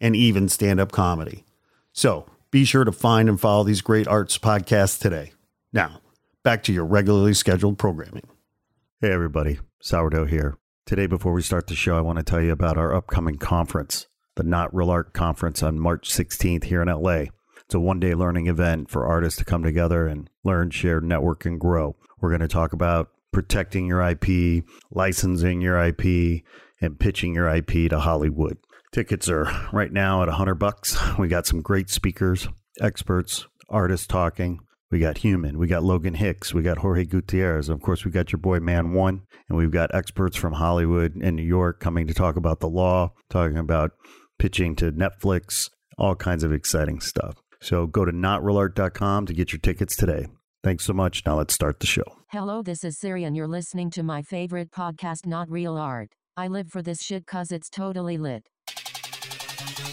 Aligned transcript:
and 0.00 0.16
even 0.16 0.48
stand 0.48 0.80
up 0.80 0.92
comedy. 0.92 1.44
So 1.92 2.26
be 2.50 2.64
sure 2.64 2.84
to 2.84 2.92
find 2.92 3.28
and 3.28 3.40
follow 3.40 3.64
these 3.64 3.80
great 3.80 4.06
arts 4.08 4.38
podcasts 4.38 5.00
today. 5.00 5.32
Now, 5.72 6.00
back 6.42 6.62
to 6.64 6.72
your 6.72 6.84
regularly 6.84 7.34
scheduled 7.34 7.78
programming. 7.78 8.26
Hey, 9.00 9.12
everybody, 9.12 9.58
Sourdough 9.80 10.26
here. 10.26 10.56
Today, 10.86 11.06
before 11.06 11.32
we 11.32 11.42
start 11.42 11.66
the 11.66 11.74
show, 11.74 11.98
I 11.98 12.00
want 12.00 12.18
to 12.18 12.24
tell 12.24 12.40
you 12.40 12.52
about 12.52 12.78
our 12.78 12.94
upcoming 12.94 13.36
conference, 13.36 14.06
the 14.36 14.42
Not 14.42 14.74
Real 14.74 14.90
Art 14.90 15.12
Conference 15.12 15.62
on 15.62 15.80
March 15.80 16.10
16th 16.10 16.64
here 16.64 16.80
in 16.80 16.88
LA. 16.88 17.24
It's 17.66 17.74
a 17.74 17.80
one 17.80 17.98
day 17.98 18.14
learning 18.14 18.46
event 18.46 18.88
for 18.88 19.06
artists 19.06 19.38
to 19.40 19.44
come 19.44 19.64
together 19.64 20.06
and 20.06 20.30
learn, 20.44 20.70
share, 20.70 21.00
network, 21.00 21.44
and 21.44 21.58
grow. 21.58 21.96
We're 22.20 22.30
going 22.30 22.40
to 22.40 22.48
talk 22.48 22.72
about 22.72 23.10
protecting 23.32 23.86
your 23.86 24.00
IP, 24.00 24.64
licensing 24.92 25.60
your 25.60 25.76
IP, 25.82 26.44
and 26.80 27.00
pitching 27.00 27.34
your 27.34 27.48
IP 27.48 27.90
to 27.90 27.98
Hollywood. 27.98 28.58
Tickets 28.96 29.28
are 29.28 29.44
right 29.74 29.92
now 29.92 30.22
at 30.22 30.28
100 30.28 30.54
bucks. 30.54 30.96
We 31.18 31.28
got 31.28 31.44
some 31.44 31.60
great 31.60 31.90
speakers, 31.90 32.48
experts, 32.80 33.46
artists 33.68 34.06
talking. 34.06 34.60
We 34.90 35.00
got 35.00 35.16
Huemn, 35.16 35.56
we 35.56 35.66
got 35.66 35.84
Logan 35.84 36.14
Hicks, 36.14 36.54
we 36.54 36.62
got 36.62 36.78
Jorge 36.78 37.04
Gutierrez, 37.04 37.68
of 37.68 37.82
course 37.82 38.06
we 38.06 38.10
got 38.10 38.32
your 38.32 38.38
boy 38.38 38.58
Man 38.60 38.94
One, 38.94 39.24
and 39.50 39.58
we've 39.58 39.70
got 39.70 39.94
experts 39.94 40.34
from 40.34 40.54
Hollywood 40.54 41.14
and 41.14 41.36
New 41.36 41.42
York 41.42 41.78
coming 41.78 42.06
to 42.06 42.14
talk 42.14 42.36
about 42.36 42.60
the 42.60 42.70
law, 42.70 43.12
talking 43.28 43.58
about 43.58 43.90
pitching 44.38 44.74
to 44.76 44.92
Netflix, 44.92 45.68
all 45.98 46.14
kinds 46.14 46.42
of 46.42 46.54
exciting 46.54 47.00
stuff. 47.00 47.34
So 47.60 47.86
go 47.86 48.06
to 48.06 48.12
notrealart.com 48.12 49.26
to 49.26 49.34
get 49.34 49.52
your 49.52 49.60
tickets 49.60 49.94
today. 49.94 50.24
Thanks 50.64 50.86
so 50.86 50.94
much. 50.94 51.22
Now 51.26 51.36
let's 51.36 51.52
start 51.52 51.80
the 51.80 51.86
show. 51.86 52.16
Hello, 52.30 52.62
this 52.62 52.82
is 52.82 52.98
Siri, 52.98 53.24
and 53.24 53.36
you're 53.36 53.46
listening 53.46 53.90
to 53.90 54.02
my 54.02 54.22
favorite 54.22 54.70
podcast, 54.70 55.26
Not 55.26 55.50
Real 55.50 55.76
Art. 55.76 56.12
I 56.34 56.48
live 56.48 56.70
for 56.70 56.80
this 56.80 57.02
shit 57.02 57.26
cause 57.26 57.52
it's 57.52 57.68
totally 57.68 58.16
lit. 58.16 58.48
Welcome 59.76 59.92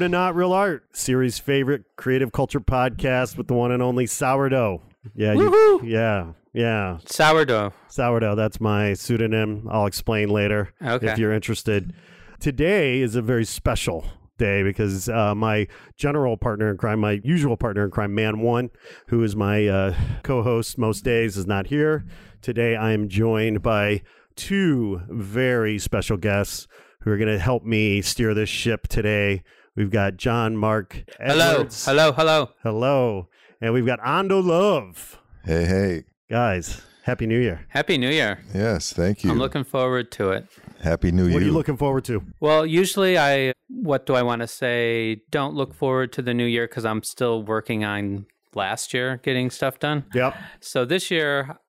to 0.00 0.08
Not 0.10 0.36
Real 0.36 0.52
Art, 0.52 0.84
Siri's 0.92 1.38
favorite 1.38 1.84
creative 1.96 2.30
culture 2.30 2.60
podcast 2.60 3.38
with 3.38 3.46
the 3.46 3.54
one 3.54 3.72
and 3.72 3.82
only 3.82 4.04
Sourdough. 4.04 4.82
Yeah, 5.14 5.32
you, 5.32 5.80
yeah, 5.82 6.32
yeah. 6.52 6.98
Sourdough. 7.06 7.72
Sourdough, 7.88 8.34
that's 8.34 8.60
my 8.60 8.92
pseudonym. 8.92 9.66
I'll 9.70 9.86
explain 9.86 10.28
later 10.28 10.74
Okay. 10.82 11.10
if 11.10 11.16
you're 11.16 11.32
interested. 11.32 11.94
Today 12.38 13.00
is 13.00 13.16
a 13.16 13.22
very 13.22 13.46
special 13.46 14.04
day 14.36 14.62
because 14.62 15.08
uh, 15.08 15.34
my 15.34 15.66
general 15.96 16.36
partner 16.36 16.70
in 16.70 16.76
crime, 16.76 17.00
my 17.00 17.20
usual 17.24 17.56
partner 17.56 17.84
in 17.84 17.90
crime, 17.90 18.14
Man 18.14 18.40
One, 18.40 18.70
who 19.08 19.22
is 19.22 19.36
my 19.36 19.66
uh, 19.66 19.94
co 20.22 20.42
host 20.42 20.78
most 20.78 21.04
days, 21.04 21.36
is 21.36 21.46
not 21.46 21.66
here. 21.68 22.04
Today 22.42 22.76
I 22.76 22.92
am 22.92 23.08
joined 23.08 23.62
by 23.62 24.02
two 24.36 25.02
very 25.08 25.78
special 25.78 26.16
guests 26.16 26.68
who 27.00 27.10
are 27.10 27.16
going 27.16 27.32
to 27.32 27.38
help 27.38 27.64
me 27.64 28.02
steer 28.02 28.34
this 28.34 28.48
ship 28.48 28.88
today. 28.88 29.42
We've 29.74 29.90
got 29.90 30.16
John 30.16 30.56
Mark 30.56 31.04
Edwards. 31.18 31.84
Hello. 31.84 32.12
Hello. 32.12 32.12
Hello. 32.12 32.50
Hello. 32.62 33.28
And 33.60 33.72
we've 33.72 33.86
got 33.86 34.00
Ando 34.00 34.44
Love. 34.44 35.20
Hey, 35.44 35.64
hey. 35.64 36.04
Guys, 36.28 36.82
Happy 37.06 37.24
New 37.24 37.38
Year. 37.38 37.64
Happy 37.68 37.98
New 37.98 38.10
Year. 38.10 38.40
Yes, 38.52 38.92
thank 38.92 39.22
you. 39.22 39.30
I'm 39.30 39.38
looking 39.38 39.62
forward 39.62 40.10
to 40.10 40.30
it. 40.30 40.48
Happy 40.82 41.12
New 41.12 41.26
Year. 41.26 41.34
What 41.34 41.42
are 41.44 41.46
you 41.46 41.52
looking 41.52 41.76
forward 41.76 42.04
to? 42.06 42.24
Well, 42.40 42.66
usually 42.66 43.16
I, 43.16 43.52
what 43.68 44.06
do 44.06 44.16
I 44.16 44.22
want 44.22 44.42
to 44.42 44.48
say? 44.48 45.22
Don't 45.30 45.54
look 45.54 45.72
forward 45.72 46.12
to 46.14 46.22
the 46.22 46.34
new 46.34 46.46
year 46.46 46.66
because 46.66 46.84
I'm 46.84 47.04
still 47.04 47.44
working 47.44 47.84
on 47.84 48.26
last 48.56 48.92
year 48.92 49.20
getting 49.22 49.50
stuff 49.50 49.78
done. 49.78 50.06
Yep. 50.14 50.34
So 50.58 50.84
this 50.84 51.08
year 51.08 51.60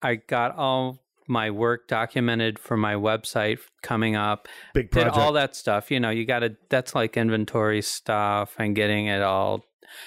I 0.00 0.14
got 0.14 0.56
all 0.56 1.04
my 1.28 1.50
work 1.50 1.86
documented 1.86 2.58
for 2.58 2.78
my 2.78 2.94
website 2.94 3.58
coming 3.82 4.16
up. 4.16 4.48
Big 4.72 4.90
project. 4.90 4.94
Did 4.94 5.12
project. 5.12 5.26
all 5.26 5.32
that 5.34 5.54
stuff. 5.54 5.90
You 5.90 6.00
know, 6.00 6.08
you 6.08 6.24
got 6.24 6.38
to, 6.38 6.56
that's 6.70 6.94
like 6.94 7.18
inventory 7.18 7.82
stuff 7.82 8.54
and 8.58 8.74
getting 8.74 9.08
it 9.08 9.20
all. 9.20 9.62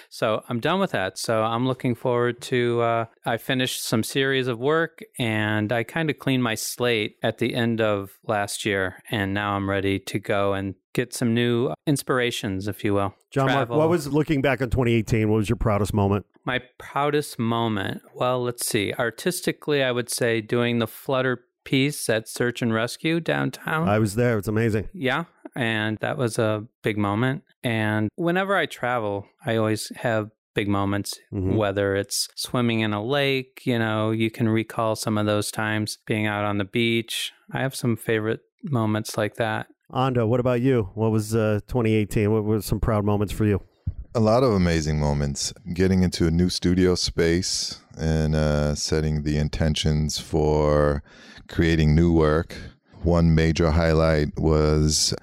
So 0.09 0.43
I'm 0.49 0.59
done 0.59 0.79
with 0.79 0.91
that. 0.91 1.17
So 1.17 1.43
I'm 1.43 1.67
looking 1.67 1.95
forward 1.95 2.41
to, 2.43 2.81
uh, 2.81 3.05
I 3.25 3.37
finished 3.37 3.83
some 3.83 4.03
series 4.03 4.47
of 4.47 4.59
work 4.59 5.03
and 5.19 5.71
I 5.71 5.83
kind 5.83 6.09
of 6.09 6.19
cleaned 6.19 6.43
my 6.43 6.55
slate 6.55 7.17
at 7.23 7.37
the 7.37 7.55
end 7.55 7.81
of 7.81 8.17
last 8.25 8.65
year. 8.65 9.01
And 9.11 9.33
now 9.33 9.53
I'm 9.53 9.69
ready 9.69 9.99
to 9.99 10.19
go 10.19 10.53
and 10.53 10.75
get 10.93 11.13
some 11.13 11.33
new 11.33 11.73
inspirations, 11.87 12.67
if 12.67 12.83
you 12.83 12.93
will. 12.93 13.13
John 13.31 13.47
Travel. 13.47 13.77
what 13.77 13.89
was 13.89 14.07
looking 14.07 14.41
back 14.41 14.61
on 14.61 14.69
2018? 14.69 15.29
What 15.29 15.37
was 15.37 15.49
your 15.49 15.55
proudest 15.55 15.93
moment? 15.93 16.25
My 16.45 16.61
proudest 16.77 17.39
moment. 17.39 18.01
Well, 18.13 18.43
let's 18.43 18.65
see. 18.65 18.93
Artistically, 18.93 19.83
I 19.83 19.91
would 19.91 20.09
say 20.09 20.39
doing 20.41 20.79
the 20.79 20.87
Flutter 20.87 21.45
piece 21.63 22.09
at 22.09 22.27
Search 22.27 22.61
and 22.61 22.73
Rescue 22.73 23.19
downtown. 23.19 23.87
I 23.89 23.99
was 23.99 24.15
there. 24.15 24.37
It's 24.37 24.47
amazing. 24.47 24.89
yeah. 24.93 25.25
And 25.55 25.99
that 25.99 26.17
was 26.17 26.39
a 26.39 26.65
big 26.81 26.97
moment. 26.97 27.43
And 27.63 28.09
whenever 28.15 28.55
I 28.55 28.65
travel, 28.65 29.27
I 29.45 29.55
always 29.57 29.91
have 29.97 30.31
big 30.55 30.67
moments, 30.67 31.19
Mhm. 31.31 31.55
whether 31.55 31.95
it's 31.95 32.27
swimming 32.35 32.79
in 32.79 32.91
a 32.93 33.03
lake, 33.03 33.61
you 33.65 33.77
know, 33.77 34.09
you 34.11 34.31
can 34.31 34.49
recall 34.49 34.95
some 34.95 35.17
of 35.17 35.25
those 35.27 35.51
times 35.51 35.99
being 36.07 36.25
out 36.25 36.43
on 36.45 36.57
the 36.57 36.65
beach. 36.65 37.31
I 37.51 37.59
have 37.61 37.75
some 37.75 37.95
favorite 37.95 38.41
moments 38.63 39.15
like 39.17 39.35
that. 39.35 39.67
Ando, 39.91 40.27
what 40.27 40.39
about 40.39 40.61
you? 40.61 40.89
What 40.95 41.11
was 41.11 41.35
uh, 41.35 41.59
2018? 41.67 42.31
What 42.31 42.43
were 42.45 42.61
some 42.61 42.79
proud 42.79 43.05
moments 43.05 43.31
for 43.33 43.45
you? 43.45 43.61
A 44.15 44.19
lot 44.19 44.43
of 44.43 44.53
amazing 44.53 44.99
moments. 44.99 45.51
Getting 45.73 46.03
into 46.03 46.27
a 46.27 46.31
new 46.31 46.47
studio 46.47 46.93
space 46.93 47.79
and 47.97 48.35
uh, 48.35 48.75
setting 48.75 49.23
the 49.23 49.37
intentions 49.37 50.19
for 50.19 51.01
creating 51.47 51.95
new 51.95 52.13
work. 52.13 52.55
One 53.01 53.33
major 53.33 53.71
highlight 53.71 54.37
was 54.37 55.15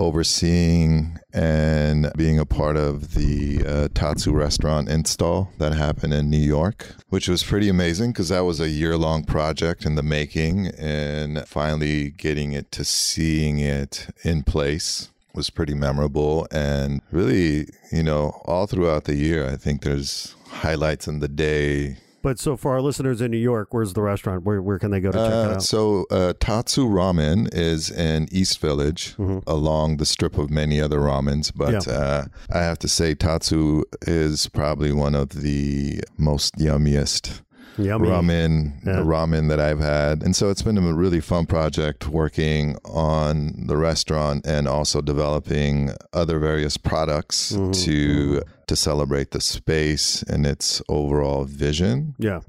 overseeing 0.00 1.20
and 1.32 2.10
being 2.16 2.40
a 2.40 2.44
part 2.44 2.76
of 2.76 3.14
the 3.14 3.64
uh, 3.64 3.88
Tatsu 3.94 4.32
restaurant 4.32 4.88
install 4.88 5.52
that 5.58 5.72
happened 5.72 6.12
in 6.12 6.28
New 6.28 6.36
York, 6.36 6.96
which 7.10 7.28
was 7.28 7.44
pretty 7.44 7.68
amazing 7.68 8.10
because 8.10 8.30
that 8.30 8.40
was 8.40 8.58
a 8.58 8.68
year 8.68 8.96
long 8.96 9.22
project 9.22 9.86
in 9.86 9.94
the 9.94 10.02
making 10.02 10.66
and 10.78 11.46
finally 11.46 12.10
getting 12.10 12.54
it 12.54 12.72
to 12.72 12.84
seeing 12.84 13.60
it 13.60 14.08
in 14.24 14.42
place 14.42 15.10
was 15.36 15.50
pretty 15.50 15.74
memorable 15.74 16.46
and 16.50 17.00
really, 17.12 17.66
you 17.92 18.02
know, 18.02 18.40
all 18.46 18.66
throughout 18.66 19.04
the 19.04 19.14
year, 19.16 19.48
I 19.48 19.56
think 19.56 19.82
there's 19.82 20.34
highlights 20.48 21.06
in 21.06 21.20
the 21.20 21.28
day 21.28 21.96
But 22.22 22.40
so 22.40 22.56
for 22.56 22.72
our 22.72 22.80
listeners 22.80 23.20
in 23.20 23.30
New 23.30 23.36
York, 23.52 23.72
where's 23.72 23.92
the 23.92 24.02
restaurant? 24.02 24.42
Where, 24.42 24.60
where 24.60 24.80
can 24.80 24.90
they 24.90 24.98
go 24.98 25.12
to 25.12 25.18
check 25.18 25.28
it 25.28 25.32
Uh, 25.32 25.54
out? 25.54 25.62
so 25.62 26.06
uh, 26.10 26.32
Tatsu 26.40 26.88
Ramen 26.88 27.48
is 27.54 27.88
in 27.88 28.26
East 28.32 28.58
Village, 28.60 29.14
Mhm. 29.16 29.44
along 29.46 29.98
the 29.98 30.04
strip 30.06 30.36
of 30.36 30.50
many 30.50 30.80
other 30.80 30.98
ramens. 30.98 31.52
But 31.54 31.86
Yeah. 31.86 31.92
uh, 31.92 32.24
I 32.50 32.58
have 32.62 32.80
to 32.80 32.88
say, 32.88 33.14
Tatsu 33.14 33.82
is 34.08 34.48
probably 34.48 34.90
one 34.92 35.14
of 35.14 35.28
the 35.42 36.00
most 36.18 36.56
yummiest 36.58 37.42
Yummy. 37.78 38.08
ramen 38.08 38.72
Yeah. 38.84 39.00
ramen 39.02 39.48
that 39.48 39.60
I've 39.60 39.80
had. 39.80 40.22
And 40.22 40.34
so 40.34 40.48
it's 40.50 40.62
been 40.62 40.78
a 40.78 40.94
really 40.94 41.20
fun 41.20 41.46
project 41.46 42.08
working 42.08 42.76
on 42.84 43.64
the 43.66 43.76
restaurant 43.76 44.46
and 44.46 44.66
also 44.66 45.00
developing 45.00 45.90
other 46.12 46.38
various 46.38 46.76
products 46.76 47.52
Mhm. 47.52 47.72
to 47.84 48.42
to 48.66 48.74
celebrate 48.76 49.30
the 49.30 49.40
space 49.40 50.24
and 50.24 50.44
its 50.46 50.82
overall 50.88 51.44
vision. 51.44 52.14
Yeah. 52.18 52.40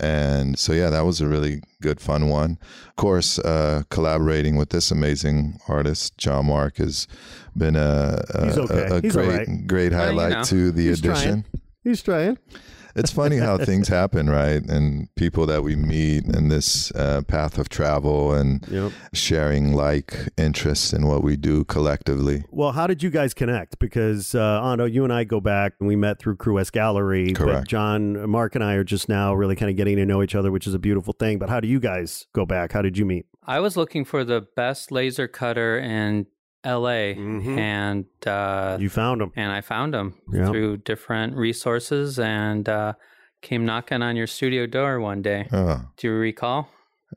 And 0.00 0.58
so, 0.58 0.72
yeah, 0.72 0.90
that 0.90 1.04
was 1.04 1.20
a 1.20 1.28
really 1.28 1.62
good, 1.80 2.00
fun 2.00 2.28
one. 2.28 2.58
Of 2.88 2.96
course, 2.96 3.38
uh, 3.38 3.82
collaborating 3.90 4.56
with 4.56 4.70
this 4.70 4.90
amazing 4.90 5.60
artist, 5.68 6.18
John 6.18 6.46
Mark, 6.46 6.78
has 6.78 7.06
been 7.56 7.76
a, 7.76 8.24
a, 8.34 8.46
He's 8.46 8.58
okay. 8.58 8.74
a, 8.90 8.94
a 8.96 9.00
He's 9.02 9.12
great, 9.12 9.30
all 9.30 9.36
right. 9.36 9.66
great 9.68 9.92
Well, 9.92 10.00
you 10.12 10.18
highlight 10.18 10.32
know. 10.32 10.44
to 10.44 10.72
the 10.72 10.88
He's 10.88 10.98
addition. 10.98 11.44
He's 11.84 12.02
trying. 12.02 12.38
It's 12.94 13.10
funny 13.10 13.38
how 13.38 13.58
things 13.58 13.88
happen, 13.88 14.28
right? 14.28 14.62
And 14.62 15.08
people 15.14 15.46
that 15.46 15.62
we 15.62 15.76
meet 15.76 16.24
in 16.26 16.48
this 16.48 16.90
uh, 16.92 17.22
path 17.22 17.58
of 17.58 17.68
travel 17.68 18.32
and 18.32 18.66
Yep. 18.70 18.92
sharing 19.12 19.72
like 19.74 20.28
interests 20.36 20.92
in 20.92 21.06
what 21.06 21.22
we 21.22 21.36
do 21.36 21.64
collectively. 21.64 22.44
Well, 22.50 22.72
how 22.72 22.86
did 22.86 23.02
you 23.02 23.10
guys 23.10 23.34
connect? 23.34 23.78
Because 23.78 24.34
uh, 24.34 24.60
Ando, 24.62 24.90
you 24.90 25.04
and 25.04 25.12
I 25.12 25.24
go 25.24 25.40
back 25.40 25.74
and 25.80 25.88
we 25.88 25.96
met 25.96 26.18
through 26.18 26.36
Crewest 26.36 26.72
Gallery. 26.72 27.32
But 27.32 27.36
Correct. 27.36 27.68
John, 27.68 28.28
Mark, 28.28 28.54
and 28.54 28.62
I 28.64 28.74
are 28.74 28.84
just 28.84 29.08
now 29.08 29.34
really 29.34 29.56
kind 29.56 29.70
of 29.70 29.76
getting 29.76 29.96
to 29.96 30.06
know 30.06 30.22
each 30.22 30.34
other, 30.34 30.50
which 30.50 30.66
is 30.66 30.74
a 30.74 30.78
beautiful 30.78 31.12
thing. 31.12 31.38
But 31.38 31.48
how 31.48 31.60
do 31.60 31.68
you 31.68 31.80
guys 31.80 32.26
go 32.32 32.44
back? 32.46 32.72
How 32.72 32.82
did 32.82 32.96
you 32.98 33.04
meet? 33.04 33.26
I 33.44 33.58
was 33.58 33.76
looking 33.76 34.04
for 34.04 34.22
the 34.24 34.46
best 34.54 34.92
laser 34.92 35.26
cutter 35.26 35.76
in 35.78 36.26
LA 36.64 37.14
Mhm. 37.14 37.58
and 37.58 38.04
uh, 38.26 38.76
You 38.80 38.88
found 38.88 39.20
him. 39.22 39.32
and 39.36 39.50
I 39.52 39.60
found 39.60 39.94
him 39.94 40.14
Yeah. 40.32 40.46
through 40.46 40.78
different 40.78 41.36
resources 41.36 42.18
and 42.18 42.68
uh, 42.68 42.92
came 43.40 43.64
knocking 43.66 44.02
on 44.02 44.16
your 44.16 44.26
studio 44.28 44.66
door 44.66 45.00
one 45.00 45.22
day. 45.22 45.48
Oh, 45.52 45.82
Do 45.96 46.08
you 46.08 46.14
recall? 46.14 46.68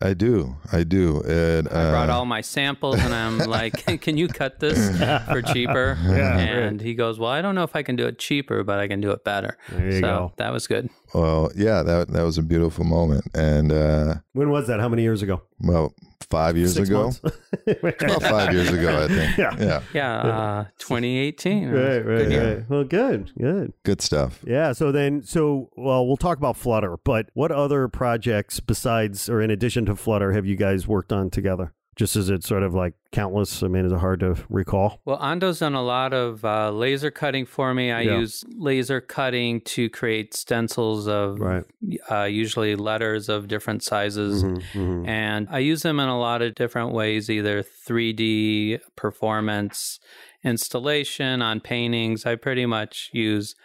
I 0.01 0.13
do. 0.13 0.57
I 0.73 0.83
do. 0.83 1.21
It, 1.21 1.67
I 1.71 1.89
brought 1.91 2.09
uh, 2.09 2.17
all 2.17 2.25
my 2.25 2.41
samples 2.41 2.99
and 2.99 3.13
I'm 3.13 3.37
like, 3.57 3.85
"Can 4.01 4.17
you 4.17 4.27
cut 4.27 4.59
this 4.59 4.77
for 5.31 5.41
cheaper?" 5.41 5.97
Yeah, 6.03 6.37
and 6.37 6.81
he 6.81 6.95
goes, 6.95 7.17
"Well, 7.17 7.31
I 7.31 7.41
don't 7.41 7.55
know 7.55 7.63
if 7.63 7.77
I 7.77 7.81
can 7.83 7.95
do 7.95 8.05
it 8.05 8.19
cheaper, 8.19 8.63
but 8.65 8.77
I 8.77 8.89
can 8.89 8.99
do 8.99 9.11
it 9.11 9.23
better." 9.23 9.57
There 9.71 9.85
you 9.85 9.91
so 9.93 10.01
go. 10.01 10.33
that 10.35 10.51
was 10.51 10.67
good. 10.67 10.89
Well, 11.13 11.49
yeah, 11.55 11.81
that 11.83 12.09
that 12.09 12.23
was 12.23 12.37
a 12.37 12.41
beautiful 12.43 12.83
moment. 12.83 13.23
And 13.33 13.71
uh, 13.71 14.15
When 14.33 14.49
was 14.49 14.67
that? 14.67 14.81
How 14.81 14.89
many 14.89 15.03
years 15.03 15.21
ago? 15.21 15.43
well, 15.61 15.93
five 16.29 16.57
years 16.57 16.73
Six 16.73 16.89
ago, 16.89 17.11
about 17.67 18.21
five 18.23 18.53
years 18.53 18.69
ago, 18.71 19.03
I 19.03 19.07
think. 19.07 19.37
Yeah. 19.37 19.55
yeah, 19.59 19.81
Yeah, 19.93 20.17
uh, 20.17 20.63
2018. 20.79 21.69
right, 21.69 21.97
right, 21.99 22.05
Good 22.05 22.31
year. 22.31 22.55
right. 22.57 22.69
Well, 22.69 22.83
good, 22.83 23.31
good. 23.39 23.73
good 23.83 24.01
stuff. 24.01 24.39
Yeah. 24.45 24.73
So 24.73 24.91
then, 24.91 25.23
so 25.23 25.69
well, 25.75 26.07
we'll 26.07 26.17
talk 26.17 26.37
about 26.37 26.57
Flutter. 26.57 26.97
But 27.03 27.29
what 27.33 27.51
other 27.51 27.87
projects 27.87 28.59
besides 28.59 29.29
or 29.29 29.41
in 29.41 29.51
addition 29.51 29.85
to 29.85 29.95
Flutter 29.95 30.31
have 30.33 30.45
you 30.45 30.55
guys 30.55 30.87
worked 30.87 31.11
on 31.13 31.29
together? 31.29 31.73
Just 31.95 32.17
as 32.17 32.29
it's 32.29 32.45
sort 32.47 32.63
of 32.63 32.73
like 32.73 32.93
countless. 33.13 33.63
I 33.63 33.67
mean, 33.69 33.85
is 33.85 33.91
it 33.93 33.99
hard 33.99 34.19
to 34.19 34.35
recall? 34.49 34.99
Well, 35.05 35.17
Ando's 35.23 35.59
done 35.59 35.75
a 35.75 35.81
lot 35.81 36.11
of 36.11 36.43
uh, 36.43 36.69
laser 36.71 37.09
cutting 37.09 37.45
for 37.45 37.73
me. 37.73 37.89
I 37.91 38.01
Yeah. 38.01 38.17
use 38.19 38.43
laser 38.57 38.99
cutting 38.99 39.61
to 39.61 39.89
create 39.89 40.33
stencils 40.33 41.07
of 41.07 41.39
Right. 41.39 41.63
uh, 42.11 42.23
usually 42.23 42.75
letters 42.75 43.29
of 43.29 43.47
different 43.47 43.81
sizes. 43.81 44.43
Mhm, 44.43 44.61
mhm. 44.73 45.07
And 45.07 45.47
I 45.49 45.59
use 45.59 45.83
them 45.83 46.01
in 46.01 46.09
a 46.09 46.19
lot 46.19 46.41
of 46.41 46.53
different 46.55 46.91
ways, 46.91 47.29
either 47.29 47.63
3D 47.63 48.79
performance, 48.97 49.99
installation 50.43 51.41
on 51.41 51.59
paintings. 51.61 52.25
I 52.25 52.35
pretty 52.35 52.65
much 52.65 53.09
use 53.13 53.55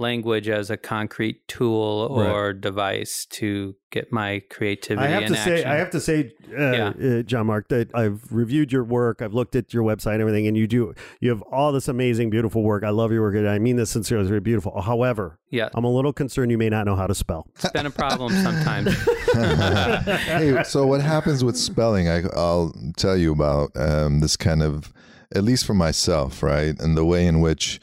language 0.00 0.48
as 0.48 0.70
a 0.70 0.76
concrete 0.76 1.46
tool 1.46 2.08
Right. 2.10 2.30
or 2.30 2.52
device 2.52 3.26
to 3.30 3.74
get 3.90 4.12
my 4.12 4.40
creativity 4.50 5.06
I 5.06 5.10
have 5.10 5.22
in 5.24 5.28
to 5.32 5.36
say. 5.36 5.64
I 5.64 5.74
have 5.76 5.90
to 5.90 6.00
say, 6.00 6.32
uh, 6.56 6.72
Yeah. 6.72 7.18
uh, 7.18 7.22
John 7.22 7.46
Mark, 7.46 7.68
that 7.68 7.94
I've 7.94 8.20
reviewed 8.30 8.72
your 8.72 8.84
work. 8.84 9.20
I've 9.20 9.34
looked 9.34 9.54
at 9.56 9.74
your 9.74 9.82
website 9.82 10.12
and 10.14 10.20
everything, 10.22 10.46
and 10.46 10.56
you 10.56 10.66
do 10.66 10.94
you 11.20 11.30
have 11.30 11.42
all 11.52 11.72
this 11.72 11.88
amazing, 11.88 12.30
beautiful 12.30 12.62
work. 12.62 12.82
I 12.84 12.90
love 12.90 13.12
your 13.12 13.22
work, 13.22 13.34
and 13.34 13.48
I 13.48 13.58
mean 13.58 13.76
this 13.76 13.90
sincerely. 13.90 14.22
It's 14.22 14.28
very 14.28 14.40
beautiful. 14.40 14.80
However, 14.80 15.38
yeah, 15.50 15.68
I'm 15.74 15.84
a 15.84 15.90
little 15.92 16.12
concerned 16.12 16.50
you 16.50 16.58
may 16.58 16.68
not 16.70 16.86
know 16.86 16.96
how 16.96 17.06
to 17.06 17.14
spell. 17.14 17.46
it's 17.56 17.70
been 17.70 17.86
a 17.86 17.90
problem 17.90 18.32
sometimes. 18.32 18.92
hey, 19.34 20.62
so 20.64 20.86
what 20.86 21.00
happens 21.00 21.44
with 21.44 21.56
spelling? 21.56 22.08
I, 22.08 22.22
I'll 22.34 22.74
tell 22.96 23.16
you 23.16 23.32
about 23.32 23.70
um, 23.76 24.20
this 24.20 24.36
kind 24.36 24.62
of, 24.62 24.92
at 25.34 25.44
least 25.44 25.66
for 25.66 25.74
myself, 25.74 26.42
right? 26.42 26.78
And 26.80 26.96
the 26.96 27.04
way 27.04 27.26
in 27.26 27.40
which 27.40 27.80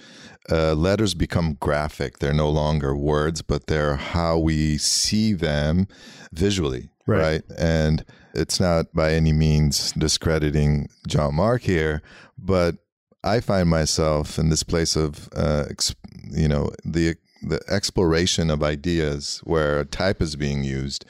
uh, 0.51 0.73
letters 0.73 1.13
become 1.13 1.57
graphic. 1.59 2.19
They're 2.19 2.33
no 2.33 2.49
longer 2.49 2.95
words, 2.95 3.41
but 3.41 3.67
they're 3.67 3.95
how 3.95 4.37
we 4.37 4.77
see 4.77 5.33
them 5.33 5.87
visually, 6.31 6.89
Right. 7.05 7.19
right? 7.21 7.43
And 7.57 8.05
it's 8.33 8.59
not 8.59 8.93
by 8.93 9.13
any 9.13 9.33
means 9.33 9.91
discrediting 9.93 10.89
John 11.07 11.35
Mark 11.35 11.63
here, 11.63 12.01
but 12.37 12.75
I 13.23 13.39
find 13.41 13.67
myself 13.69 14.37
in 14.39 14.49
this 14.49 14.63
place 14.63 14.95
of, 14.95 15.27
uh, 15.35 15.65
ex- 15.69 15.95
you 16.31 16.47
know, 16.47 16.71
the 16.85 17.15
the 17.43 17.61
exploration 17.69 18.49
of 18.49 18.63
ideas 18.63 19.41
where 19.43 19.85
type 19.85 20.21
is 20.23 20.35
being 20.35 20.63
used. 20.63 21.05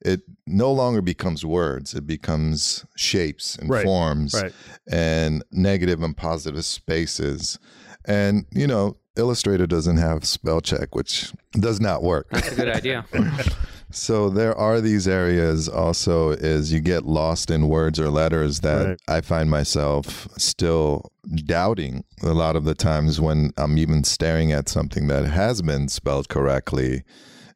It 0.00 0.22
no 0.46 0.72
longer 0.72 1.02
becomes 1.02 1.44
words; 1.44 1.92
it 1.94 2.06
becomes 2.06 2.84
shapes 2.96 3.56
and 3.56 3.68
Right, 3.68 3.84
forms 3.84 4.32
right. 4.34 4.52
and 4.90 5.42
negative 5.50 6.02
and 6.02 6.16
positive 6.16 6.64
spaces. 6.64 7.58
And 8.06 8.46
you 8.52 8.66
know, 8.66 8.96
Illustrator 9.16 9.66
doesn't 9.66 9.96
have 9.96 10.24
spell 10.24 10.60
check, 10.60 10.94
which 10.94 11.32
does 11.52 11.80
not 11.80 12.02
work. 12.02 12.28
That's 12.30 12.52
a 12.52 12.54
good 12.54 12.68
idea. 12.68 13.04
So 13.92 14.28
there 14.30 14.54
are 14.56 14.80
these 14.80 15.06
areas 15.06 15.68
also 15.68 16.30
is 16.30 16.72
you 16.72 16.80
get 16.80 17.04
lost 17.06 17.50
in 17.52 17.68
words 17.68 18.00
or 18.00 18.10
letters 18.10 18.60
that 18.60 18.86
Right. 18.86 19.00
I 19.08 19.20
find 19.20 19.48
myself 19.48 20.26
still 20.36 21.12
doubting 21.44 22.04
a 22.22 22.32
lot 22.32 22.56
of 22.56 22.64
the 22.64 22.74
times 22.74 23.20
when 23.20 23.52
I'm 23.56 23.78
even 23.78 24.02
staring 24.02 24.50
at 24.50 24.68
something 24.68 25.06
that 25.06 25.24
has 25.26 25.62
been 25.62 25.88
spelled 25.88 26.28
correctly 26.28 27.04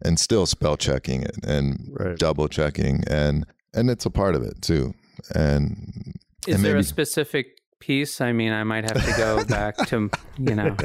and 0.02 0.18
still 0.20 0.46
spell 0.46 0.76
checking 0.76 1.22
it 1.22 1.36
and 1.44 1.88
Right. 1.92 2.16
double 2.16 2.48
checking 2.48 3.02
and 3.08 3.44
and 3.74 3.90
it's 3.90 4.06
a 4.06 4.10
part 4.10 4.34
of 4.36 4.42
it 4.42 4.62
too. 4.62 4.94
And 5.34 6.14
Is 6.46 6.54
and 6.54 6.64
there 6.64 6.76
a 6.76 6.84
specific 6.84 7.59
piece? 7.80 8.20
I 8.20 8.32
mean, 8.32 8.52
I 8.52 8.64
might 8.64 8.84
have 8.84 9.04
to 9.04 9.14
go 9.16 9.44
back 9.48 9.76
to, 9.88 10.10
you 10.38 10.54
know, 10.54 10.76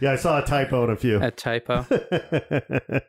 yeah, 0.00 0.12
I 0.12 0.16
saw 0.16 0.42
a 0.42 0.46
typo 0.46 0.84
in 0.84 0.90
a 0.90 0.96
few. 0.96 1.20
a 1.22 1.30
typo. 1.30 1.86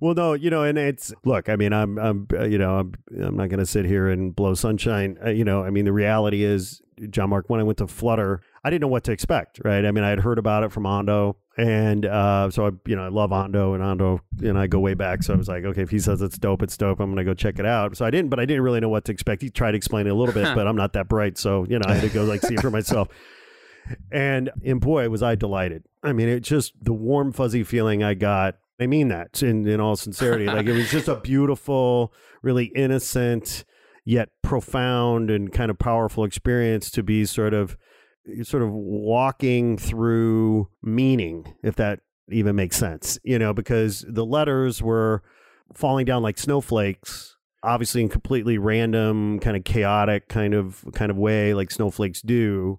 well, 0.00 0.14
no, 0.14 0.32
you 0.34 0.50
know, 0.50 0.64
and 0.64 0.78
it's 0.78 1.12
look. 1.24 1.48
I 1.48 1.56
mean, 1.56 1.72
I'm, 1.72 1.98
I'm, 1.98 2.26
uh, 2.32 2.44
you 2.44 2.58
know, 2.58 2.78
I'm, 2.78 2.94
I'm 3.22 3.36
not 3.36 3.48
going 3.48 3.60
to 3.60 3.66
sit 3.66 3.84
here 3.84 4.08
and 4.08 4.34
blow 4.34 4.54
sunshine. 4.54 5.18
Uh, 5.24 5.30
you 5.30 5.44
know, 5.44 5.62
I 5.62 5.70
mean, 5.70 5.84
the 5.84 5.92
reality 5.92 6.42
is, 6.42 6.82
John 7.08 7.30
Mark, 7.30 7.48
when 7.48 7.60
I 7.60 7.62
went 7.62 7.78
to 7.78 7.86
Flutter, 7.86 8.42
I 8.62 8.70
didn't 8.70 8.82
know 8.82 8.88
what 8.88 9.04
to 9.04 9.12
expect. 9.12 9.60
Right? 9.64 9.84
I 9.84 9.90
mean, 9.90 10.04
I 10.04 10.10
had 10.10 10.20
heard 10.20 10.38
about 10.38 10.64
it 10.64 10.72
from 10.72 10.84
Ando, 10.84 11.36
and 11.60 12.06
uh, 12.06 12.50
so 12.50 12.68
I, 12.68 12.70
you 12.86 12.96
know, 12.96 13.04
I 13.04 13.08
love 13.08 13.30
Ando, 13.30 13.74
and 13.74 13.84
Ando, 13.84 14.20
and 14.40 14.58
I 14.58 14.66
go 14.66 14.80
way 14.80 14.94
back. 14.94 15.22
So 15.22 15.34
I 15.34 15.36
was 15.36 15.46
like, 15.46 15.62
okay, 15.62 15.82
if 15.82 15.90
he 15.90 15.98
says 15.98 16.22
it's 16.22 16.38
dope, 16.38 16.62
it's 16.62 16.74
dope. 16.74 17.00
I'm 17.00 17.08
going 17.08 17.18
to 17.18 17.24
go 17.24 17.34
check 17.34 17.58
it 17.58 17.66
out. 17.66 17.98
So 17.98 18.06
I 18.06 18.10
didn't, 18.10 18.30
but 18.30 18.40
I 18.40 18.46
didn't 18.46 18.62
really 18.62 18.80
know 18.80 18.88
what 18.88 19.04
to 19.04 19.12
expect. 19.12 19.42
He 19.42 19.50
tried 19.50 19.72
to 19.72 19.76
explain 19.76 20.06
it 20.06 20.10
a 20.10 20.14
little 20.14 20.32
bit, 20.32 20.44
but 20.54 20.66
I'm 20.66 20.76
not 20.76 20.94
that 20.94 21.06
bright, 21.06 21.36
so 21.36 21.66
you 21.68 21.78
know, 21.78 21.84
I 21.86 21.96
had 21.96 22.02
to 22.02 22.08
go 22.08 22.24
like 22.24 22.40
see 22.40 22.54
it 22.54 22.60
for 22.62 22.70
myself. 22.70 23.08
And 24.10 24.50
and 24.64 24.80
boy, 24.80 25.06
was 25.10 25.22
I 25.22 25.34
delighted. 25.34 25.84
I 26.02 26.14
mean, 26.14 26.28
it 26.28 26.40
just 26.40 26.72
the 26.82 26.94
warm 26.94 27.30
fuzzy 27.30 27.62
feeling 27.62 28.02
I 28.02 28.14
got. 28.14 28.56
I 28.80 28.86
mean 28.86 29.08
that 29.08 29.42
in 29.42 29.68
in 29.68 29.80
all 29.80 29.96
sincerity. 29.96 30.46
Like 30.46 30.66
it 30.66 30.72
was 30.72 30.90
just 30.90 31.08
a 31.08 31.16
beautiful, 31.16 32.14
really 32.42 32.66
innocent 32.66 33.64
yet 34.06 34.30
profound 34.40 35.30
and 35.30 35.52
kind 35.52 35.70
of 35.70 35.78
powerful 35.78 36.24
experience 36.24 36.90
to 36.92 37.02
be 37.02 37.26
sort 37.26 37.52
of 37.52 37.76
sort 38.42 38.62
of 38.62 38.70
walking 38.72 39.76
through 39.78 40.68
meaning, 40.82 41.54
if 41.62 41.76
that 41.76 42.00
even 42.30 42.56
makes 42.56 42.76
sense. 42.76 43.18
You 43.24 43.38
know, 43.38 43.52
because 43.52 44.04
the 44.08 44.24
letters 44.24 44.82
were 44.82 45.22
falling 45.74 46.04
down 46.04 46.22
like 46.22 46.38
snowflakes 46.38 47.36
obviously 47.62 48.00
in 48.00 48.08
completely 48.08 48.58
random 48.58 49.38
kind 49.40 49.56
of 49.56 49.64
chaotic 49.64 50.28
kind 50.28 50.54
of 50.54 50.84
kind 50.94 51.10
of 51.10 51.16
way 51.16 51.52
like 51.54 51.70
snowflakes 51.70 52.22
do 52.22 52.78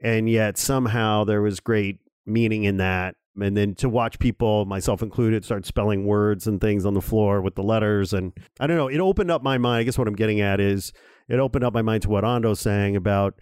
and 0.00 0.28
yet 0.28 0.56
somehow 0.56 1.24
there 1.24 1.42
was 1.42 1.60
great 1.60 1.98
meaning 2.26 2.64
in 2.64 2.78
that 2.78 3.14
and 3.40 3.56
then 3.56 3.74
to 3.74 3.88
watch 3.88 4.18
people 4.18 4.64
myself 4.64 5.02
included 5.02 5.44
start 5.44 5.66
spelling 5.66 6.06
words 6.06 6.46
and 6.46 6.60
things 6.60 6.86
on 6.86 6.94
the 6.94 7.02
floor 7.02 7.42
with 7.42 7.54
the 7.54 7.62
letters 7.62 8.12
and 8.12 8.32
i 8.60 8.66
don't 8.66 8.76
know 8.76 8.88
it 8.88 9.00
opened 9.00 9.30
up 9.30 9.42
my 9.42 9.58
mind 9.58 9.80
i 9.80 9.82
guess 9.82 9.98
what 9.98 10.08
i'm 10.08 10.16
getting 10.16 10.40
at 10.40 10.60
is 10.60 10.92
it 11.28 11.38
opened 11.38 11.64
up 11.64 11.74
my 11.74 11.82
mind 11.82 12.02
to 12.02 12.08
what 12.08 12.24
ando's 12.24 12.60
saying 12.60 12.96
about 12.96 13.34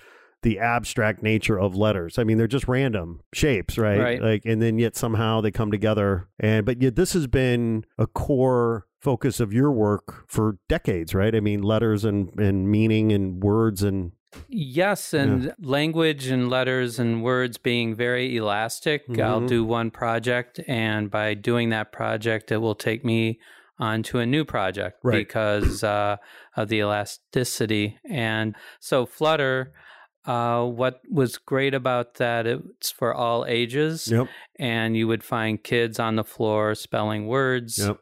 the 0.42 0.58
abstract 0.58 1.22
nature 1.22 1.58
of 1.58 1.74
letters 1.76 2.18
i 2.18 2.24
mean 2.24 2.36
they're 2.38 2.46
just 2.46 2.68
random 2.68 3.20
shapes 3.32 3.78
right, 3.78 3.98
Right. 3.98 4.22
like 4.22 4.42
and 4.44 4.60
then 4.60 4.78
yet 4.78 4.96
somehow 4.96 5.40
they 5.40 5.50
come 5.50 5.70
together 5.70 6.28
and 6.40 6.66
but 6.66 6.82
yet 6.82 6.96
this 6.96 7.12
has 7.14 7.26
been 7.26 7.84
a 7.98 8.06
core 8.06 8.86
focus 9.00 9.40
of 9.40 9.52
your 9.52 9.70
work 9.72 10.24
for 10.28 10.58
decades 10.68 11.14
right 11.14 11.34
i 11.34 11.40
mean 11.40 11.62
letters 11.62 12.04
and 12.04 12.38
and 12.38 12.68
meaning 12.70 13.12
and 13.12 13.42
words 13.42 13.82
and 13.82 14.12
Yes, 14.48 15.12
and 15.12 15.52
language 15.60 16.28
and 16.28 16.48
letters 16.48 16.98
and 16.98 17.22
words 17.22 17.58
being 17.58 17.94
very 17.94 18.34
elastic. 18.34 19.02
I'll 19.20 19.42
Mhm. 19.42 19.48
do 19.48 19.62
one 19.62 19.90
project, 19.90 20.58
and 20.66 21.10
by 21.10 21.34
doing 21.34 21.68
that 21.68 21.92
project, 21.92 22.50
it 22.50 22.56
will 22.56 22.74
take 22.74 23.04
me 23.04 23.38
on 23.78 24.02
to 24.04 24.20
a 24.20 24.24
new 24.24 24.46
project 24.46 25.00
Right. 25.02 25.18
because 25.18 25.84
uh, 25.84 26.16
of 26.56 26.70
the 26.70 26.78
elasticity. 26.78 27.98
And 28.08 28.54
so, 28.80 29.04
Flutter, 29.04 29.74
uh, 30.24 30.64
what 30.64 31.00
was 31.10 31.38
great 31.38 31.74
about 31.74 32.14
that, 32.14 32.46
it's 32.46 32.90
for 32.90 33.14
all 33.14 33.44
ages, 33.46 34.08
yep 34.08 34.28
and 34.58 34.96
you 34.96 35.08
would 35.08 35.24
find 35.24 35.62
kids 35.62 35.98
on 35.98 36.14
the 36.16 36.24
floor 36.24 36.74
spelling 36.74 37.26
words. 37.26 37.78
Yep. 37.78 37.98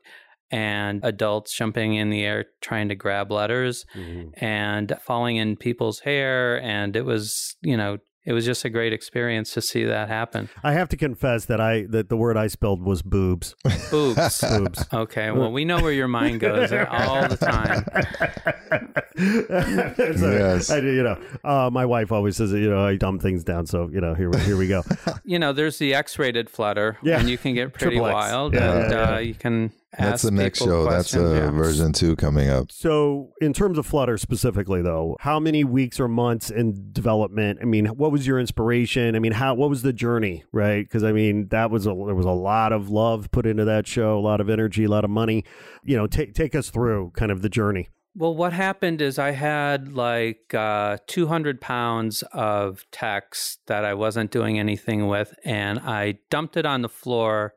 And 0.53 1.01
adults 1.05 1.57
jumping 1.57 1.95
in 1.95 2.11
the 2.11 2.25
air 2.25 2.47
trying 2.61 2.89
to 2.89 2.97
grab 2.97 3.31
letters 3.31 3.87
and 4.35 4.93
falling 5.01 5.37
in 5.37 5.57
people's 5.57 6.01
hair 6.01 6.61
and 6.61 6.97
it 6.97 7.05
was 7.05 7.55
you 7.63 7.77
know 7.77 7.99
it 8.25 8.33
was 8.33 8.45
just 8.45 8.65
a 8.65 8.71
great 8.71 8.93
experience 8.93 9.53
to 9.55 9.63
see 9.63 9.85
that 9.85 10.09
happen. 10.09 10.49
I 10.63 10.73
have 10.73 10.89
to 10.91 10.97
confess 10.97 11.47
that 11.47 11.61
I 11.61 11.87
that 11.91 12.09
the 12.09 12.17
word 12.17 12.37
I 12.37 12.47
spelled 12.49 12.83
was 12.83 13.03
boobs. 13.03 13.55
Boobs. 13.91 14.41
boobs. 14.59 14.87
Okay, 14.93 15.31
well, 15.31 15.51
we 15.53 15.65
know 15.65 15.81
where 15.81 15.93
your 15.93 16.09
mind 16.09 16.41
goes 16.41 16.73
all 16.73 17.27
the 17.29 17.37
time. 17.37 17.85
So, 19.21 20.31
Yes. 20.31 20.71
I, 20.71 20.79
you 20.79 21.03
know, 21.03 21.19
uh, 21.45 21.69
my 21.71 21.85
wife 21.85 22.11
always 22.13 22.37
says, 22.37 22.53
you 22.53 22.71
know, 22.71 22.85
I 22.87 22.97
dumb 22.97 23.19
things 23.19 23.45
down. 23.45 23.67
So 23.67 23.91
you 23.93 24.01
know, 24.01 24.15
here 24.15 24.31
we 24.31 24.39
here 24.41 24.57
we 24.57 24.67
go. 24.69 24.83
You 25.25 25.39
know, 25.39 25.53
there's 25.53 25.79
the 25.79 25.95
X-rated 25.95 26.49
Flutter, 26.51 26.97
Yeah. 27.03 27.19
and 27.21 27.29
you 27.29 27.37
can 27.39 27.55
get 27.55 27.73
pretty 27.75 28.01
wild, 28.01 28.55
Yeah, 28.55 28.73
and 28.73 28.91
yeah, 28.93 29.15
Uh, 29.15 29.19
you 29.19 29.35
can 29.35 29.73
That's 29.99 30.23
the 30.23 30.31
next 30.31 30.61
people 30.61 30.73
show. 30.73 30.85
That's 30.85 31.13
questions, 31.13 31.31
uh, 31.31 31.35
yeah. 31.35 31.51
version 31.51 31.93
two 31.93 32.15
coming 32.15 32.49
up. 32.49 32.71
So, 32.71 33.33
in 33.41 33.53
terms 33.53 33.77
of 33.77 33.87
Flutter 33.87 34.19
specifically, 34.19 34.83
though, 34.83 35.17
how 35.21 35.41
many 35.41 35.65
weeks 35.65 35.99
or 35.99 36.07
months 36.07 36.49
in 36.51 36.93
development? 36.93 37.59
I 37.61 37.65
mean, 37.65 37.87
what 37.87 38.13
was 38.13 38.27
your 38.27 38.39
inspiration? 38.39 39.17
I 39.17 39.19
mean, 39.19 39.33
how 39.33 39.55
what 39.55 39.69
was 39.69 39.83
the 39.83 39.93
journey, 39.93 40.45
right? 40.53 40.85
Because 40.85 41.03
I 41.03 41.13
mean, 41.13 41.49
that 41.49 41.71
was 41.71 41.87
a 41.87 41.91
there 41.91 42.15
was 42.15 42.27
a 42.27 42.31
lot 42.31 42.73
of 42.73 42.89
love 42.89 43.31
put 43.33 43.47
into 43.47 43.65
that 43.65 43.89
show, 43.89 44.17
a 44.17 44.21
lot 44.21 44.41
of 44.41 44.49
energy, 44.49 44.85
a 44.85 44.89
lot 44.89 45.05
of 45.05 45.11
money. 45.11 45.45
You 45.83 45.97
know, 45.97 46.07
take 46.07 46.35
take 46.35 46.55
us 46.55 46.71
through 46.71 47.11
kind 47.17 47.33
of 47.33 47.43
the 47.43 47.49
journey. 47.49 47.89
Well, 48.17 48.35
what 48.35 48.53
happened 48.53 49.01
is 49.01 49.19
I 49.19 49.31
had 49.31 49.93
like 49.93 50.53
uh, 50.53 50.99
200 51.07 51.61
pounds 51.61 52.23
of 52.33 52.85
text 52.91 53.61
that 53.67 53.85
I 53.85 53.95
wasn't 53.95 54.33
doing 54.33 54.59
anything 54.59 55.07
with, 55.07 55.35
and 55.45 55.79
I 55.79 56.19
dumped 56.29 56.57
it 56.57 56.67
on 56.67 56.83
the 56.83 56.89
floor 56.89 57.55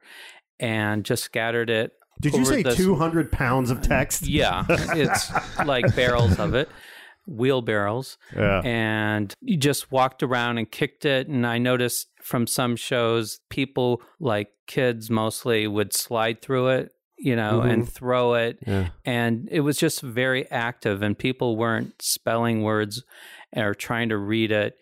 and 0.59 1.03
just 1.03 1.23
scattered 1.23 1.69
it. 1.69 1.93
Did 2.24 2.36
you 2.36 2.46
say 2.46 2.63
this- 2.63 2.77
two 2.77 2.96
hundred 2.96 3.32
pounds 3.32 3.70
of 3.70 3.82
text? 3.82 4.27
Yeah, 4.34 4.65
it's 4.70 5.32
like 5.65 5.96
barrels 5.96 6.39
of 6.39 6.56
it, 6.56 6.70
wheelbarrows. 7.27 8.18
Yeah. 8.36 8.62
and 8.63 9.34
you 9.42 9.58
just 9.58 9.92
walked 9.92 10.24
around 10.24 10.58
and 10.58 10.70
kicked 10.70 11.06
it. 11.06 11.27
And 11.27 11.46
I 11.46 11.58
noticed 11.58 12.08
from 12.22 12.48
some 12.48 12.75
shows, 12.75 13.42
people 13.50 14.01
like 14.20 14.50
kids 14.65 15.10
mostly 15.10 15.68
would 15.68 15.94
slide 15.94 16.42
through 16.42 16.70
it, 16.70 16.92
you 17.18 17.36
know, 17.36 17.62
and 17.62 17.84
mm-hmm. 17.84 17.92
throw 17.92 18.34
it. 18.36 18.60
Yeah. 18.65 18.89
And 19.06 19.48
it 19.51 19.60
was 19.60 19.77
just 19.77 20.01
very 20.01 20.50
active, 20.50 21.01
and 21.01 21.18
people 21.18 21.58
weren't 21.58 22.01
spelling 22.01 22.63
words 22.63 23.03
or 23.56 23.75
trying 23.75 24.10
to 24.10 24.18
read 24.18 24.51
it. 24.51 24.77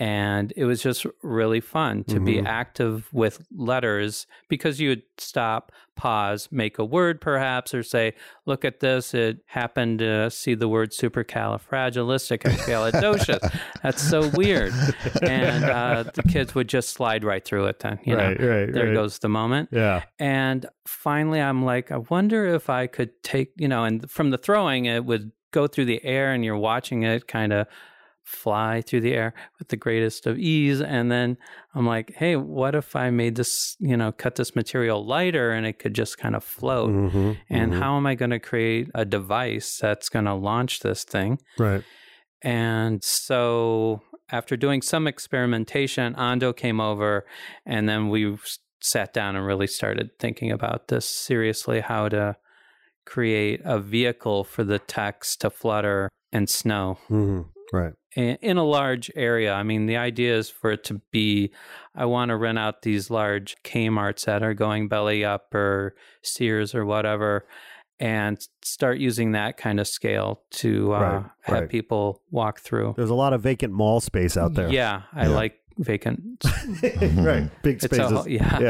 And 0.00 0.52
it 0.56 0.64
was 0.64 0.80
just 0.82 1.06
really 1.22 1.60
fun 1.60 2.04
to 2.04 2.20
be 2.20 2.36
Mhm. 2.36 2.46
active 2.46 3.12
with 3.12 3.44
letters 3.56 4.26
because 4.48 4.80
you 4.80 4.90
would 4.90 5.02
stop, 5.16 5.72
pause, 5.96 6.48
make 6.52 6.78
a 6.78 6.84
word 6.84 7.20
perhaps, 7.20 7.74
or 7.74 7.82
say, 7.82 8.14
Look 8.46 8.64
at 8.64 8.78
this. 8.80 9.12
It 9.12 9.38
happened 9.46 9.98
to 9.98 10.30
see 10.30 10.54
the 10.54 10.68
word 10.68 10.92
supercalifragilisticexpialidocious. 10.92 13.58
That's 13.82 14.02
so 14.02 14.28
weird. 14.28 14.72
And 15.22 15.64
uh, 15.64 16.04
the 16.14 16.22
kids 16.22 16.54
would 16.54 16.68
just 16.68 16.90
slide 16.90 17.24
right 17.24 17.44
through 17.44 17.66
it 17.66 17.80
then. 17.80 17.98
You 18.04 18.16
right, 18.16 18.40
know, 18.40 18.48
right. 18.48 18.72
there 18.72 18.86
right. 18.86 18.94
goes 18.94 19.18
the 19.18 19.28
moment. 19.28 19.68
Yeah. 19.72 20.04
And 20.18 20.66
finally, 20.86 21.40
I'm 21.40 21.64
like, 21.64 21.90
I 21.92 21.98
wonder 21.98 22.46
if 22.46 22.70
I 22.70 22.86
could 22.86 23.22
take, 23.22 23.52
you 23.56 23.68
know, 23.68 23.84
and 23.84 24.10
from 24.10 24.30
the 24.30 24.38
throwing, 24.38 24.86
it 24.86 25.04
would 25.04 25.32
go 25.50 25.66
through 25.66 25.86
the 25.86 26.02
air 26.04 26.32
and 26.32 26.44
you're 26.44 26.56
watching 26.58 27.02
it 27.02 27.26
kind 27.26 27.52
of 27.52 27.66
fly 28.28 28.82
through 28.82 29.00
the 29.00 29.14
air 29.14 29.32
with 29.58 29.68
the 29.68 29.76
greatest 29.76 30.26
of 30.26 30.38
ease. 30.38 30.82
And 30.82 31.10
then 31.10 31.38
I'm 31.74 31.86
like, 31.86 32.12
hey, 32.14 32.36
what 32.36 32.74
if 32.74 32.94
I 32.94 33.08
made 33.10 33.36
this, 33.36 33.74
you 33.80 33.96
know, 33.96 34.12
cut 34.12 34.34
this 34.34 34.54
material 34.54 35.04
lighter 35.04 35.50
and 35.50 35.66
it 35.66 35.78
could 35.78 35.94
just 35.94 36.18
kind 36.18 36.36
of 36.36 36.44
float? 36.44 36.90
Mhm, 36.90 37.38
And 37.48 37.72
mhm. 37.72 37.78
how 37.78 37.96
am 37.96 38.06
I 38.06 38.14
going 38.14 38.30
to 38.30 38.38
create 38.38 38.90
a 38.94 39.04
device 39.04 39.78
that's 39.80 40.10
going 40.10 40.26
to 40.26 40.34
launch 40.34 40.80
this 40.80 41.04
thing? 41.04 41.38
Right. 41.58 41.82
And 42.42 43.02
so 43.02 44.02
after 44.30 44.56
doing 44.56 44.82
some 44.82 45.06
experimentation, 45.06 46.14
Ando 46.14 46.54
came 46.54 46.80
over 46.80 47.24
and 47.64 47.88
then 47.88 48.10
we 48.10 48.36
sat 48.80 49.14
down 49.14 49.36
and 49.36 49.46
really 49.46 49.66
started 49.66 50.10
thinking 50.18 50.52
about 50.52 50.88
this 50.88 51.06
seriously 51.08 51.80
how 51.80 52.08
to 52.10 52.36
create 53.06 53.62
a 53.64 53.80
vehicle 53.80 54.44
for 54.44 54.64
the 54.64 54.78
text 54.78 55.40
to 55.40 55.48
flutter 55.48 56.10
and 56.30 56.48
snow 56.48 56.98
hmm 57.08 57.40
Right. 57.72 57.92
in 58.16 58.56
a 58.56 58.64
large 58.64 59.10
area. 59.14 59.52
I 59.52 59.62
mean, 59.62 59.86
the 59.86 59.96
idea 59.98 60.36
is 60.36 60.48
for 60.50 60.70
it 60.72 60.84
to 60.84 61.00
be 61.10 61.52
I 61.94 62.04
want 62.06 62.30
to 62.30 62.36
rent 62.36 62.58
out 62.58 62.82
these 62.82 63.10
large 63.10 63.56
Kmarts 63.64 64.24
that 64.26 64.42
are 64.42 64.54
going 64.54 64.88
belly 64.88 65.24
up 65.24 65.54
or 65.54 65.94
Sears 66.22 66.74
or 66.74 66.84
whatever 66.86 67.46
and 68.00 68.38
start 68.62 68.98
using 68.98 69.32
that 69.32 69.56
kind 69.56 69.80
of 69.80 69.88
scale 69.88 70.42
to 70.52 70.94
uh, 70.94 70.98
Right, 71.00 71.24
have 71.42 71.54
right. 71.62 71.68
people 71.68 72.22
walk 72.30 72.60
through. 72.60 72.94
There's 72.96 73.10
a 73.10 73.14
lot 73.14 73.32
of 73.32 73.42
vacant 73.42 73.72
mall 73.72 74.00
space 74.00 74.36
out 74.36 74.54
there. 74.54 74.68
Yeah, 74.70 75.02
I 75.12 75.24
Yeah. 75.26 75.34
like 75.34 75.58
vacant. 75.78 76.44
right. 77.14 77.50
Big 77.62 77.80
spaces. 77.82 78.26
yeah. 78.28 78.60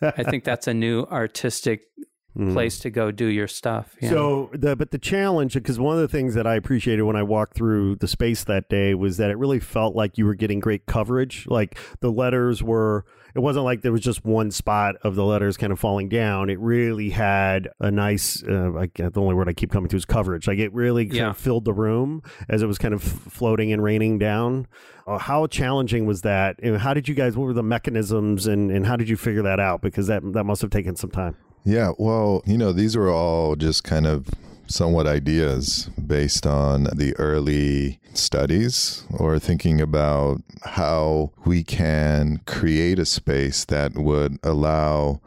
yeah. 0.00 0.12
I 0.16 0.22
think 0.22 0.44
that's 0.44 0.66
a 0.68 0.74
new 0.74 1.02
artistic 1.02 1.89
Mm. 2.38 2.52
place 2.52 2.78
to 2.80 2.90
go 2.90 3.10
do 3.10 3.26
your 3.26 3.48
stuff. 3.48 3.96
you? 4.00 4.08
So 4.08 4.50
the 4.52 4.76
but 4.76 4.92
the 4.92 4.98
challenge 4.98 5.54
because 5.54 5.80
one 5.80 5.96
of 5.96 6.00
the 6.00 6.06
things 6.08 6.34
that 6.34 6.46
I 6.46 6.54
appreciated 6.54 7.02
when 7.02 7.16
I 7.16 7.24
walked 7.24 7.54
through 7.54 7.96
the 7.96 8.06
space 8.06 8.44
that 8.44 8.68
day 8.68 8.94
was 8.94 9.16
that 9.16 9.30
it 9.30 9.36
really 9.38 9.58
felt 9.58 9.96
like 9.96 10.16
you 10.16 10.24
were 10.26 10.36
getting 10.36 10.60
great 10.60 10.86
coverage. 10.86 11.46
Like 11.48 11.76
the 12.00 12.10
letters 12.12 12.62
were 12.62 13.04
it 13.34 13.40
wasn't 13.40 13.64
like 13.64 13.82
there 13.82 13.90
was 13.90 14.00
just 14.00 14.24
one 14.24 14.50
spot 14.52 14.94
of 15.02 15.16
the 15.16 15.24
letters 15.24 15.56
kind 15.56 15.72
of 15.72 15.80
falling 15.80 16.08
down. 16.08 16.50
It 16.50 16.60
really 16.60 17.10
had 17.10 17.68
a 17.80 17.90
nice 17.90 18.44
uh, 18.44 18.72
I, 18.78 18.86
the 18.96 19.20
only 19.20 19.34
word 19.34 19.48
I 19.48 19.52
keep 19.52 19.72
coming 19.72 19.88
to 19.88 19.96
is 19.96 20.04
coverage. 20.04 20.46
Like 20.46 20.58
it 20.58 20.72
really 20.72 21.06
kind 21.06 21.16
Yeah. 21.16 21.30
of 21.30 21.36
filled 21.36 21.64
the 21.64 21.72
room 21.74 22.22
as 22.48 22.62
it 22.62 22.66
was 22.66 22.78
kind 22.78 22.94
of 22.94 23.02
floating 23.02 23.72
and 23.72 23.82
raining 23.82 24.18
down. 24.20 24.68
Uh, 25.04 25.18
how 25.18 25.48
challenging 25.48 26.06
was 26.06 26.22
that? 26.22 26.60
And 26.62 26.78
how 26.78 26.94
did 26.94 27.08
you 27.08 27.14
guys 27.16 27.36
what 27.36 27.44
were 27.46 27.52
the 27.52 27.62
mechanisms 27.64 28.46
and 28.46 28.70
and 28.70 28.86
how 28.86 28.94
did 28.96 29.08
you 29.08 29.16
figure 29.16 29.42
that 29.42 29.58
out 29.58 29.80
because 29.82 30.06
that 30.06 30.22
that 30.34 30.44
must 30.44 30.62
have 30.62 30.70
taken 30.70 30.94
some 30.94 31.10
time. 31.10 31.34
Yeah, 31.64 31.92
well, 31.98 32.42
you 32.46 32.56
know, 32.56 32.72
these 32.72 32.96
are 32.96 33.08
all 33.08 33.54
just 33.54 33.84
kind 33.84 34.06
of 34.06 34.28
somewhat 34.66 35.06
ideas 35.06 35.90
based 36.06 36.46
on 36.46 36.84
the 36.84 37.14
early 37.18 38.00
studies 38.14 39.04
or 39.18 39.38
thinking 39.38 39.80
about 39.80 40.40
how 40.64 41.32
we 41.44 41.64
can 41.64 42.40
create 42.46 42.98
a 42.98 43.04
space 43.04 43.64
that 43.64 43.94
would 43.94 44.38
allow 44.42 45.20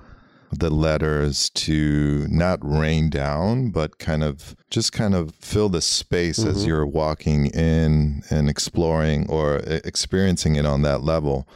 the 0.52 0.70
letters 0.70 1.50
to 1.50 2.28
not 2.30 2.60
rain 2.62 3.10
down, 3.10 3.70
but 3.72 3.98
kind 3.98 4.24
of 4.24 4.56
just 4.70 4.92
kind 4.92 5.16
of 5.16 5.34
fill 5.36 5.70
the 5.70 5.82
space 5.82 6.40
as 6.40 6.60
mm-hmm. 6.60 6.68
you're 6.68 6.86
walking 6.86 7.48
in 7.48 8.22
and 8.30 8.50
exploring 8.50 9.28
or 9.30 9.58
experiencing 9.66 10.56
it 10.56 10.66
on 10.66 10.84
that 10.84 11.02
level. 11.02 11.48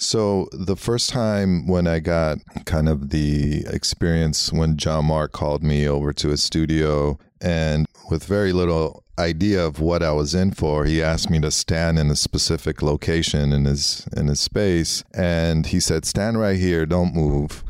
So 0.00 0.48
the 0.52 0.76
first 0.76 1.10
time 1.10 1.66
when 1.66 1.86
I 1.86 1.98
got 1.98 2.38
kind 2.64 2.88
of 2.88 3.10
the 3.10 3.66
experience 3.66 4.50
when 4.50 4.78
John 4.78 5.04
Mark 5.04 5.32
called 5.32 5.62
me 5.62 5.86
over 5.86 6.14
to 6.14 6.28
his 6.28 6.42
studio 6.42 7.18
and 7.42 7.86
with 8.10 8.24
very 8.24 8.54
little 8.54 9.04
idea 9.18 9.62
of 9.62 9.78
what 9.78 10.02
I 10.02 10.12
was 10.12 10.34
in 10.34 10.52
for, 10.52 10.86
he 10.86 11.02
asked 11.02 11.28
me 11.28 11.38
to 11.40 11.50
stand 11.50 11.98
in 11.98 12.08
a 12.08 12.16
specific 12.16 12.80
location 12.80 13.52
in 13.52 13.66
his 13.66 14.08
in 14.16 14.28
his 14.28 14.40
space. 14.40 15.04
And 15.12 15.66
he 15.66 15.80
said 15.80 16.06
stand 16.06 16.40
right 16.40 16.58
here, 16.58 16.86
don't 16.86 17.14
move. 17.14 17.62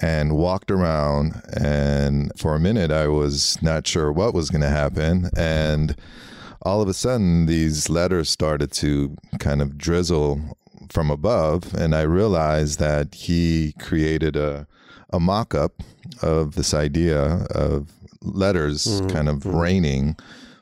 And 0.00 0.34
walked 0.34 0.70
around 0.70 1.42
and 1.54 2.32
for 2.38 2.54
a 2.54 2.60
minute 2.60 2.90
I 2.90 3.08
was 3.08 3.60
not 3.60 3.86
sure 3.86 4.10
what 4.10 4.32
was 4.32 4.48
going 4.48 4.62
to 4.62 4.70
happen. 4.70 5.28
And 5.36 5.94
all 6.62 6.80
of 6.80 6.88
a 6.88 6.94
sudden 6.94 7.44
these 7.44 7.90
letters 7.90 8.30
started 8.30 8.72
to 8.72 9.14
kind 9.38 9.60
of 9.60 9.76
drizzle 9.76 10.56
from 10.92 11.10
above 11.10 11.74
and 11.74 11.94
I 11.94 12.02
realized 12.02 12.78
that 12.78 13.14
he 13.14 13.74
created 13.78 14.36
a 14.36 14.66
a 15.10 15.20
mock-up 15.20 15.82
of 16.22 16.54
this 16.56 16.74
idea 16.74 17.46
of 17.54 17.90
letters 18.22 19.00
kind 19.08 19.28
of 19.28 19.46
raining 19.46 20.16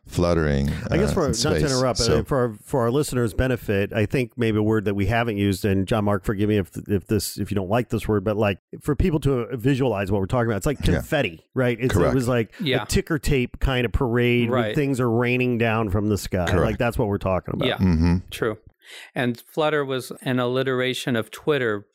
fluttering 0.07 0.69
I 0.91 0.99
guess 0.99 1.11
uh, 1.11 1.15
for 1.15 1.27
in 1.27 1.31
not 1.33 1.59
to 1.59 1.67
interrupt, 1.67 1.99
So- 1.99 2.19
uh, 2.19 2.23
for 2.25 2.39
our, 2.39 2.53
for 2.63 2.83
our 2.83 2.91
listeners' 2.91 3.33
benefit, 3.33 3.93
I 3.93 4.05
think 4.07 4.33
maybe 4.37 4.59
a 4.59 4.63
word 4.63 4.85
that 4.85 4.95
we 4.95 5.07
haven't 5.07 5.39
used, 5.39 5.65
and 5.65 5.89
John 5.89 6.05
Mark, 6.05 6.25
forgive 6.25 6.49
me 6.51 6.59
if 6.59 6.71
if 6.89 7.07
this 7.07 7.39
if 7.39 7.51
you 7.51 7.55
don't 7.55 7.71
like 7.71 7.89
this 7.89 8.07
word, 8.07 8.23
but 8.23 8.37
like 8.37 8.59
for 8.83 8.95
people 8.95 9.19
to 9.21 9.47
visualize 9.57 10.13
what 10.13 10.21
we're 10.21 10.27
talking 10.27 10.47
about, 10.49 10.59
it's 10.59 10.67
like 10.67 10.79
Yeah. 10.81 10.97
confetti, 10.97 11.47
right? 11.55 11.79
It's, 11.81 11.97
it 11.97 12.15
was 12.15 12.29
like 12.29 12.53
Yeah. 12.61 12.83
a 12.83 12.87
ticker 12.87 13.19
tape 13.19 13.59
kind 13.61 13.87
of 13.87 13.93
parade, 13.93 14.51
where 14.51 14.61
Right. 14.61 14.75
things 14.75 15.01
are 15.01 15.11
raining 15.11 15.57
down 15.59 15.89
from 15.89 16.09
the 16.11 16.19
sky. 16.19 16.47
Correct. 16.49 16.65
Like 16.65 16.79
that's 16.79 16.99
what 16.99 17.09
we're 17.09 17.19
talking 17.19 17.55
about. 17.55 17.67
Yeah. 17.67 17.77
mm-hmm. 17.79 18.17
True. 18.31 18.59
And 19.15 19.41
Flutter 19.41 19.85
was 19.85 20.13
an 20.23 20.39
alliteration 20.39 21.17
of 21.17 21.31
Twitter 21.31 21.87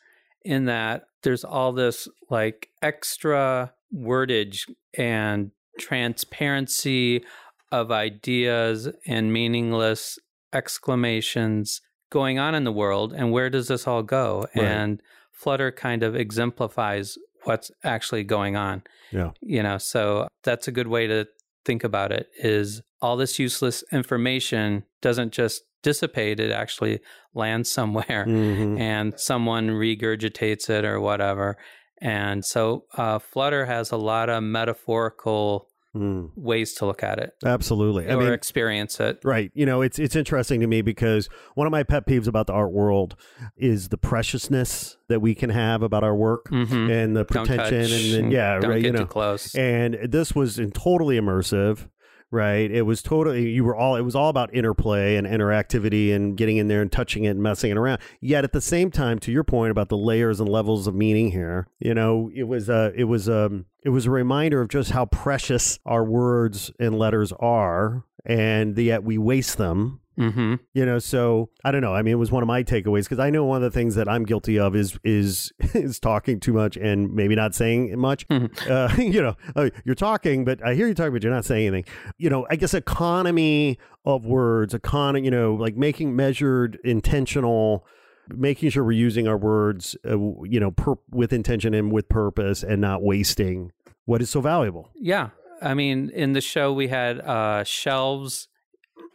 in 0.43 0.65
that 0.65 1.03
there's 1.23 1.43
all 1.43 1.73
this 1.73 2.07
like 2.29 2.69
extra 2.81 3.73
wordage 3.93 4.69
and 4.97 5.51
transparency 5.79 7.23
of 7.71 7.91
ideas 7.91 8.89
and 9.05 9.31
meaningless 9.31 10.17
exclamations 10.53 11.81
going 12.09 12.39
on 12.39 12.55
in 12.55 12.63
the 12.63 12.71
world. 12.71 13.13
And 13.13 13.31
where 13.31 13.49
does 13.49 13.67
this 13.67 13.87
all 13.87 14.03
go? 14.03 14.47
Right. 14.55 14.65
And 14.65 15.01
Flutter 15.31 15.71
kind 15.71 16.03
of 16.03 16.15
exemplifies 16.15 17.17
what's 17.43 17.71
actually 17.83 18.23
going 18.23 18.55
on. 18.55 18.83
Yeah. 19.11 19.31
You 19.41 19.63
know, 19.63 19.77
so 19.77 20.27
that's 20.43 20.67
a 20.67 20.71
good 20.71 20.87
way 20.87 21.07
to 21.07 21.27
think 21.65 21.83
about 21.83 22.11
it 22.11 22.27
is 22.39 22.81
all 23.01 23.15
this 23.15 23.39
useless 23.39 23.83
information 23.91 24.83
doesn't 25.01 25.31
just 25.31 25.63
dissipate, 25.83 26.39
it 26.39 26.51
actually 26.51 26.99
lands 27.33 27.71
somewhere 27.71 28.25
Mhm. 28.27 28.79
and 28.79 29.19
someone 29.19 29.69
regurgitates 29.69 30.69
it 30.69 30.85
or 30.85 30.99
whatever. 30.99 31.57
And 32.01 32.45
so 32.45 32.85
uh, 32.97 33.19
Flutter 33.19 33.65
has 33.65 33.91
a 33.91 33.97
lot 33.97 34.29
of 34.29 34.43
metaphorical 34.43 35.67
Mm. 35.95 36.29
ways 36.35 36.75
to 36.75 36.85
look 36.85 37.01
at 37.01 37.17
it 37.17 37.31
Absolutely. 37.43 38.07
I 38.07 38.13
or 38.13 38.17
mean, 38.19 38.31
experience 38.31 38.99
it. 38.99 39.17
Right. 39.23 39.49
You 39.55 39.65
know, 39.65 39.81
it's 39.81 39.97
it's 39.97 40.15
interesting 40.15 40.59
to 40.59 40.67
me 40.67 40.83
because 40.83 41.27
one 41.55 41.65
of 41.65 41.71
my 41.71 41.81
pet 41.81 42.05
peeves 42.05 42.27
about 42.27 42.45
the 42.45 42.53
art 42.53 42.71
world 42.71 43.15
is 43.57 43.89
the 43.89 43.97
preciousness 43.97 44.97
that 45.07 45.19
we 45.19 45.33
can 45.33 45.49
have 45.49 45.81
about 45.81 46.03
our 46.03 46.15
work 46.15 46.45
Mhm. 46.51 46.91
and 46.91 47.15
the 47.17 47.25
pretension 47.25 47.57
touch 47.57 47.91
and, 47.91 48.13
then 48.25 48.29
yeah, 48.31 48.57
right. 48.57 48.83
You 48.83 48.91
know, 48.91 48.99
too 48.99 49.05
close. 49.07 49.55
and 49.55 49.95
this 50.03 50.35
was 50.35 50.59
in 50.59 50.69
totally 50.69 51.19
immersive. 51.19 51.87
Right. 52.31 52.69
It 52.69 52.83
was 52.83 53.01
totally, 53.01 53.49
you 53.49 53.63
were 53.63 53.75
all, 53.75 53.95
it 53.95 54.01
was 54.01 54.15
all 54.15 54.29
about 54.29 54.53
interplay 54.53 55.15
and 55.15 55.25
interactivity 55.25 56.13
and 56.13 56.37
getting 56.37 56.57
in 56.57 56.67
there 56.67 56.81
and 56.81 56.91
touching 56.91 57.23
it 57.23 57.29
and 57.29 57.41
messing 57.41 57.71
it 57.71 57.77
around. 57.77 58.01
Yet 58.21 58.43
at 58.43 58.51
the 58.51 58.61
same 58.61 58.91
time, 58.91 59.17
to 59.19 59.31
your 59.31 59.43
point 59.43 59.71
about 59.71 59.89
the 59.89 59.97
layers 59.97 60.39
and 60.39 60.47
levels 60.47 60.85
of 60.85 60.93
meaning 60.93 61.31
here, 61.31 61.67
you 61.79 61.95
know, 61.95 62.29
it 62.35 62.43
was, 62.43 62.69
uh, 62.69 62.91
it 62.95 63.05
was, 63.05 63.27
um, 63.27 63.65
it 63.83 63.89
was 63.89 64.05
a 64.05 64.11
reminder 64.11 64.61
of 64.61 64.67
just 64.67 64.91
how 64.91 65.05
precious 65.05 65.79
our 65.85 66.03
words 66.03 66.71
and 66.79 66.99
letters 66.99 67.31
are 67.39 68.03
and 68.25 68.77
yet 68.77 69.03
we 69.03 69.17
waste 69.17 69.57
them 69.57 69.99
hmm 70.19 70.55
you 70.73 70.85
know 70.85 70.99
so 70.99 71.49
i 71.63 71.71
don't 71.71 71.81
know. 71.81 71.95
I 71.95 72.01
mean 72.01 72.13
it 72.13 72.17
was 72.17 72.31
one 72.31 72.43
of 72.43 72.47
my 72.47 72.63
takeaways 72.63 73.03
because 73.03 73.19
i 73.19 73.29
know 73.29 73.45
one 73.45 73.63
of 73.63 73.71
the 73.71 73.77
things 73.77 73.95
that 73.95 74.09
i'm 74.09 74.25
guilty 74.25 74.59
of 74.59 74.75
is 74.75 74.99
is 75.03 75.51
is 75.73 75.99
talking 75.99 76.39
too 76.39 76.53
much 76.53 76.75
and 76.77 77.13
maybe 77.13 77.35
not 77.35 77.55
saying 77.55 77.97
much. 77.97 78.25
Uh, 78.29 78.89
you 78.97 79.21
know 79.21 79.35
uh, 79.55 79.69
you're 79.85 79.95
talking 79.95 80.43
but 80.43 80.63
i 80.65 80.73
hear 80.73 80.87
you 80.87 80.93
talking 80.93 81.13
but 81.13 81.23
you're 81.23 81.33
not 81.33 81.45
saying 81.45 81.67
anything. 81.67 81.93
You 82.17 82.29
know 82.29 82.45
i 82.49 82.55
guess 82.55 82.73
economy 82.73 83.79
of 84.05 84.25
words 84.25 84.73
economy 84.73 85.25
you 85.25 85.31
know 85.31 85.55
like 85.55 85.75
making 85.77 86.15
measured 86.15 86.79
intentional 86.83 87.85
making 88.27 88.69
sure 88.69 88.83
we're 88.83 88.91
using 88.91 89.27
our 89.27 89.37
words 89.37 89.95
uh, 90.05 90.17
you 90.43 90.59
know 90.59 90.71
per, 90.71 90.95
with 91.09 91.31
intention 91.33 91.73
and 91.73 91.91
with 91.91 92.09
purpose 92.09 92.61
and 92.61 92.81
not 92.81 93.01
wasting 93.01 93.71
what 94.05 94.21
is 94.21 94.29
so 94.31 94.41
valuable. 94.41 94.89
Yeah. 94.95 95.29
I 95.61 95.75
mean, 95.75 96.09
in 96.09 96.33
the 96.33 96.41
show, 96.41 96.73
we 96.73 96.87
had 96.87 97.19
uh, 97.19 97.63
shelves 97.63 98.47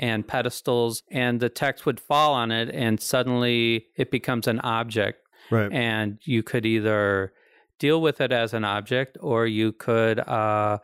and 0.00 0.26
pedestals, 0.26 1.02
and 1.10 1.40
the 1.40 1.48
text 1.48 1.86
would 1.86 2.00
fall 2.00 2.34
on 2.34 2.50
it, 2.50 2.68
and 2.74 3.00
suddenly 3.00 3.86
it 3.96 4.10
becomes 4.10 4.46
an 4.46 4.60
object. 4.60 5.20
right 5.50 5.72
And 5.72 6.18
you 6.24 6.42
could 6.42 6.64
either 6.66 7.32
deal 7.78 8.00
with 8.00 8.20
it 8.20 8.32
as 8.32 8.54
an 8.54 8.64
object 8.64 9.18
or 9.20 9.46
you 9.46 9.72
could 9.72 10.18
uh, 10.20 10.78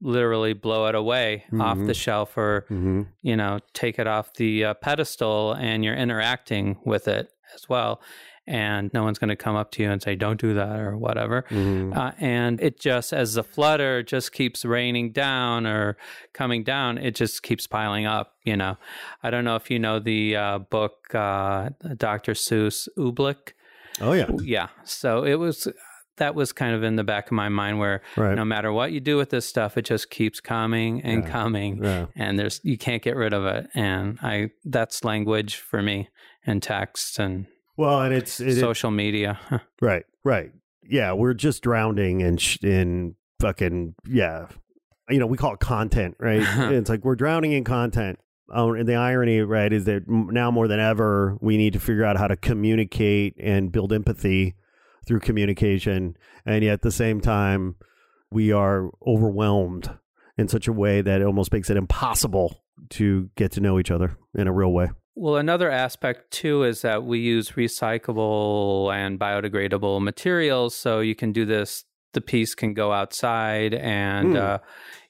literally 0.00 0.52
blow 0.54 0.86
it 0.88 0.94
away 0.94 1.44
off 1.60 1.78
Mhm. 1.78 1.86
the 1.86 1.94
shelf 1.94 2.36
or, 2.36 2.62
mm-hmm. 2.70 3.02
you 3.22 3.36
know, 3.36 3.60
take 3.74 3.98
it 3.98 4.06
off 4.08 4.34
the 4.34 4.64
uh, 4.64 4.74
pedestal 4.74 5.52
and 5.52 5.84
you're 5.84 5.94
interacting 5.94 6.78
with 6.84 7.06
it 7.06 7.30
as 7.54 7.68
well. 7.68 8.00
And 8.46 8.90
no 8.92 9.04
one's 9.04 9.20
going 9.20 9.28
to 9.28 9.36
come 9.36 9.54
up 9.54 9.70
to 9.72 9.82
you 9.84 9.90
and 9.90 10.02
say, 10.02 10.16
don't 10.16 10.40
do 10.40 10.54
that 10.54 10.80
or 10.80 10.96
whatever. 10.96 11.44
Mm-hmm. 11.48 11.96
Uh, 11.96 12.10
and 12.18 12.60
it 12.60 12.80
just, 12.80 13.12
as 13.12 13.34
the 13.34 13.44
flutter 13.44 14.02
just 14.02 14.32
keeps 14.32 14.64
raining 14.64 15.12
down 15.12 15.64
or 15.66 15.96
coming 16.32 16.64
down, 16.64 16.98
it 16.98 17.14
just 17.14 17.44
keeps 17.44 17.68
piling 17.68 18.04
up. 18.06 18.34
You 18.44 18.56
know, 18.56 18.78
I 19.22 19.30
don't 19.30 19.44
know 19.44 19.54
if 19.54 19.70
you 19.70 19.78
know 19.78 20.00
the 20.00 20.34
uh, 20.36 20.58
book, 20.58 21.14
uh, 21.14 21.70
Dr. 21.96 22.32
Seuss 22.32 22.88
Oobleck. 22.98 23.52
oh 24.00 24.12
yeah 24.12 24.26
Yeah. 24.42 24.68
So 24.82 25.24
it 25.24 25.36
was, 25.36 25.68
that 26.16 26.34
was 26.34 26.52
kind 26.52 26.74
of 26.74 26.82
in 26.82 26.96
the 26.96 27.04
back 27.04 27.26
of 27.26 27.32
my 27.32 27.48
mind 27.48 27.78
where 27.78 28.02
right 28.16 28.34
no 28.34 28.44
matter 28.44 28.72
what 28.72 28.90
you 28.90 28.98
do 29.00 29.16
with 29.16 29.30
this 29.30 29.46
stuff, 29.46 29.78
it 29.78 29.84
just 29.84 30.10
keeps 30.10 30.40
coming 30.40 31.00
and 31.02 31.22
Yeah. 31.22 31.30
coming. 31.30 31.84
yeah 31.84 32.06
And 32.16 32.38
there's, 32.40 32.60
you 32.64 32.76
can't 32.76 33.02
get 33.02 33.14
rid 33.14 33.32
of 33.32 33.44
it. 33.44 33.68
And 33.74 34.18
I, 34.20 34.50
that's 34.64 35.04
language 35.04 35.56
for 35.56 35.80
me 35.80 36.08
and 36.44 36.60
text 36.60 37.20
and 37.20 37.46
well 37.76 38.02
and 38.02 38.14
it's 38.14 38.40
it, 38.40 38.58
social 38.58 38.90
media. 38.90 39.38
Right, 39.80 40.04
right. 40.24 40.50
Yeah, 40.88 41.12
we're 41.12 41.34
just 41.34 41.62
drowning 41.62 42.20
in 42.20 42.36
sh- 42.36 42.62
in 42.62 43.16
fucking 43.40 43.94
yeah. 44.06 44.46
You 45.08 45.18
know, 45.18 45.26
we 45.26 45.36
call 45.36 45.54
it 45.54 45.60
content, 45.60 46.16
right? 46.18 46.42
it's 46.72 46.88
like 46.88 47.04
we're 47.04 47.16
drowning 47.16 47.52
in 47.52 47.64
content. 47.64 48.18
Oh, 48.54 48.74
and 48.74 48.88
the 48.88 48.96
irony, 48.96 49.40
right, 49.40 49.72
is 49.72 49.84
that 49.84 50.02
now 50.06 50.50
more 50.50 50.68
than 50.68 50.78
ever, 50.78 51.36
we 51.40 51.56
need 51.56 51.72
to 51.72 51.80
figure 51.80 52.04
out 52.04 52.18
how 52.18 52.28
to 52.28 52.36
communicate 52.36 53.34
and 53.40 53.72
build 53.72 53.92
empathy 53.92 54.54
through 55.06 55.20
communication, 55.20 56.16
and 56.44 56.62
yet 56.62 56.74
at 56.74 56.82
the 56.82 56.92
same 56.92 57.20
time, 57.20 57.76
we 58.30 58.52
are 58.52 58.90
overwhelmed 59.06 59.90
in 60.36 60.48
such 60.48 60.68
a 60.68 60.72
way 60.72 61.00
that 61.00 61.20
it 61.20 61.24
almost 61.24 61.52
makes 61.52 61.70
it 61.70 61.76
impossible 61.76 62.62
to 62.90 63.30
get 63.36 63.52
to 63.52 63.60
know 63.60 63.78
each 63.78 63.90
other 63.90 64.16
in 64.34 64.46
a 64.46 64.52
real 64.52 64.72
way. 64.72 64.90
Well, 65.14 65.36
another 65.36 65.70
aspect 65.70 66.30
too 66.30 66.62
is 66.64 66.82
that 66.82 67.04
we 67.04 67.18
use 67.18 67.50
recyclable 67.50 68.92
and 68.94 69.18
biodegradable 69.18 70.00
materials. 70.02 70.74
So 70.74 71.00
you 71.00 71.14
can 71.14 71.32
do 71.32 71.44
this, 71.44 71.84
the 72.12 72.20
piece 72.20 72.54
can 72.54 72.74
go 72.74 72.92
outside. 72.92 73.74
And, 73.74 74.32
Hmm. 74.32 74.36
uh, 74.36 74.58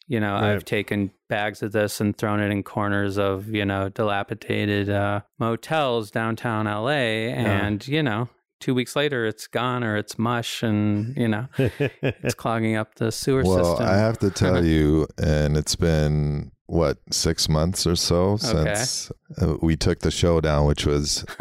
you 0.08 0.18
know, 0.20 0.34
Right. 0.34 0.52
I've 0.54 0.64
taken 0.64 1.12
bags 1.28 1.62
of 1.62 1.72
this 1.72 2.00
and 2.00 2.16
thrown 2.16 2.40
it 2.40 2.50
in 2.50 2.62
corners 2.64 3.16
of, 3.18 3.48
you 3.48 3.64
know, 3.64 3.88
dilapidated 3.88 4.90
uh, 4.90 5.20
motels 5.38 6.10
downtown 6.10 6.66
LA. 6.66 7.30
And, 7.32 7.86
you 7.86 8.02
know, 8.02 8.28
two 8.60 8.74
weeks 8.74 8.94
later, 8.96 9.24
it's 9.24 9.46
gone 9.46 9.82
or 9.84 9.96
it's 9.96 10.18
mush 10.18 10.62
and, 10.62 11.16
you 11.16 11.28
know, 11.28 11.46
it's 11.56 12.34
clogging 12.42 12.74
up 12.76 12.96
the 12.96 13.10
sewer 13.12 13.44
Well, 13.44 13.64
system. 13.64 13.88
I 13.88 13.94
have 13.96 14.18
to 14.18 14.30
tell 14.44 14.64
you, 14.64 15.06
and 15.22 15.56
it's 15.56 15.76
been 15.76 16.50
what 16.72 16.96
six 17.10 17.50
months 17.50 17.86
or 17.86 17.94
so 17.94 18.38
since 18.38 19.12
uh, 19.42 19.56
we 19.60 19.76
took 19.76 19.98
the 19.98 20.10
show 20.10 20.40
down, 20.40 20.64
which 20.64 20.86
was 20.86 21.22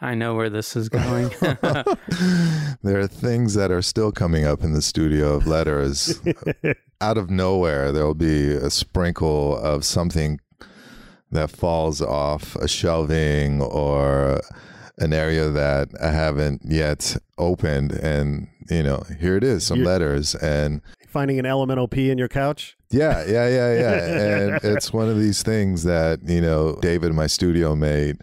I 0.00 0.14
know 0.14 0.36
where 0.36 0.48
this 0.48 0.76
is 0.76 0.88
going. 0.88 1.30
there 1.40 3.00
are 3.00 3.08
things 3.08 3.54
that 3.54 3.72
are 3.72 3.82
still 3.82 4.12
coming 4.12 4.44
up 4.44 4.62
in 4.62 4.72
the 4.72 4.80
studio 4.80 5.34
of 5.34 5.48
letters 5.48 6.20
out 7.00 7.18
of 7.18 7.28
nowhere. 7.28 7.90
There'll 7.90 8.14
be 8.14 8.52
a 8.52 8.70
sprinkle 8.70 9.58
of 9.58 9.84
something 9.84 10.38
that 11.32 11.50
falls 11.50 12.00
off 12.00 12.54
a 12.54 12.68
shelving 12.68 13.60
or 13.62 14.40
an 14.98 15.12
area 15.12 15.48
that 15.48 15.88
I 16.00 16.10
haven't 16.12 16.62
yet 16.64 17.16
opened, 17.36 17.90
and 17.90 18.46
you 18.70 18.84
know, 18.84 19.02
here 19.18 19.36
it 19.36 19.42
is, 19.42 19.64
some 19.66 19.80
You- 19.80 19.86
letters, 19.86 20.36
and 20.36 20.82
Finding 21.08 21.38
an 21.38 21.44
elemental 21.44 21.88
P 21.88 22.10
in 22.10 22.16
your 22.16 22.28
couch. 22.28 22.74
Yeah, 22.92 23.24
yeah, 23.26 23.48
yeah, 23.48 23.72
yeah. 23.74 23.92
and 23.92 24.64
it's 24.64 24.92
one 24.92 25.08
of 25.08 25.18
these 25.18 25.42
things 25.42 25.84
that, 25.84 26.20
you 26.24 26.40
know, 26.40 26.78
David, 26.80 27.12
my 27.14 27.26
studio 27.26 27.74
mate, 27.74 28.16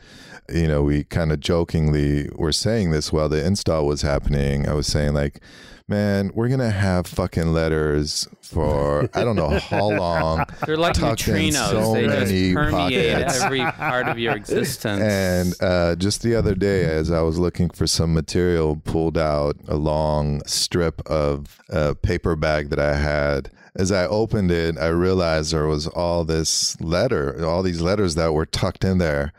you 0.47 0.67
know, 0.67 0.83
we 0.83 1.03
kind 1.03 1.31
of 1.31 1.39
jokingly 1.39 2.29
were 2.35 2.51
saying 2.51 2.91
this 2.91 3.11
while 3.11 3.29
the 3.29 3.43
install 3.45 3.85
was 3.85 4.01
happening. 4.01 4.67
I 4.67 4.73
was 4.73 4.87
saying, 4.87 5.13
like, 5.13 5.41
man, 5.87 6.31
we're 6.33 6.47
going 6.47 6.59
to 6.59 6.69
have 6.69 7.07
fucking 7.07 7.51
letters 7.51 8.27
for 8.41 9.09
I 9.13 9.23
don't 9.23 9.35
know 9.35 9.59
how 9.59 9.89
long. 9.89 10.45
They're 10.65 10.77
like 10.77 10.95
neutrinos. 10.95 11.69
so 11.69 11.93
they 11.93 12.07
many 12.07 12.53
just 12.53 12.55
permeate 12.55 13.13
pockets. 13.13 13.41
every 13.41 13.61
part 13.61 14.07
of 14.07 14.17
your 14.17 14.35
existence. 14.35 15.01
And 15.01 15.53
uh, 15.61 15.95
just 15.95 16.21
the 16.21 16.35
other 16.35 16.55
day, 16.55 16.85
as 16.85 17.11
I 17.11 17.21
was 17.21 17.37
looking 17.37 17.69
for 17.69 17.87
some 17.87 18.13
material, 18.13 18.77
pulled 18.77 19.17
out 19.17 19.57
a 19.67 19.75
long 19.75 20.41
strip 20.45 21.01
of 21.07 21.59
a 21.69 21.95
paper 21.95 22.35
bag 22.35 22.69
that 22.69 22.79
I 22.79 22.95
had. 22.95 23.51
As 23.75 23.91
I 23.91 24.05
opened 24.05 24.51
it, 24.51 24.77
I 24.77 24.87
realized 24.87 25.53
there 25.53 25.67
was 25.67 25.87
all 25.87 26.23
this 26.25 26.79
letter, 26.81 27.45
all 27.45 27.63
these 27.63 27.81
letters 27.81 28.15
that 28.15 28.33
were 28.33 28.45
tucked 28.45 28.83
in 28.83 28.97
there. 28.97 29.31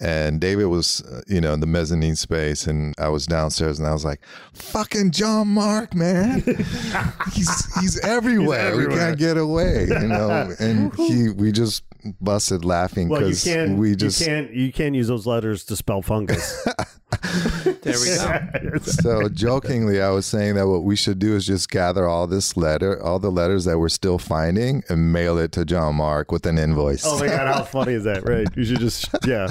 And 0.00 0.40
David 0.40 0.64
was, 0.66 1.00
uh, 1.02 1.22
you 1.28 1.40
know, 1.40 1.52
in 1.54 1.60
the 1.60 1.66
mezzanine 1.66 2.16
space, 2.16 2.66
and 2.66 2.92
I 2.98 3.08
was 3.08 3.24
downstairs, 3.24 3.78
and 3.78 3.86
I 3.86 3.92
was 3.92 4.04
like, 4.04 4.20
"Fucking 4.52 5.12
John 5.12 5.46
Mark, 5.46 5.94
man, 5.94 6.40
he's 7.32 7.80
he's 7.80 8.00
everywhere. 8.00 8.76
We 8.76 8.82
everywhere. 8.82 8.98
can't 8.98 9.18
get 9.18 9.36
away, 9.36 9.86
you 9.88 10.08
know." 10.08 10.52
And 10.58 10.92
he, 10.96 11.28
we 11.30 11.52
just 11.52 11.84
busted 12.20 12.64
laughing 12.64 13.08
because 13.08 13.44
can't. 13.44 13.78
we 13.78 13.94
just 13.94 14.20
you 14.20 14.26
can't. 14.26 14.52
You 14.52 14.72
can't 14.72 14.94
use 14.94 15.08
those 15.08 15.26
letters 15.26 15.64
to 15.64 15.76
spell 15.76 16.02
fungus. 16.02 16.66
there 17.82 17.94
we 18.00 18.06
go. 18.06 18.78
so 18.82 19.28
jokingly 19.28 20.00
i 20.00 20.08
was 20.08 20.24
saying 20.24 20.54
that 20.54 20.66
what 20.66 20.82
we 20.82 20.96
should 20.96 21.18
do 21.18 21.36
is 21.36 21.46
just 21.46 21.70
gather 21.70 22.08
all 22.08 22.26
this 22.26 22.56
letter 22.56 23.00
all 23.02 23.18
the 23.18 23.30
letters 23.30 23.64
that 23.66 23.78
we're 23.78 23.88
still 23.90 24.18
finding 24.18 24.82
and 24.88 25.12
mail 25.12 25.36
it 25.36 25.52
to 25.52 25.64
john 25.64 25.94
mark 25.96 26.32
with 26.32 26.46
an 26.46 26.58
invoice 26.58 27.04
oh 27.04 27.18
my 27.18 27.26
god, 27.26 27.54
how 27.54 27.62
funny 27.64 27.92
is 27.92 28.04
that? 28.04 28.26
Right? 28.28 28.48
You 28.56 28.64
should 28.64 28.80
just 28.80 29.08
yeah. 29.26 29.50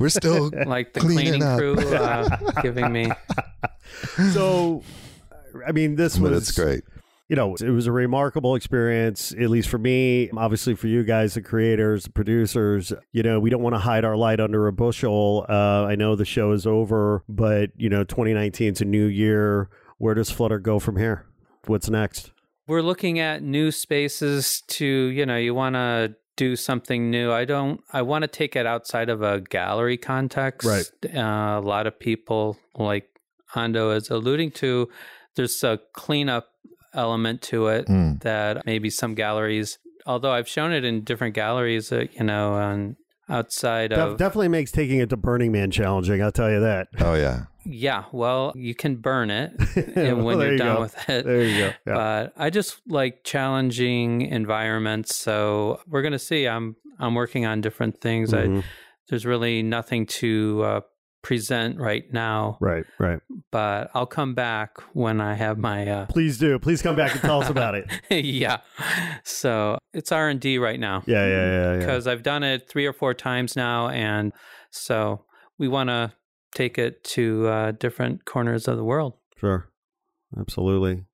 we're 0.00 0.08
still 0.08 0.50
Like 0.66 0.92
the 0.94 1.00
Clean 1.00 1.18
it 1.18 1.22
cleaning 1.22 1.42
up. 1.42 1.58
crew 1.58 1.74
uh, 1.76 2.60
giving 2.62 2.92
me. 2.92 3.10
So, 4.32 4.82
I 5.66 5.72
mean, 5.72 5.96
this 5.96 6.18
was 6.18 6.30
but 6.30 6.30
was 6.32 6.48
it's 6.48 6.58
great 6.58 6.84
you 7.30 7.36
know, 7.36 7.54
it 7.54 7.70
was 7.70 7.86
a 7.86 7.92
remarkable 7.92 8.56
experience, 8.56 9.30
at 9.30 9.50
least 9.50 9.68
for 9.68 9.78
me. 9.78 10.28
Obviously, 10.36 10.74
for 10.74 10.88
you 10.88 11.04
guys, 11.04 11.34
the 11.34 11.40
creators, 11.40 12.02
the 12.02 12.10
producers, 12.10 12.92
you 13.12 13.22
know, 13.22 13.38
we 13.38 13.50
don't 13.50 13.62
want 13.62 13.76
to 13.76 13.78
hide 13.78 14.04
our 14.04 14.16
light 14.16 14.40
under 14.40 14.66
a 14.66 14.72
bushel. 14.72 15.46
Uh, 15.48 15.84
I 15.84 15.94
know 15.94 16.16
the 16.16 16.24
show 16.24 16.50
is 16.50 16.66
over, 16.66 17.22
but, 17.28 17.70
you 17.76 17.88
know, 17.88 18.02
2019 18.02 18.72
is 18.72 18.80
a 18.80 18.84
new 18.84 19.06
year. 19.06 19.70
Where 19.98 20.14
does 20.14 20.28
Flutter 20.28 20.58
go 20.58 20.80
from 20.80 20.96
here? 20.96 21.24
What's 21.66 21.88
next? 21.88 22.32
We're 22.66 22.82
looking 22.82 23.20
at 23.20 23.44
new 23.44 23.70
spaces 23.70 24.64
to, 24.66 24.84
you 24.84 25.24
know, 25.24 25.36
you 25.36 25.54
want 25.54 25.76
to 25.76 26.16
do 26.34 26.56
something 26.56 27.12
new. 27.12 27.30
I 27.30 27.44
don't. 27.44 27.80
I 27.92 28.02
want 28.02 28.22
to 28.22 28.28
take 28.28 28.56
it 28.56 28.66
outside 28.66 29.08
of 29.08 29.22
a 29.22 29.40
gallery 29.40 29.98
context. 29.98 30.66
Right. 30.66 31.14
Uh, 31.14 31.60
a 31.60 31.62
lot 31.62 31.86
of 31.86 31.96
people, 31.96 32.58
like 32.74 33.06
Ando 33.54 33.96
is 33.96 34.10
alluding 34.10 34.50
to, 34.52 34.88
there's 35.36 35.62
a 35.62 35.78
cleanup 35.92 36.48
element 36.94 37.42
to 37.42 37.68
it 37.68 37.86
Mm. 37.86 38.20
that 38.22 38.64
maybe 38.66 38.90
some 38.90 39.14
galleries. 39.14 39.78
Although 40.06 40.32
I've 40.32 40.48
shown 40.48 40.72
it 40.72 40.84
in 40.84 41.02
different 41.04 41.34
galleries, 41.34 41.92
uh, 41.92 42.06
you 42.12 42.24
know, 42.24 42.54
on 42.54 42.96
outside 43.28 43.90
Def- 43.90 43.98
of 43.98 44.16
definitely 44.18 44.48
makes 44.48 44.72
taking 44.72 44.98
it 44.98 45.08
to 45.10 45.16
Burning 45.16 45.52
Man 45.52 45.70
challenging. 45.70 46.20
I'll 46.22 46.32
tell 46.32 46.50
you 46.50 46.60
that. 46.60 46.88
Oh 46.98 47.14
yeah. 47.14 47.44
yeah. 47.64 48.04
Well, 48.10 48.52
you 48.56 48.74
can 48.74 48.96
burn 48.96 49.30
it 49.30 49.52
and 49.94 50.16
Well, 50.18 50.26
when 50.26 50.38
there 50.38 50.46
you're 50.48 50.52
you 50.54 50.58
done 50.58 50.76
go. 50.76 50.80
with 50.82 51.08
it. 51.08 51.24
There 51.24 51.42
you 51.44 51.58
go. 51.58 51.66
Yeah. 51.86 51.94
but 51.94 52.32
I 52.36 52.50
just 52.50 52.80
like 52.88 53.22
challenging 53.22 54.22
environments. 54.22 55.14
So 55.16 55.80
we're 55.86 56.02
gonna 56.02 56.18
see. 56.18 56.46
I'm 56.48 56.76
I'm 56.98 57.14
working 57.14 57.46
on 57.46 57.60
different 57.60 58.00
things. 58.00 58.34
I, 58.34 58.46
Mhm. 58.46 58.64
there's 59.08 59.24
really 59.26 59.62
nothing 59.62 60.06
to 60.06 60.62
uh, 60.64 60.80
present 61.22 61.78
right 61.78 62.04
now, 62.12 62.56
Right. 62.60 62.84
Right. 62.98 63.20
but 63.50 63.90
I'll 63.94 64.06
come 64.06 64.34
back 64.34 64.78
when 64.94 65.20
I 65.20 65.34
have 65.34 65.58
my. 65.58 65.86
Uh, 65.86 66.06
Please 66.06 66.38
do. 66.38 66.58
Please 66.58 66.80
come 66.82 66.96
back 66.96 67.12
and 67.12 67.20
tell 67.20 67.42
us 67.42 67.50
about 67.50 67.74
it. 67.74 67.86
yeah. 68.10 68.58
So 69.24 69.78
it's 69.92 70.12
R 70.12 70.28
and 70.28 70.40
D 70.40 70.58
right 70.58 70.80
now 70.80 71.02
Yeah. 71.06 71.26
Yeah. 71.26 71.30
Yeah. 71.34 71.72
Yeah. 71.72 71.78
because 71.78 72.06
I've 72.06 72.22
done 72.22 72.42
it 72.42 72.68
three 72.68 72.86
or 72.86 72.92
four 72.92 73.14
times 73.14 73.56
now, 73.56 73.88
and 73.88 74.32
so 74.70 75.24
we 75.58 75.68
want 75.68 75.88
to 75.88 76.12
take 76.54 76.78
it 76.78 77.04
to 77.04 77.46
uh, 77.48 77.70
different 77.72 78.24
corners 78.24 78.66
of 78.66 78.76
the 78.76 78.84
world. 78.84 79.14
Sure. 79.38 79.68
Absolutely. 80.38 81.04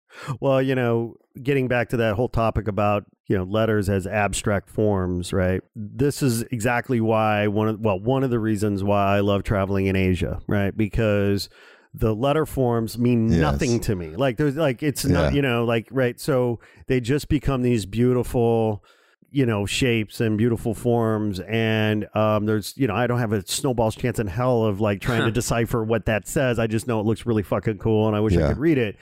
Well, 0.40 0.60
you 0.62 0.74
know, 0.74 1.16
getting 1.42 1.68
back 1.68 1.88
to 1.90 1.96
that 1.98 2.14
whole 2.14 2.28
topic 2.28 2.68
about, 2.68 3.04
you 3.26 3.36
know, 3.36 3.44
letters 3.44 3.88
as 3.88 4.06
abstract 4.06 4.70
forms, 4.70 5.32
right? 5.32 5.60
This 5.74 6.22
is 6.22 6.42
exactly 6.44 7.00
why 7.00 7.46
one 7.48 7.68
of 7.68 7.80
well, 7.80 7.98
one 7.98 8.24
of 8.24 8.30
the 8.30 8.38
reasons 8.38 8.82
why 8.84 9.16
I 9.16 9.20
love 9.20 9.42
traveling 9.42 9.86
in 9.86 9.96
Asia, 9.96 10.40
right? 10.46 10.76
Because 10.76 11.48
the 11.94 12.14
letter 12.14 12.44
forms 12.46 12.98
mean 12.98 13.30
Yes. 13.30 13.40
nothing 13.40 13.80
to 13.80 13.96
me. 13.96 14.16
Like 14.16 14.36
there's 14.36 14.56
like 14.56 14.82
it's 14.82 15.04
not, 15.04 15.32
you 15.34 15.42
know, 15.42 15.64
like 15.64 15.88
right. 15.90 16.20
So 16.20 16.60
they 16.86 17.00
just 17.00 17.28
become 17.28 17.62
these 17.62 17.86
beautiful 17.86 18.84
you 19.32 19.44
know 19.44 19.66
shapes 19.66 20.20
and 20.20 20.38
beautiful 20.38 20.72
forms 20.72 21.40
and 21.40 22.06
um 22.14 22.46
there's 22.46 22.72
you 22.76 22.86
know 22.86 22.94
i 22.94 23.08
don't 23.08 23.18
have 23.18 23.32
a 23.32 23.44
snowball's 23.44 23.96
chance 23.96 24.20
in 24.20 24.28
hell 24.28 24.62
of 24.64 24.80
like 24.80 25.00
trying 25.00 25.24
to 25.24 25.30
decipher 25.32 25.82
what 25.82 26.06
that 26.06 26.28
says 26.28 26.60
i 26.60 26.66
just 26.68 26.86
know 26.86 27.00
it 27.00 27.06
looks 27.06 27.26
really 27.26 27.42
fucking 27.42 27.76
cool 27.76 28.06
and 28.06 28.14
i 28.16 28.20
wish 28.20 28.34
i 28.34 28.36
could 28.48 28.58
read 28.58 28.78
it 28.78 28.96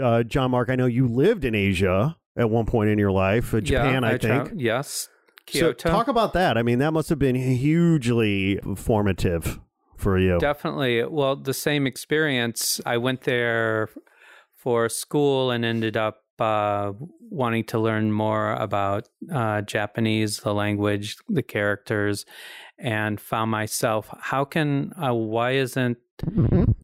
uh 0.00 0.22
john 0.22 0.50
mark 0.50 0.70
i 0.70 0.76
know 0.76 0.86
you 0.86 1.06
lived 1.06 1.44
in 1.44 1.54
asia 1.54 2.16
at 2.36 2.48
one 2.48 2.66
point 2.66 2.88
in 2.90 2.98
your 2.98 3.12
life 3.12 3.52
uh, 3.54 3.60
japan 3.60 4.02
yeah, 4.02 4.08
i, 4.08 4.18
tra- 4.18 4.46
think 4.46 4.60
yes, 4.60 5.08
so 5.48 5.72
Kyoto. 5.72 5.90
talk 5.90 6.08
about 6.08 6.32
that 6.32 6.56
i 6.56 6.62
mean 6.62 6.78
that 6.78 6.92
must 6.92 7.08
have 7.08 7.18
been 7.18 7.34
hugely 7.34 8.58
formative 8.76 9.60
for 10.02 10.18
you 10.18 10.38
Definitely. 10.38 11.04
Well, 11.04 11.36
the 11.36 11.54
same 11.54 11.86
experience. 11.86 12.80
I 12.84 12.96
went 12.98 13.22
there 13.22 13.88
for 14.56 14.88
school 14.88 15.50
and 15.50 15.64
ended 15.64 15.96
up 15.96 16.24
uh, 16.38 16.92
wanting 17.20 17.64
to 17.64 17.78
learn 17.78 18.12
more 18.12 18.52
about 18.54 19.08
uh, 19.32 19.62
Japanese, 19.62 20.40
the 20.40 20.52
language, 20.52 21.16
the 21.28 21.42
characters, 21.42 22.26
and 22.82 23.20
found 23.20 23.50
myself 23.50 24.10
how 24.20 24.44
can, 24.44 24.92
uh, 25.02 25.14
why 25.14 25.52
isn't 25.52 25.96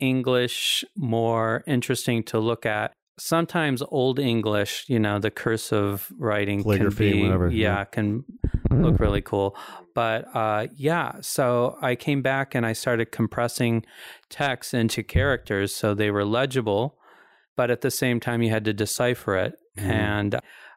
English 0.01 0.85
more 0.97 1.65
interesting 1.67 2.23
to 2.25 2.39
look 2.39 2.65
at? 2.65 2.93
Sometimes 3.19 3.83
old 3.83 4.21
English, 4.21 4.85
you 4.87 5.01
know, 5.01 5.19
the 5.19 5.31
cursive 5.31 6.11
writing 6.19 6.63
can 6.63 6.91
be, 6.91 7.25
whatever, 7.25 7.51
yeah, 7.51 7.79
yeah. 7.79 7.85
can 7.85 8.25
look 8.71 9.01
really 9.01 9.23
cool. 9.23 9.57
But 9.93 10.35
uh, 10.37 10.69
yeah, 10.77 11.15
so 11.21 11.77
I 11.83 11.97
came 11.97 12.23
back 12.23 12.55
and 12.55 12.65
I 12.65 12.75
started 12.75 13.11
compressing 13.11 13.85
text 14.31 14.73
into 14.73 15.03
characters 15.03 15.75
so 15.75 15.95
they 15.95 16.13
were 16.13 16.25
legible, 16.25 16.97
but 17.57 17.73
at 17.73 17.81
the 17.81 17.91
same 17.91 18.21
time 18.21 18.41
you 18.41 18.51
had 18.51 18.65
to 18.67 18.73
decipher 18.73 19.37
it. 19.37 19.55
Mhm. 19.77 19.91
And 19.91 20.35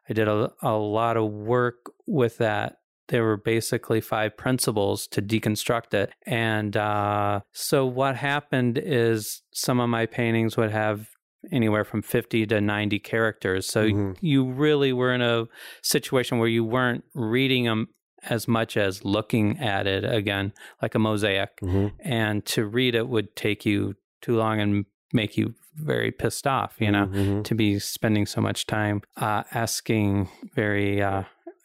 I 0.08 0.12
did 0.12 0.26
a, 0.26 0.50
a 0.62 0.72
lot 0.72 1.16
of 1.16 1.30
work 1.30 1.76
with 2.08 2.38
that. 2.38 2.78
There 3.12 3.22
were 3.22 3.36
basically 3.36 4.00
five 4.00 4.36
principles 4.38 5.06
to 5.08 5.20
deconstruct 5.20 5.92
it. 5.92 6.10
And 6.26 6.76
uh, 6.76 7.40
so 7.52 7.84
what 7.84 8.16
happened 8.16 8.78
is 8.82 9.42
some 9.52 9.78
of 9.80 9.88
my 9.90 10.06
paintings 10.06 10.56
would 10.56 10.70
have 10.72 11.10
anywhere 11.50 11.84
from 11.84 12.00
50 12.02 12.46
to 12.46 12.60
90 12.60 12.98
characters. 13.00 13.66
So 13.66 13.84
Mhm. 13.84 14.16
you 14.22 14.50
really 14.50 14.92
were 14.94 15.12
in 15.12 15.20
a 15.20 15.46
situation 15.82 16.38
where 16.38 16.48
you 16.48 16.64
weren't 16.64 17.04
reading 17.14 17.64
them 17.64 17.88
as 18.30 18.48
much 18.48 18.76
as 18.76 19.04
looking 19.04 19.58
at 19.58 19.86
it 19.86 20.04
again, 20.04 20.52
like 20.80 20.94
a 20.94 20.98
mosaic. 20.98 21.50
Mhm. 21.60 21.92
And 22.00 22.46
to 22.46 22.64
read 22.64 22.94
it 22.94 23.08
would 23.08 23.36
take 23.36 23.66
you 23.66 23.96
too 24.22 24.36
long 24.36 24.58
and 24.60 24.86
make 25.12 25.36
you 25.36 25.54
very 25.74 26.10
pissed 26.12 26.46
off, 26.46 26.76
you 26.78 26.90
know, 26.90 27.06
Mhm. 27.08 27.44
to 27.44 27.54
be 27.54 27.78
spending 27.78 28.24
so 28.26 28.40
much 28.40 28.66
time 28.66 29.02
uh, 29.16 29.42
asking 29.52 30.28
very 30.54 31.02
uh, 31.02 31.24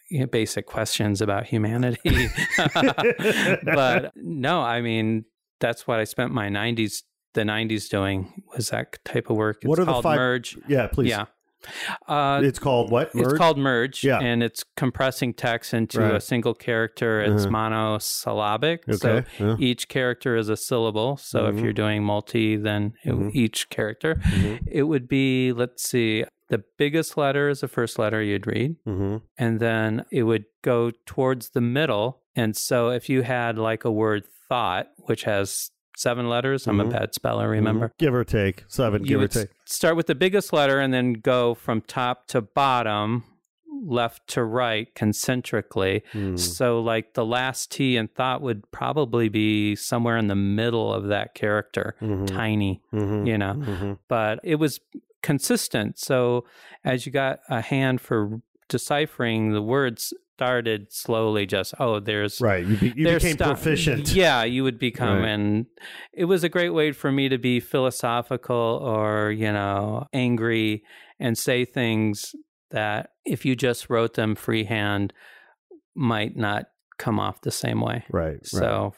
you 0.10 0.20
know, 0.22 0.26
basic 0.28 0.66
questions 0.66 1.22
about 1.22 1.46
humanity. 1.46 2.30
but 3.64 4.12
no, 4.16 4.62
I 4.62 4.82
mean, 4.82 5.26
that's 5.60 5.88
what 5.88 6.00
I 6.00 6.04
spent 6.04 6.32
my 6.32 6.50
90s, 6.50 7.04
the 7.34 7.42
90s 7.42 7.90
doing 7.90 8.44
was 8.56 8.70
that 8.70 8.98
type 9.06 9.30
of 9.30 9.36
work. 9.38 9.58
It's 9.62 9.68
What 9.68 9.80
are 9.80 9.86
the 9.86 10.02
five- 10.02 10.18
Merge. 10.18 10.58
yeah 10.68 10.88
please 10.88 11.10
Yeah. 11.10 11.26
Uh, 12.08 12.40
it's 12.44 12.60
called 12.60 12.92
what 12.92 13.08
it's 13.08 13.16
Merge? 13.16 13.38
called 13.38 13.58
merge, 13.58 14.04
Yeah. 14.04 14.20
and 14.20 14.44
it's 14.44 14.64
compressing 14.78 15.34
text 15.34 15.74
into 15.74 16.00
Right. 16.00 16.14
a 16.16 16.22
single 16.22 16.54
character. 16.54 17.20
It's 17.22 17.44
Uh-huh. 17.44 17.52
monosyllabic, 17.52 18.84
okay 18.88 18.98
so 18.98 19.24
yeah. 19.44 19.56
each 19.60 19.88
character 19.88 20.36
is 20.38 20.50
a 20.50 20.56
syllable. 20.56 21.18
So 21.18 21.42
Mhm. 21.42 21.58
if 21.58 21.64
you're 21.64 21.74
doing 21.74 22.04
multi, 22.04 22.56
then 22.58 22.94
it- 23.04 23.12
Mhm. 23.12 23.32
each 23.34 23.70
character, 23.70 24.16
Mhm. 24.16 24.60
it 24.72 24.84
would 24.84 25.08
be 25.08 25.52
let's 25.52 25.82
see, 25.90 26.26
the 26.50 26.64
biggest 26.78 27.18
letter 27.18 27.50
is 27.50 27.62
the 27.62 27.68
first 27.68 28.00
letter 28.00 28.22
you'd 28.22 28.48
read, 28.48 28.76
Mhm. 28.86 29.22
and 29.38 29.60
then 29.60 30.06
it 30.12 30.24
would 30.24 30.46
go 30.62 30.92
towards 31.06 31.50
the 31.50 31.62
middle. 31.62 32.22
And 32.36 32.56
so 32.56 32.90
if 32.90 33.10
you 33.10 33.24
had 33.24 33.58
like 33.58 33.84
a 33.86 33.92
word 33.92 34.24
thought, 34.48 34.88
which 35.06 35.24
has 35.24 35.72
seven 35.98 36.30
letters, 36.30 36.68
I'm 36.68 36.78
Mhm. 36.78 36.88
a 36.88 36.92
bad 36.92 37.14
speller, 37.16 37.50
remember? 37.50 37.90
Mhm. 37.90 37.98
give 37.98 38.14
or 38.14 38.24
take 38.24 38.64
seven 38.68 39.02
you 39.02 39.08
give 39.08 39.22
or 39.22 39.28
take 39.28 39.50
start 39.66 39.96
with 39.96 40.06
the 40.08 40.16
biggest 40.16 40.54
letter 40.54 40.80
and 40.80 40.94
then 40.94 41.14
go 41.14 41.54
from 41.56 41.82
top 41.82 42.28
to 42.28 42.42
bottom, 42.42 43.24
left 43.84 44.28
to 44.28 44.44
right, 44.44 44.94
concentrically. 44.96 46.04
Mm. 46.14 46.38
So, 46.40 46.80
like 46.82 47.14
the 47.14 47.26
last 47.26 47.72
T 47.72 47.96
in 47.98 48.08
thought 48.08 48.42
would 48.42 48.70
probably 48.72 49.30
be 49.30 49.76
somewhere 49.76 50.18
in 50.18 50.28
the 50.28 50.36
middle 50.36 50.94
of 50.94 51.08
that 51.08 51.34
character, 51.36 51.96
Mhm. 52.02 52.26
tiny, 52.28 52.82
Mhm. 52.94 53.28
you 53.28 53.38
know. 53.38 53.54
Mhm. 53.56 54.00
But 54.08 54.40
it 54.44 54.56
was 54.56 54.80
consistent. 55.28 56.00
So, 56.00 56.46
as 56.84 57.06
you 57.06 57.12
got 57.12 57.40
a 57.50 57.62
hand 57.62 58.02
for 58.02 58.40
deciphering, 58.70 59.52
the 59.54 59.62
words 59.62 60.14
started 60.38 60.94
slowly 60.94 61.46
just, 61.48 61.74
oh, 61.80 62.00
there's 62.00 62.40
Right. 62.40 62.64
You, 62.66 62.78
be, 62.78 62.94
you 62.96 63.04
there's 63.06 63.24
became 63.24 63.38
stuff- 63.38 63.58
proficient. 63.62 64.14
Yeah, 64.14 64.44
you 64.44 64.64
would 64.64 64.78
become, 64.80 65.20
Right. 65.20 65.30
and 65.30 65.66
it 66.14 66.26
was 66.26 66.44
a 66.44 66.50
great 66.50 66.70
way 66.80 66.92
for 66.92 67.12
me 67.12 67.28
to 67.30 67.38
be 67.40 67.60
philosophical 67.60 68.80
or 68.84 69.32
you 69.32 69.52
know 69.52 70.06
angry 70.14 70.84
and 71.20 71.38
say 71.38 71.66
things 71.66 72.36
that 72.72 73.10
if 73.26 73.46
you 73.46 73.56
just 73.56 73.90
wrote 73.90 74.14
them 74.14 74.36
freehand 74.36 75.12
might 75.96 76.36
not 76.38 76.66
come 76.98 77.20
off 77.20 77.42
the 77.42 77.52
same 77.52 77.82
way. 77.82 78.04
Right. 78.12 78.26
right. 78.34 78.46
So 78.46 78.94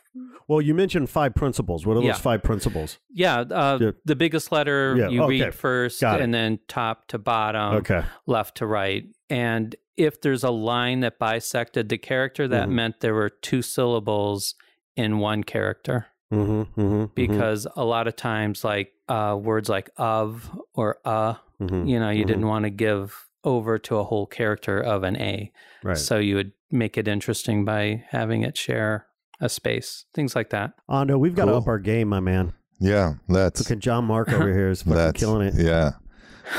well, 0.48 0.62
you 0.62 0.74
mentioned 0.74 1.10
five 1.10 1.36
principles. 1.36 1.86
What 1.86 1.98
are 1.98 2.02
Yeah. 2.02 2.14
those 2.14 2.22
five 2.22 2.42
principles? 2.44 2.98
yeah, 3.10 3.40
uh, 3.42 3.78
Yeah. 3.80 3.92
the 4.06 4.16
biggest 4.16 4.52
letter 4.52 4.96
Yeah, 4.98 5.10
you 5.10 5.24
okay. 5.24 5.44
read 5.44 5.54
first, 5.54 6.02
and 6.04 6.34
then 6.34 6.60
top 6.68 7.08
to 7.10 7.18
bottom, 7.20 7.76
okay. 7.78 8.04
left 8.26 8.58
to 8.58 8.66
right. 8.66 9.06
And 9.30 9.76
if 9.98 10.22
there's 10.22 10.44
a 10.44 10.50
line 10.50 11.02
that 11.02 11.20
bisected 11.20 11.90
the 11.90 11.98
character, 11.98 12.48
that 12.48 12.68
Mhm. 12.68 12.72
meant 12.72 13.00
there 13.02 13.14
were 13.14 13.30
two 13.30 13.62
syllables 13.62 14.56
in 14.96 15.20
one 15.20 15.44
character. 15.44 16.08
Mm-hmm, 16.34 16.80
mm-hmm, 16.80 17.06
because 17.16 17.66
a 17.76 17.84
lot 17.84 18.08
of 18.08 18.16
times 18.16 18.64
like 18.64 18.94
uh, 19.08 19.36
words 19.42 19.68
like 19.70 19.90
of 19.98 20.52
or 20.76 21.00
uh 21.04 21.34
mm-hmm, 21.60 21.88
you 21.88 22.00
know 22.00 22.12
you 22.12 22.24
mhm. 22.24 22.28
didn't 22.28 22.48
want 22.48 22.66
to 22.66 22.70
give 22.70 23.26
over 23.44 23.78
to 23.80 23.98
a 23.98 24.04
whole 24.04 24.26
character 24.26 24.80
of 24.80 25.04
an 25.04 25.16
a 25.18 25.52
right. 25.84 25.98
so 25.98 26.18
you 26.18 26.36
would 26.36 26.52
make 26.72 26.98
it 26.98 27.08
interesting 27.08 27.66
by 27.66 28.04
having 28.10 28.44
it 28.44 28.58
share 28.58 29.08
a 29.42 29.48
space 29.50 30.06
things 30.14 30.36
like 30.36 30.50
that 30.50 30.74
Ando, 30.90 31.18
we've 31.18 31.36
got 31.36 31.46
to 31.46 31.54
up 31.54 31.68
our 31.68 31.80
game, 31.80 32.10
my 32.10 32.20
man. 32.20 32.54
Yeah, 32.80 33.16
let's. 33.28 33.60
Look 33.60 33.72
at 33.72 33.80
John 33.80 34.06
Mark 34.06 34.32
over 34.32 34.48
here 34.54 34.70
is 34.70 34.84
fucking 34.84 35.14
killing 35.14 35.48
it. 35.48 35.54
Yeah. 35.58 35.92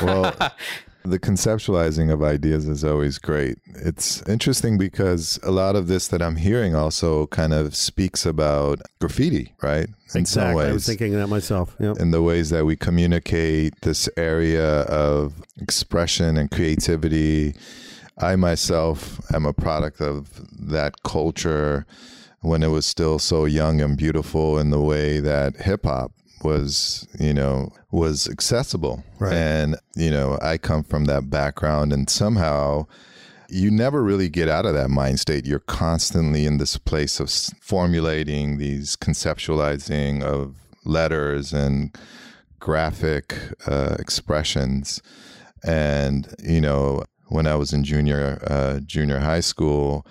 Well, 0.01 0.33
the 1.03 1.19
conceptualizing 1.19 2.11
of 2.11 2.21
ideas 2.21 2.67
is 2.67 2.83
always 2.83 3.17
great. 3.17 3.57
It's 3.75 4.21
interesting 4.27 4.77
because 4.77 5.39
a 5.43 5.51
lot 5.51 5.75
of 5.75 5.87
this 5.87 6.07
that 6.09 6.21
I'm 6.21 6.35
hearing 6.35 6.75
also 6.75 7.27
kind 7.27 7.53
of 7.53 7.75
speaks 7.75 8.25
about 8.25 8.81
graffiti, 8.99 9.53
right? 9.61 9.87
In 10.13 10.25
some 10.25 10.43
exactly. 10.43 10.55
ways. 10.55 10.69
I 10.69 10.73
was 10.73 10.85
thinking 10.85 11.13
that 11.13 11.27
myself. 11.27 11.75
Yep. 11.79 11.97
in 11.97 12.11
the 12.11 12.21
ways 12.21 12.49
that 12.49 12.65
we 12.65 12.75
communicate 12.75 13.79
this 13.81 14.09
area 14.17 14.81
of 14.81 15.41
expression 15.57 16.37
and 16.37 16.51
creativity. 16.51 17.55
I 18.17 18.35
myself 18.35 19.19
am 19.33 19.45
a 19.45 19.53
product 19.53 20.01
of 20.01 20.29
that 20.67 21.01
culture 21.03 21.85
when 22.41 22.61
it 22.61 22.67
was 22.67 22.85
still 22.85 23.19
so 23.19 23.45
young 23.45 23.81
and 23.81 23.97
beautiful 23.97 24.59
in 24.59 24.69
the 24.69 24.81
way 24.81 25.19
that 25.19 25.55
hip 25.57 25.85
hop 25.85 26.11
was, 26.43 27.07
you 27.19 27.33
know, 27.33 27.71
was 27.91 28.27
accessible. 28.29 29.03
Right. 29.19 29.33
And, 29.33 29.75
you 29.95 30.11
know, 30.11 30.37
I 30.41 30.57
come 30.57 30.83
from 30.83 31.05
that 31.05 31.29
background 31.29 31.93
and 31.93 32.09
somehow 32.09 32.87
you 33.49 33.69
never 33.69 34.01
really 34.01 34.29
get 34.29 34.47
out 34.47 34.65
of 34.65 34.73
that 34.73 34.89
mind 34.89 35.19
state. 35.19 35.45
You're 35.45 35.59
constantly 35.59 36.45
in 36.45 36.57
this 36.57 36.77
place 36.77 37.19
of 37.19 37.29
formulating 37.61 38.57
these 38.57 38.95
conceptualizing 38.95 40.23
of 40.23 40.55
letters 40.85 41.51
and 41.51 41.95
graphic 42.59 43.35
uh, 43.67 43.97
expressions. 43.99 45.01
And, 45.63 46.33
you 46.41 46.61
know, 46.61 47.03
when 47.27 47.45
I 47.45 47.55
was 47.55 47.73
in 47.73 47.83
junior 47.83 48.41
uh, 48.47 48.79
junior 48.79 49.19
high 49.19 49.41
school, 49.41 50.05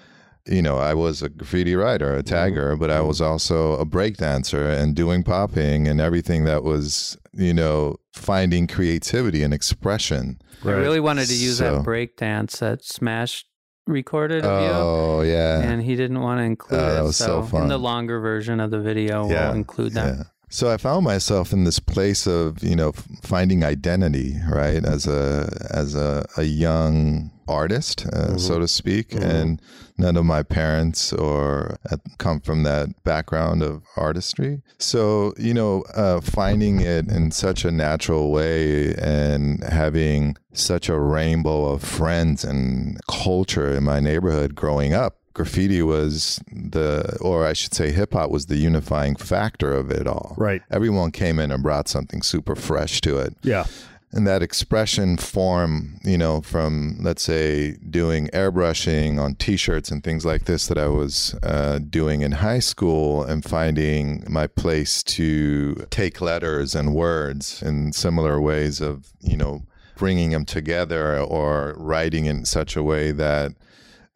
you 0.47 0.63
know, 0.63 0.79
I 0.79 0.95
was 0.95 1.23
a 1.23 1.29
graffiti 1.29 1.75
writer, 1.75 2.17
a 2.17 2.23
mm-hmm. 2.23 2.35
tagger, 2.35 2.79
but 2.79 2.91
I 2.91 2.99
mm-hmm. 2.99 3.09
was 3.09 3.21
also 3.21 3.75
a 3.75 3.85
break 3.85 4.17
dancer 4.17 4.69
and 4.69 4.95
doing 4.95 5.23
popping 5.23 5.87
and 5.87 6.01
everything 6.01 6.45
that 6.45 6.63
was, 6.63 7.17
you 7.33 7.55
know, 7.55 7.97
finding 8.15 8.67
creativity 8.67 9.43
and 9.43 9.55
expression. 9.55 10.41
I 10.65 10.71
really 10.71 11.01
wanted 11.01 11.27
to 11.27 11.35
use 11.35 11.59
So- 11.59 11.77
that 11.77 11.85
break 11.85 12.17
dance 12.17 12.59
that 12.59 12.85
Smash 12.85 13.45
recorded 13.87 14.45
of 14.45 14.63
you. 14.63 14.69
Oh 14.71 15.23
yeah, 15.23 15.61
And 15.61 15.83
he 15.83 15.97
didn't 15.97 16.21
want 16.21 16.39
to 16.39 16.45
include 16.45 16.81
Oh, 16.81 16.85
it. 16.85 16.95
that 16.95 17.03
was 17.03 17.17
so 17.17 17.49
in 17.55 17.69
the 17.69 17.79
longer 17.79 18.21
version 18.21 18.61
of 18.61 18.71
the 18.71 18.81
video, 18.81 19.29
Yeah, 19.29 19.49
we'll 19.49 19.57
include 19.57 19.95
that. 19.95 20.17
Yeah. 20.17 20.23
So 20.53 20.69
I 20.69 20.79
found 20.79 21.05
myself 21.05 21.53
in 21.53 21.63
this 21.63 21.79
place 21.79 22.27
of 22.27 22.63
you 22.63 22.75
know 22.75 22.91
finding 23.23 23.65
identity, 23.65 24.35
right, 24.49 24.85
as 24.85 25.07
a 25.07 25.49
as 25.71 25.95
a, 25.95 26.27
a 26.37 26.43
young 26.43 27.31
artist, 27.47 28.07
uh, 28.07 28.37
so 28.37 28.59
to 28.59 28.67
speak, 28.67 29.15
and 29.15 29.63
none 29.97 30.17
of 30.17 30.25
my 30.25 30.43
parents 30.43 31.13
or 31.13 31.79
had 31.89 32.01
come 32.19 32.41
from 32.41 32.65
that 32.65 32.89
background 33.05 33.63
of 33.63 33.85
artistry. 33.97 34.61
So 34.79 35.35
you 35.39 35.55
know, 35.55 35.83
uh, 35.95 36.21
finding 36.21 36.81
it 36.81 37.09
in 37.09 37.31
such 37.31 37.65
a 37.65 37.71
natural 37.71 38.33
way 38.33 38.93
and 38.97 39.63
having 39.63 40.37
such 40.53 40.89
a 40.89 40.99
rainbow 40.99 41.67
of 41.67 41.85
friends 41.85 42.43
and 42.43 43.01
culture 43.09 43.73
in 43.73 43.85
my 43.85 44.01
neighborhood 44.01 44.57
growing 44.57 44.95
up 44.95 45.20
graffiti 45.35 45.83
was 45.83 46.41
the, 46.53 47.17
or 47.21 47.47
I 47.47 47.53
should 47.53 47.75
say, 47.75 47.93
hip 47.93 48.13
hop 48.13 48.31
was 48.31 48.47
the 48.47 48.57
unifying 48.57 49.17
factor 49.17 49.73
of 49.73 49.91
it 49.91 50.07
all. 50.07 50.35
Right. 50.37 50.63
Everyone 50.71 51.11
came 51.11 51.39
in 51.39 51.51
and 51.51 51.63
brought 51.63 51.89
something 51.89 52.23
super 52.23 52.57
fresh 52.57 53.01
to 53.03 53.19
it. 53.19 53.35
Yeah. 53.43 53.65
And 54.13 54.27
that 54.27 54.43
expression 54.43 55.17
form, 55.19 56.01
you 56.03 56.19
know, 56.19 56.41
from 56.41 56.97
let's 57.01 57.23
say 57.23 57.77
doing 57.77 58.27
airbrushing 58.29 59.21
on 59.21 59.37
t 59.37 59.57
shirts 59.57 59.93
and 59.93 60.03
things 60.03 60.27
like 60.27 60.47
this 60.47 60.67
that 60.67 60.79
I 60.79 60.89
was 60.89 61.37
uh, 61.45 61.79
doing 61.79 62.23
in 62.23 62.33
high 62.33 62.59
school 62.59 63.23
and 63.23 63.45
finding 63.45 64.25
my 64.29 64.49
place 64.49 65.05
to 65.05 65.87
take 65.91 66.21
letters 66.21 66.75
and 66.75 66.93
words 66.93 67.63
in 67.63 67.93
similar 67.93 68.41
ways 68.41 68.81
of, 68.81 69.13
you 69.21 69.37
know, 69.37 69.63
bringing 69.97 70.31
them 70.31 70.45
together 70.45 71.21
or 71.21 71.75
writing 71.77 72.25
in 72.27 72.45
such 72.45 72.75
a 72.75 72.83
way 72.83 73.13
that 73.13 73.53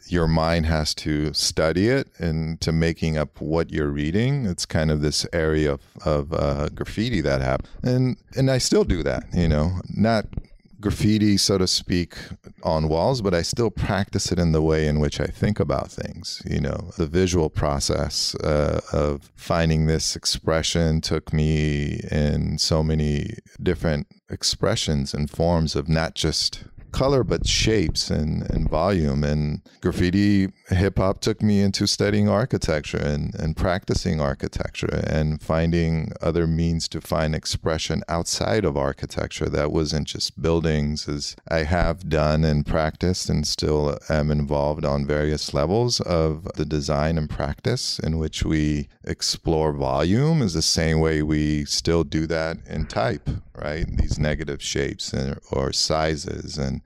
your 0.06 0.28
mind 0.28 0.66
has 0.66 0.94
to 0.94 1.32
study 1.32 1.88
it 1.88 2.08
and 2.18 2.60
to 2.60 2.72
making 2.72 3.16
up 3.16 3.40
what 3.40 3.70
you're 3.70 3.88
reading. 3.88 4.46
It's 4.46 4.66
kind 4.66 4.90
of 4.90 5.00
this 5.00 5.26
area 5.32 5.72
of, 5.72 5.80
of 6.04 6.32
uh, 6.32 6.68
graffiti 6.70 7.20
that 7.22 7.40
happened, 7.40 7.68
and 7.82 8.16
and 8.36 8.50
I 8.50 8.58
still 8.58 8.84
do 8.84 9.02
that. 9.02 9.24
You 9.32 9.48
know, 9.48 9.80
not 9.94 10.26
graffiti, 10.84 11.38
so 11.38 11.56
to 11.56 11.66
speak, 11.66 12.14
on 12.62 12.88
walls, 12.88 13.22
but 13.22 13.32
I 13.32 13.40
still 13.40 13.70
practice 13.70 14.30
it 14.30 14.38
in 14.38 14.52
the 14.52 14.60
way 14.60 14.86
in 14.86 15.00
which 15.00 15.18
I 15.18 15.24
think 15.24 15.58
about 15.58 15.90
things. 15.90 16.42
You 16.44 16.60
know, 16.60 16.90
the 16.98 17.06
visual 17.06 17.48
process 17.48 18.34
uh, 18.36 18.82
of 18.92 19.30
finding 19.34 19.86
this 19.86 20.14
expression 20.14 21.00
took 21.00 21.32
me 21.32 22.00
in 22.10 22.58
so 22.58 22.82
many 22.82 23.38
different 23.62 24.08
expressions 24.28 25.14
and 25.14 25.30
forms 25.30 25.74
of 25.74 25.88
not 25.88 26.14
just 26.14 26.64
color 26.94 27.24
but 27.24 27.44
shapes 27.44 28.08
and, 28.08 28.48
and 28.50 28.70
volume. 28.70 29.24
And 29.24 29.60
graffiti 29.80 30.48
hip 30.68 30.98
hop 30.98 31.20
took 31.20 31.42
me 31.42 31.60
into 31.60 31.88
studying 31.88 32.28
architecture 32.28 32.98
and, 32.98 33.34
and 33.34 33.56
practicing 33.56 34.20
architecture 34.20 35.02
and 35.08 35.42
finding 35.42 36.12
other 36.22 36.46
means 36.46 36.86
to 36.88 37.00
find 37.00 37.34
expression 37.34 38.04
outside 38.08 38.64
of 38.64 38.76
architecture 38.76 39.48
that 39.48 39.72
wasn't 39.72 40.06
just 40.06 40.40
buildings 40.40 41.08
as 41.08 41.34
I 41.48 41.64
have 41.64 42.08
done 42.08 42.44
and 42.44 42.64
practiced 42.64 43.28
and 43.28 43.44
still 43.44 43.98
am 44.08 44.30
involved 44.30 44.84
on 44.84 45.04
various 45.04 45.52
levels 45.52 46.00
of 46.00 46.44
the 46.54 46.64
design 46.64 47.18
and 47.18 47.28
practice 47.28 47.98
in 47.98 48.18
which 48.18 48.44
we 48.44 48.88
explore 49.02 49.72
volume 49.72 50.42
is 50.42 50.54
the 50.54 50.62
same 50.62 51.00
way 51.00 51.22
we 51.22 51.64
still 51.64 52.04
do 52.04 52.28
that 52.28 52.58
in 52.68 52.86
type 52.86 53.28
right? 53.56 53.86
These 53.96 54.18
negative 54.18 54.62
shapes 54.62 55.12
and, 55.12 55.38
or 55.52 55.72
sizes 55.72 56.58
and 56.58 56.80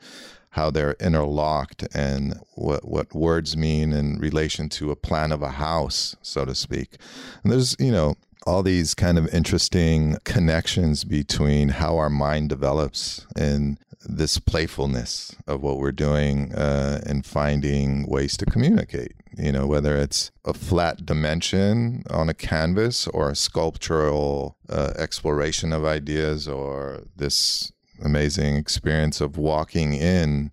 how 0.50 0.70
they're 0.70 0.96
interlocked 1.00 1.86
and 1.94 2.38
what 2.54 2.86
what 2.86 3.14
words 3.14 3.56
mean 3.56 3.92
in 3.92 4.18
relation 4.18 4.68
to 4.68 4.90
a 4.90 4.96
plan 4.96 5.32
of 5.32 5.42
a 5.42 5.50
house, 5.50 6.16
so 6.22 6.44
to 6.44 6.54
speak. 6.54 6.96
And 7.42 7.52
there's, 7.52 7.76
you 7.78 7.92
know, 7.92 8.16
all 8.46 8.62
these 8.62 8.94
kind 8.94 9.18
of 9.18 9.32
interesting 9.32 10.16
connections 10.24 11.04
between 11.04 11.68
how 11.68 11.96
our 11.98 12.10
mind 12.10 12.48
develops 12.48 13.26
and 13.36 13.78
this 14.08 14.38
playfulness 14.38 15.36
of 15.46 15.62
what 15.62 15.78
we're 15.78 15.92
doing 15.92 16.54
uh, 16.54 17.00
and 17.04 17.26
finding 17.26 18.08
ways 18.08 18.36
to 18.38 18.46
communicate. 18.46 19.12
You 19.36 19.52
know, 19.52 19.66
whether 19.66 19.96
it's 19.96 20.30
a 20.44 20.54
flat 20.54 21.04
dimension 21.04 22.02
on 22.10 22.28
a 22.28 22.34
canvas 22.34 23.06
or 23.08 23.30
a 23.30 23.36
sculptural 23.36 24.56
uh, 24.68 24.94
exploration 24.96 25.72
of 25.72 25.84
ideas 25.84 26.48
or 26.48 27.02
this 27.16 27.72
amazing 28.04 28.56
experience 28.56 29.20
of 29.20 29.36
walking 29.36 29.94
in 29.94 30.50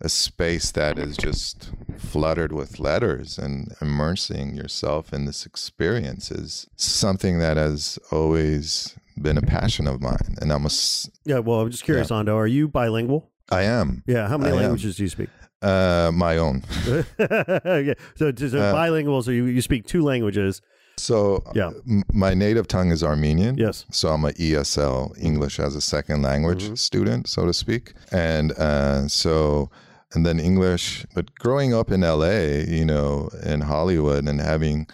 a 0.00 0.08
space 0.08 0.70
that 0.72 0.98
is 0.98 1.16
just 1.16 1.70
fluttered 1.98 2.52
with 2.52 2.78
letters 2.78 3.38
and 3.38 3.74
immersing 3.80 4.54
yourself 4.54 5.12
in 5.12 5.24
this 5.24 5.46
experience 5.46 6.30
is 6.30 6.66
something 6.76 7.38
that 7.38 7.56
has 7.56 7.98
always 8.12 8.94
been 9.20 9.38
a 9.38 9.42
passion 9.42 9.86
of 9.86 10.02
mine. 10.02 10.36
And 10.40 10.52
I'm 10.52 10.64
a, 10.64 10.66
s- 10.66 11.08
Yeah. 11.24 11.38
Well, 11.38 11.60
I'm 11.60 11.70
just 11.70 11.84
curious, 11.84 12.10
Ando, 12.10 12.34
are 12.36 12.46
you 12.46 12.68
bilingual? 12.68 13.30
I 13.50 13.62
am 13.62 14.02
Yeah. 14.06 14.28
How 14.28 14.36
many 14.36 14.50
I 14.50 14.54
am. 14.56 14.60
languages 14.62 14.96
do 14.96 15.02
you 15.04 15.08
speak? 15.08 15.30
uh, 15.62 16.10
my 16.12 16.36
own. 16.36 16.62
yeah. 17.18 17.94
So, 18.16 18.30
so 18.36 18.58
Uh, 18.60 18.72
bilingual. 18.72 19.22
So 19.22 19.30
you, 19.30 19.46
you 19.46 19.62
speak 19.62 19.86
two 19.86 20.02
languages. 20.02 20.60
So 20.98 21.42
Yeah. 21.54 21.72
m- 21.88 22.04
my 22.12 22.34
native 22.34 22.68
tongue 22.68 22.90
is 22.90 23.02
Armenian. 23.02 23.56
Yes. 23.58 23.84
So 23.90 24.08
I'm 24.08 24.24
a 24.24 24.32
ESL, 24.32 25.12
English 25.20 25.60
as 25.60 25.74
a 25.76 25.80
second 25.80 26.22
language 26.22 26.64
Mm-hmm. 26.64 26.74
student, 26.74 27.28
so 27.28 27.44
to 27.46 27.52
speak. 27.52 27.92
And 28.12 28.52
uh, 28.52 29.06
so, 29.08 29.70
and 30.14 30.24
then 30.24 30.40
English. 30.40 31.06
But 31.14 31.34
growing 31.38 31.74
up 31.74 31.90
in 31.90 32.00
LA, 32.00 32.64
you 32.66 32.84
know, 32.84 33.28
in 33.44 33.60
Hollywood 33.62 34.26
and 34.26 34.40
having 34.40 34.86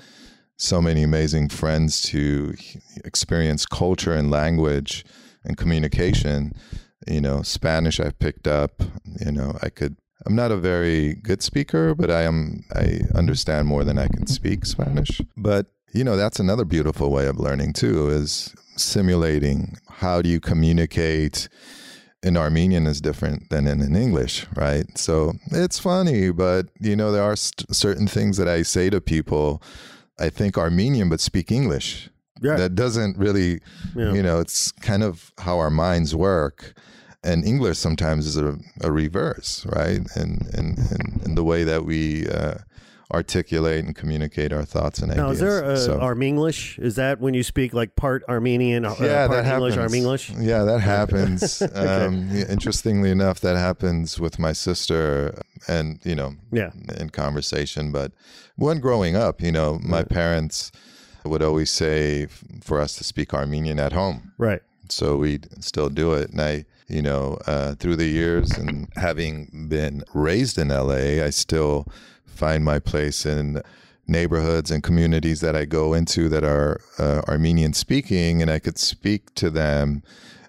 so 0.57 0.81
many 0.83 1.03
amazing 1.03 1.49
friends 1.49 2.01
to 2.03 2.55
experience 3.05 3.65
culture 3.67 4.13
and 4.15 4.31
language 4.31 5.05
and 5.45 5.57
communication, 5.57 6.53
you 7.07 7.21
know, 7.21 7.43
Spanish 7.43 8.01
I 8.01 8.11
picked 8.11 8.47
up, 8.47 8.83
you 9.25 9.33
know, 9.33 9.57
I 9.63 9.69
could 9.71 9.97
I'm 10.25 10.37
not 10.37 10.53
a 10.53 10.57
very 10.57 11.15
good 11.15 11.43
speaker, 11.43 11.95
but 11.97 12.11
I 12.11 12.23
am 12.23 12.63
I 12.75 13.01
understand 13.15 13.67
more 13.67 13.83
than 13.85 13.99
I 13.99 14.07
can 14.09 14.27
speak 14.29 14.65
Spanish. 14.65 15.21
But 15.37 15.67
you 15.93 16.05
know, 16.05 16.17
that's 16.17 16.41
another 16.41 16.65
beautiful 16.65 17.11
way 17.11 17.27
of 17.27 17.39
learning 17.39 17.73
too 17.75 18.09
is 18.09 18.55
simulating 18.77 19.77
how 19.91 20.23
do 20.23 20.29
you 20.29 20.41
communicate 20.41 21.49
in 22.23 22.37
Armenian 22.37 22.87
is 22.87 23.01
different 23.01 23.51
than 23.51 23.67
in, 23.67 23.81
in 23.81 23.97
English, 23.97 24.47
right? 24.57 24.87
So 24.97 25.33
it's 25.51 25.79
funny, 25.79 26.31
but 26.31 26.67
you 26.81 26.95
know, 26.97 27.11
there 27.13 27.23
are 27.23 27.37
st- 27.37 27.75
certain 27.75 28.07
things 28.07 28.37
that 28.37 28.49
I 28.49 28.63
say 28.63 28.91
to 28.91 29.01
people. 29.01 29.63
I 30.21 30.29
think 30.29 30.57
Armenian, 30.57 31.09
but 31.09 31.21
speak 31.21 31.51
English. 31.51 32.09
Yeah. 32.41 32.57
That 32.57 32.75
doesn't 32.75 33.17
really, 33.19 33.61
Yeah. 33.97 34.13
you 34.13 34.23
know, 34.23 34.41
it's 34.41 34.73
kind 34.73 35.03
of 35.03 35.33
how 35.39 35.59
our 35.59 35.71
minds 35.71 36.15
work. 36.15 36.75
And 37.25 37.45
English 37.45 37.79
sometimes 37.79 38.27
is 38.27 38.37
a, 38.37 38.57
a 38.83 38.91
reverse, 38.91 39.65
right? 39.67 40.01
And 40.17 40.43
and 40.55 40.79
and, 40.79 41.23
and 41.25 41.37
the 41.39 41.45
way 41.45 41.63
that 41.65 41.85
we 41.85 42.27
uh, 42.29 42.55
articulate 43.13 43.85
and 43.85 43.95
communicate 43.95 44.53
our 44.53 44.65
thoughts 44.65 45.01
and 45.01 45.15
Now, 45.15 45.27
ideas. 45.27 45.35
is 45.37 45.41
there 45.41 45.65
a 45.71 45.77
So- 45.77 45.99
Armenglish? 46.01 46.79
Is 46.79 46.95
that 46.97 47.21
when 47.21 47.35
you 47.35 47.43
speak 47.43 47.75
like 47.75 47.95
part 47.97 48.23
Armenian, 48.29 48.85
uh, 48.85 48.95
part 48.95 49.95
English? 49.95 50.31
Yeah, 50.39 50.65
that 50.65 50.81
happens. 50.81 51.63
um, 51.75 52.29
yeah, 52.33 52.45
interestingly 52.49 53.11
enough, 53.11 53.41
that 53.41 53.57
happens 53.57 54.19
with 54.19 54.39
my 54.39 54.53
sister, 54.53 55.35
and 55.69 55.99
you 56.05 56.15
know, 56.15 56.35
Yeah. 56.51 56.71
in 56.99 57.11
conversation. 57.11 57.93
But 57.93 58.13
when 58.57 58.81
growing 58.81 59.17
up, 59.17 59.41
you 59.43 59.53
know, 59.53 59.79
my 59.83 60.03
parents 60.05 60.73
would 61.25 61.43
always 61.43 61.71
say 61.71 62.27
for 62.63 62.81
us 62.81 62.97
to 62.97 63.05
speak 63.05 63.33
Armenian 63.35 63.79
at 63.79 63.93
home. 63.93 64.33
Right. 64.39 64.63
so 64.89 65.17
we 65.17 65.39
still 65.61 65.89
do 65.89 66.13
it. 66.13 66.29
And 66.33 66.41
I, 66.41 66.67
you 66.87 67.01
know, 67.01 67.39
uh, 67.47 67.75
through 67.77 67.97
the 67.97 68.05
years 68.09 68.51
and 68.59 68.89
having 68.97 69.67
been 69.71 70.03
raised 70.13 70.59
in 70.59 70.69
LA, 70.69 71.25
I 71.25 71.31
still 71.31 71.87
find 72.33 72.65
my 72.65 72.79
place 72.79 73.25
in 73.27 73.63
neighborhoods 74.07 74.71
and 74.71 74.83
communities 74.83 75.41
that 75.41 75.55
I 75.55 75.65
go 75.65 75.95
into 75.95 76.29
that 76.29 76.45
are 76.45 76.81
uh, 76.99 77.23
Armenian 77.29 77.73
speaking, 77.73 78.43
and 78.43 78.51
I 78.51 78.59
could 78.59 78.79
speak 78.79 79.35
to 79.37 79.49
them, 79.51 80.03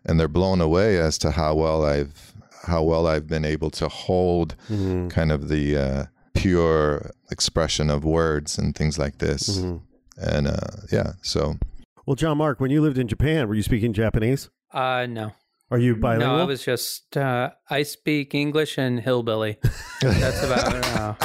and 0.05 0.19
they're 0.19 0.27
blown 0.27 0.59
away 0.61 0.97
as 0.97 1.17
to 1.19 1.31
how 1.31 1.55
well 1.55 1.85
I've 1.85 2.33
how 2.65 2.81
well 2.81 3.07
I've 3.07 3.27
been 3.27 3.43
able 3.45 3.69
to 3.71 3.87
hold 3.89 4.55
Mm-hmm. 4.69 5.09
kind 5.09 5.31
of 5.33 5.49
the 5.49 5.77
uh, 5.77 6.05
pure 6.33 7.11
expression 7.29 7.89
of 7.89 8.05
words 8.05 8.57
and 8.57 8.73
things 8.75 8.97
like 8.97 9.17
this. 9.17 9.59
Mm-hmm. 9.59 9.77
And 10.17 10.47
uh, 10.47 10.77
yeah, 10.91 11.13
so 11.21 11.57
Well, 12.05 12.15
John 12.15 12.37
Mark, 12.37 12.59
when 12.61 12.71
you 12.71 12.81
lived 12.81 12.97
in 12.97 13.07
Japan, 13.07 13.47
were 13.47 13.55
you 13.55 13.63
speaking 13.63 13.91
Japanese? 13.93 14.49
Uh, 14.71 15.05
no. 15.09 15.33
Are 15.71 15.77
you 15.79 15.95
bilingual? 15.95 16.37
No, 16.37 16.43
I 16.43 16.45
was 16.45 16.63
just, 16.63 17.17
uh, 17.17 17.49
I 17.69 17.83
speak 17.83 18.33
English 18.35 18.77
and 18.77 18.99
hillbilly. 18.99 19.57
That's 20.01 20.43
about 20.43 20.73
uh, 20.75 21.15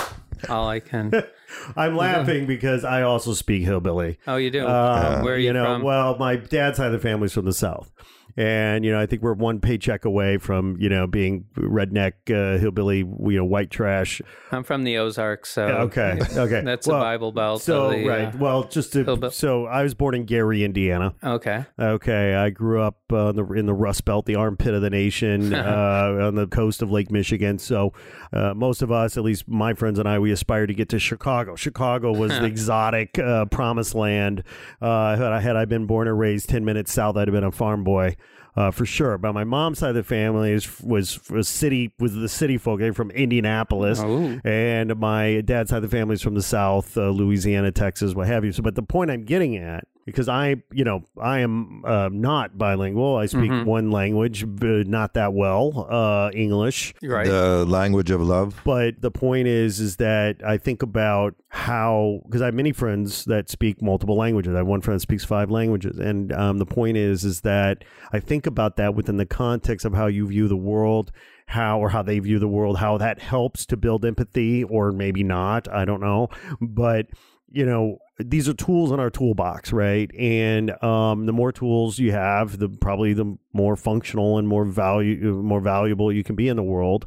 all 0.48 0.68
I 0.68 0.80
can. 0.80 1.12
I'm 1.76 1.96
laughing 1.96 2.46
because 2.46 2.84
I 2.84 3.02
also 3.02 3.32
speak 3.34 3.64
hillbilly. 3.64 4.18
Oh, 4.26 4.36
you 4.36 4.50
do? 4.50 4.66
Um, 4.66 5.22
Where 5.24 5.34
are 5.34 5.38
you, 5.38 5.52
know, 5.52 5.64
from? 5.64 5.82
well, 5.82 6.16
my 6.18 6.36
dad's 6.36 6.76
side 6.76 6.86
of 6.86 6.92
the 6.92 6.98
family's 6.98 7.32
from 7.32 7.44
the 7.44 7.52
south, 7.52 7.90
and 8.38 8.84
you 8.84 8.92
know, 8.92 9.00
I 9.00 9.06
think 9.06 9.20
we're 9.22 9.32
one 9.32 9.58
paycheck 9.58 10.04
away 10.04 10.38
from 10.38 10.76
you 10.78 10.88
know 10.88 11.08
being 11.08 11.46
redneck, 11.56 12.12
uh, 12.30 12.56
hillbilly, 12.58 12.98
you 12.98 13.36
know, 13.36 13.44
white 13.44 13.68
trash. 13.68 14.22
I'm 14.52 14.62
from 14.62 14.84
the 14.84 14.96
Ozarks, 14.98 15.50
so 15.50 15.64
okay, 15.66 16.20
okay, 16.36 16.60
that's 16.60 16.86
Well, 16.86 16.98
a 16.98 17.00
Bible 17.00 17.32
Belt. 17.32 17.62
So 17.62 17.90
the, 17.90 18.06
right, 18.06 18.32
uh, 18.32 18.38
well, 18.38 18.62
just 18.62 18.92
to 18.92 19.04
hillbill- 19.04 19.32
so 19.32 19.66
I 19.66 19.82
was 19.82 19.94
born 19.94 20.14
in 20.14 20.24
Gary, 20.24 20.62
Indiana. 20.62 21.14
okay. 21.22 21.64
Okay, 21.80 22.34
I 22.36 22.50
grew 22.50 22.80
up 22.80 22.98
uh, 23.12 23.30
in 23.30 23.36
the 23.36 23.44
in 23.54 23.66
the 23.66 23.74
Rust 23.74 24.04
Belt, 24.04 24.26
the 24.26 24.36
armpit 24.36 24.72
of 24.72 24.82
the 24.82 24.90
nation, 24.90 25.52
uh, 25.68 26.18
on 26.22 26.36
the 26.36 26.46
coast 26.46 26.80
of 26.80 26.92
Lake 26.92 27.10
Michigan. 27.10 27.58
So, 27.58 27.92
uh, 28.32 28.54
most 28.54 28.82
of 28.82 28.92
us, 28.92 29.16
at 29.16 29.24
least 29.24 29.48
my 29.48 29.74
friends 29.74 29.98
and 29.98 30.08
I, 30.08 30.20
we 30.20 30.30
aspired 30.30 30.68
to 30.68 30.74
get 30.74 30.88
to 30.90 31.00
Chicago. 31.00 31.56
Chicago 31.56 32.12
was 32.12 32.30
the 32.30 32.44
exotic 32.58 33.18
uh, 33.18 33.46
promised 33.46 33.96
land. 33.96 34.44
Uh, 34.80 35.16
had 35.16 35.32
I 35.32 35.40
had 35.40 35.56
I 35.56 35.64
been 35.64 35.86
born 35.86 36.06
and 36.06 36.16
raised 36.16 36.48
ten 36.48 36.64
minutes 36.64 36.92
south, 36.92 37.16
I'd 37.16 37.26
have 37.26 37.34
been 37.34 37.42
a 37.42 37.50
farm 37.50 37.82
boy. 37.82 38.14
Uh, 38.56 38.72
for 38.72 38.84
sure, 38.84 39.16
but 39.18 39.32
my 39.34 39.44
mom's 39.44 39.78
side 39.78 39.90
of 39.90 39.94
the 39.94 40.02
family 40.02 40.50
is, 40.50 40.80
was 40.80 41.20
was 41.30 41.46
city 41.48 41.92
was 42.00 42.14
the 42.14 42.28
city 42.28 42.58
folk. 42.58 42.80
They're 42.80 42.92
from 42.92 43.12
Indianapolis, 43.12 44.00
Oh. 44.00 44.40
and 44.42 44.96
my 44.98 45.42
dad's 45.42 45.70
side 45.70 45.76
of 45.84 45.88
the 45.88 45.96
family 45.96 46.14
is 46.14 46.22
from 46.22 46.34
the 46.34 46.42
South, 46.42 46.96
uh, 46.98 47.10
Louisiana, 47.10 47.70
Texas, 47.70 48.14
what 48.16 48.26
have 48.26 48.44
you. 48.44 48.50
So, 48.50 48.62
but 48.64 48.74
the 48.74 48.82
point 48.82 49.12
I'm 49.12 49.22
getting 49.22 49.56
at, 49.56 49.84
because 50.08 50.26
I, 50.28 50.56
you 50.72 50.84
know, 50.84 51.04
I 51.20 51.40
am 51.40 51.84
uh, 51.84 52.08
not 52.10 52.56
bilingual. 52.56 53.16
I 53.16 53.26
speak 53.26 53.50
Mhm. 53.50 53.66
one 53.66 53.90
language, 53.90 54.46
but 54.46 54.86
not 54.86 55.12
that 55.14 55.34
well, 55.34 55.86
uh, 55.90 56.30
English. 56.34 56.94
Right. 57.02 57.26
the 57.26 57.66
language 57.66 58.10
of 58.10 58.22
love. 58.22 58.58
But 58.64 59.02
the 59.02 59.10
point 59.10 59.48
is, 59.48 59.80
is 59.80 59.96
that 59.96 60.36
I 60.42 60.56
think 60.56 60.82
about 60.82 61.34
how 61.48 62.20
because 62.24 62.40
I 62.40 62.46
have 62.46 62.54
many 62.54 62.72
friends 62.72 63.26
that 63.26 63.50
speak 63.50 63.82
multiple 63.82 64.16
languages. 64.16 64.54
I 64.54 64.58
have 64.58 64.66
one 64.66 64.80
friend 64.80 64.96
that 64.98 65.02
speaks 65.02 65.24
five 65.26 65.50
languages, 65.50 65.98
and 65.98 66.32
um, 66.32 66.56
the 66.58 66.66
point 66.66 66.96
is, 66.96 67.24
is 67.24 67.42
that 67.42 67.84
I 68.10 68.18
think 68.20 68.46
about 68.46 68.76
that 68.76 68.94
within 68.94 69.18
the 69.18 69.26
context 69.26 69.84
of 69.84 69.92
how 69.92 70.06
you 70.06 70.26
view 70.26 70.48
the 70.48 70.56
world, 70.56 71.12
how 71.48 71.80
or 71.80 71.90
how 71.90 72.02
they 72.02 72.18
view 72.18 72.38
the 72.38 72.48
world, 72.48 72.78
how 72.78 72.96
that 72.98 73.18
helps 73.20 73.66
to 73.66 73.76
build 73.76 74.04
empathy, 74.06 74.64
or 74.64 74.90
maybe 74.92 75.22
not. 75.22 75.68
I 75.70 75.84
don't 75.84 76.00
know, 76.00 76.28
but 76.62 77.06
you 77.50 77.66
know 77.66 77.98
these 78.18 78.48
are 78.48 78.54
tools 78.54 78.90
in 78.90 79.00
our 79.00 79.10
toolbox 79.10 79.72
right? 79.72 80.10
And 80.14 80.82
um, 80.82 81.26
the 81.26 81.32
more 81.32 81.52
tools 81.52 81.98
you 81.98 82.12
have 82.12 82.58
the 82.58 82.68
probably 82.68 83.12
the 83.12 83.36
more 83.52 83.76
functional 83.76 84.38
and 84.38 84.48
more 84.48 84.64
value 84.64 85.32
more 85.42 85.60
valuable 85.60 86.12
you 86.12 86.24
can 86.24 86.34
be 86.34 86.48
in 86.48 86.56
the 86.56 86.62
world 86.62 87.06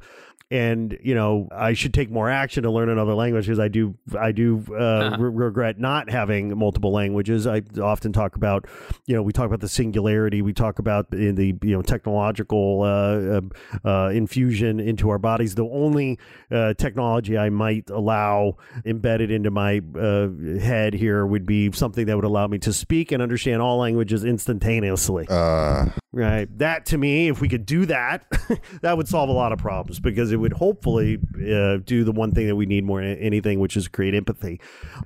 and 0.51 0.97
you 1.01 1.15
know 1.15 1.47
I 1.51 1.73
should 1.73 1.93
take 1.93 2.11
more 2.11 2.29
action 2.29 2.63
to 2.63 2.69
learn 2.71 2.89
another 2.89 3.13
language 3.15 3.45
because 3.45 3.59
I 3.59 3.69
do 3.69 3.95
I 4.19 4.31
do 4.31 4.63
uh, 4.69 4.73
Uh-huh. 4.75 5.17
re- 5.17 5.45
regret 5.45 5.79
not 5.79 6.09
having 6.09 6.55
multiple 6.57 6.91
languages. 6.91 7.47
I 7.47 7.61
often 7.81 8.11
talk 8.13 8.35
about 8.35 8.67
you 9.07 9.15
know 9.15 9.23
we 9.23 9.31
talk 9.31 9.45
about 9.47 9.61
the 9.61 9.69
singularity, 9.69 10.41
we 10.41 10.53
talk 10.53 10.77
about 10.77 11.07
in 11.13 11.35
the 11.35 11.55
you 11.63 11.73
know 11.75 11.81
technological 11.81 12.81
uh, 12.83 13.39
uh, 13.87 13.87
uh, 13.87 14.09
infusion 14.09 14.79
into 14.79 15.09
our 15.09 15.17
bodies. 15.17 15.55
The 15.55 15.65
only 15.67 16.19
uh, 16.51 16.73
technology 16.75 17.37
I 17.37 17.49
might 17.49 17.89
allow 17.89 18.57
embedded 18.85 19.31
into 19.31 19.49
my 19.51 19.81
uh, 19.97 20.27
head 20.59 20.93
here 20.93 21.25
would 21.25 21.45
be 21.45 21.71
something 21.71 22.05
that 22.07 22.15
would 22.15 22.25
allow 22.25 22.47
me 22.47 22.57
to 22.59 22.73
speak 22.73 23.11
and 23.13 23.21
understand 23.23 23.61
all 23.61 23.77
languages 23.77 24.25
instantaneously. 24.25 25.27
Uh, 25.29 25.85
Right. 26.13 26.49
That 26.57 26.85
to 26.87 26.97
me, 26.97 27.29
if 27.29 27.39
we 27.39 27.47
could 27.47 27.65
do 27.65 27.85
that, 27.85 28.25
that 28.81 28.97
would 28.97 29.07
solve 29.07 29.29
a 29.29 29.31
lot 29.31 29.53
of 29.53 29.59
problems 29.59 30.01
because 30.01 30.33
it 30.33 30.35
would 30.41 30.53
hopefully 30.53 31.17
uh, 31.35 31.77
do 31.85 32.03
the 32.03 32.11
one 32.11 32.31
thing 32.31 32.47
that 32.47 32.55
we 32.55 32.65
need 32.65 32.83
more 32.83 33.01
than 33.01 33.17
anything, 33.17 33.59
which 33.59 33.77
is 33.77 33.87
create 33.87 34.13
empathy. 34.15 34.59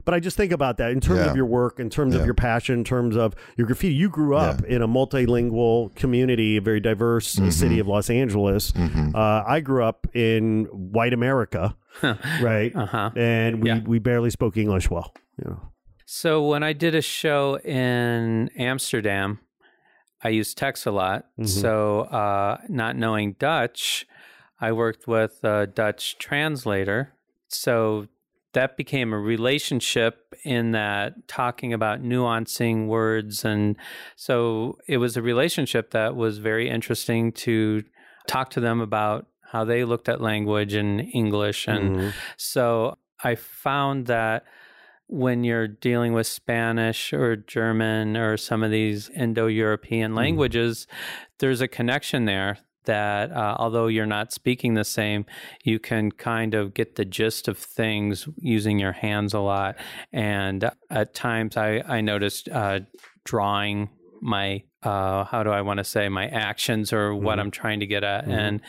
But 0.06 0.14
I 0.14 0.20
just 0.20 0.36
think 0.38 0.52
about 0.52 0.78
that 0.78 0.92
in 0.92 1.00
terms 1.02 1.20
Yeah. 1.20 1.30
of 1.30 1.36
your 1.36 1.46
work, 1.46 1.80
in 1.80 1.90
terms 1.90 2.16
of 2.16 2.26
your 2.26 2.34
passion, 2.34 2.76
in 2.80 2.84
terms 2.84 3.16
of 3.16 3.36
your 3.58 3.68
graffiti. 3.68 3.94
You 3.96 4.10
grew 4.10 4.36
up 4.36 4.64
in 4.64 4.82
a 4.82 4.88
multilingual 4.88 5.94
community, 5.96 6.58
a 6.58 6.62
very 6.62 6.80
diverse 6.80 7.36
Mm-hmm. 7.36 7.50
city 7.52 7.80
of 7.80 7.88
Los 7.88 8.10
Angeles. 8.10 8.74
Uh, 8.76 9.44
I 9.46 9.60
grew 9.60 9.84
up 9.84 10.08
in 10.16 10.66
white 10.66 11.14
America, 11.14 11.76
right? 12.42 12.76
Uh-huh. 12.76 13.12
And 13.16 13.62
we, 13.64 13.70
Yeah. 13.70 13.80
we 13.86 14.00
barely 14.00 14.30
spoke 14.30 14.58
English 14.58 14.90
well. 14.90 15.14
You 15.38 15.50
know. 15.52 15.62
So 16.06 16.48
when 16.48 16.64
I 16.64 16.74
did 16.74 16.96
a 16.96 17.02
show 17.02 17.58
in 17.60 18.50
Amsterdam, 18.58 19.40
I 20.24 20.30
used 20.30 20.58
text 20.58 20.86
a 20.86 20.92
lot. 20.92 21.26
Mhm. 21.40 21.48
So 21.48 22.02
uh, 22.02 22.58
not 22.70 22.96
knowing 22.96 23.36
Dutch, 23.40 24.06
I 24.60 24.72
worked 24.72 25.08
with 25.08 25.44
a 25.44 25.68
Dutch 25.68 26.18
translator. 26.18 27.14
So 27.48 28.08
that 28.54 28.78
became 28.78 29.12
a 29.12 29.20
relationship 29.20 30.34
in 30.44 30.72
that 30.72 31.28
talking 31.28 31.74
about 31.74 32.02
nuancing 32.02 32.88
words. 32.88 33.44
And 33.44 33.76
so 34.16 34.78
it 34.88 34.98
was 34.98 35.18
a 35.18 35.22
relationship 35.22 35.92
that 35.92 36.16
was 36.16 36.38
very 36.38 36.70
interesting 36.70 37.34
to 37.34 37.84
talk 38.28 38.50
to 38.52 38.62
them 38.62 38.80
about 38.80 39.28
how 39.52 39.66
they 39.66 39.84
looked 39.84 40.08
at 40.10 40.22
language 40.22 40.74
and 40.74 41.02
English. 41.14 41.68
And 41.68 41.96
Mhm. 41.98 42.14
so 42.38 42.98
I 43.24 43.36
found 43.36 44.08
that 44.08 44.46
when 45.08 45.44
you're 45.44 45.68
dealing 45.68 46.14
with 46.14 46.26
Spanish 46.26 47.14
or 47.14 47.36
German 47.36 48.18
or 48.18 48.38
some 48.38 48.64
of 48.64 48.72
these 48.72 49.10
Indo 49.10 49.48
European 49.48 50.16
languages, 50.16 50.88
there's 51.40 51.62
a 51.62 51.68
connection 51.68 52.26
there 52.26 52.58
that 52.86 53.32
uh, 53.32 53.56
although 53.60 53.88
you're 53.88 54.06
not 54.06 54.32
speaking 54.34 54.74
the 54.74 54.84
same, 54.84 55.26
you 55.64 55.80
can 55.80 56.12
kind 56.12 56.54
of 56.54 56.74
get 56.74 56.96
the 56.96 57.06
gist 57.06 57.48
of 57.48 57.58
things 57.58 58.28
using 58.38 58.80
your 58.80 58.92
hands 58.94 59.34
a 59.34 59.40
lot. 59.40 59.76
And 60.14 60.70
at 60.90 61.14
times 61.14 61.58
I, 61.58 61.82
I 61.88 62.02
noticed 62.02 62.50
uh, 62.50 62.82
drawing 63.24 63.90
my, 64.22 64.64
uh, 64.84 65.24
how 65.26 65.44
do 65.44 65.50
I 65.50 65.62
want 65.62 65.78
to 65.80 65.84
say, 65.84 66.10
my 66.10 66.28
actions 66.28 66.94
or 66.94 67.14
what 67.16 67.38
Mhm. 67.38 67.42
I'm 67.42 67.52
trying 67.52 67.80
to 67.82 67.88
get 67.88 68.04
at. 68.04 68.26
Mhm. 68.26 68.32
And 68.32 68.62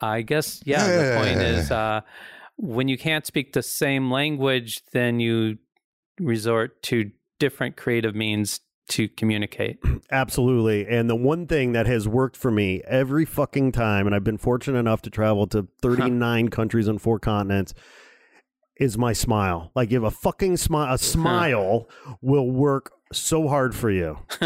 I 0.00 0.22
guess, 0.22 0.62
yeah, 0.64 0.86
the 0.86 1.14
point 1.16 1.40
is 1.40 1.70
uh, 1.70 2.00
when 2.56 2.88
you 2.88 2.98
can't 2.98 3.26
speak 3.26 3.52
the 3.52 3.62
same 3.62 4.10
language, 4.10 4.82
then 4.92 5.20
you 5.20 5.58
resort 6.20 6.82
to 6.84 7.10
different 7.40 7.76
creative 7.76 8.14
means 8.14 8.60
to 8.88 9.08
communicate. 9.08 9.78
Absolutely. 10.10 10.86
And 10.86 11.08
the 11.08 11.16
one 11.16 11.46
thing 11.46 11.72
that 11.72 11.86
has 11.86 12.06
worked 12.06 12.36
for 12.36 12.50
me 12.50 12.82
every 12.86 13.24
fucking 13.24 13.72
time, 13.72 14.06
and 14.06 14.14
I've 14.14 14.24
been 14.24 14.38
fortunate 14.38 14.78
enough 14.78 15.02
to 15.02 15.10
travel 15.10 15.46
to 15.48 15.68
39 15.82 16.48
countries 16.48 16.88
on 16.88 16.98
four 16.98 17.18
continents, 17.18 17.74
is 18.78 18.98
my 18.98 19.12
smile. 19.12 19.70
Like 19.74 19.92
if 19.92 20.02
a 20.02 20.10
fucking 20.10 20.56
smile, 20.56 20.94
a 20.94 20.98
smile 20.98 21.88
will 22.20 22.50
work 22.50 22.92
so 23.12 23.46
hard 23.46 23.74
for 23.74 23.90
you. 23.90 24.18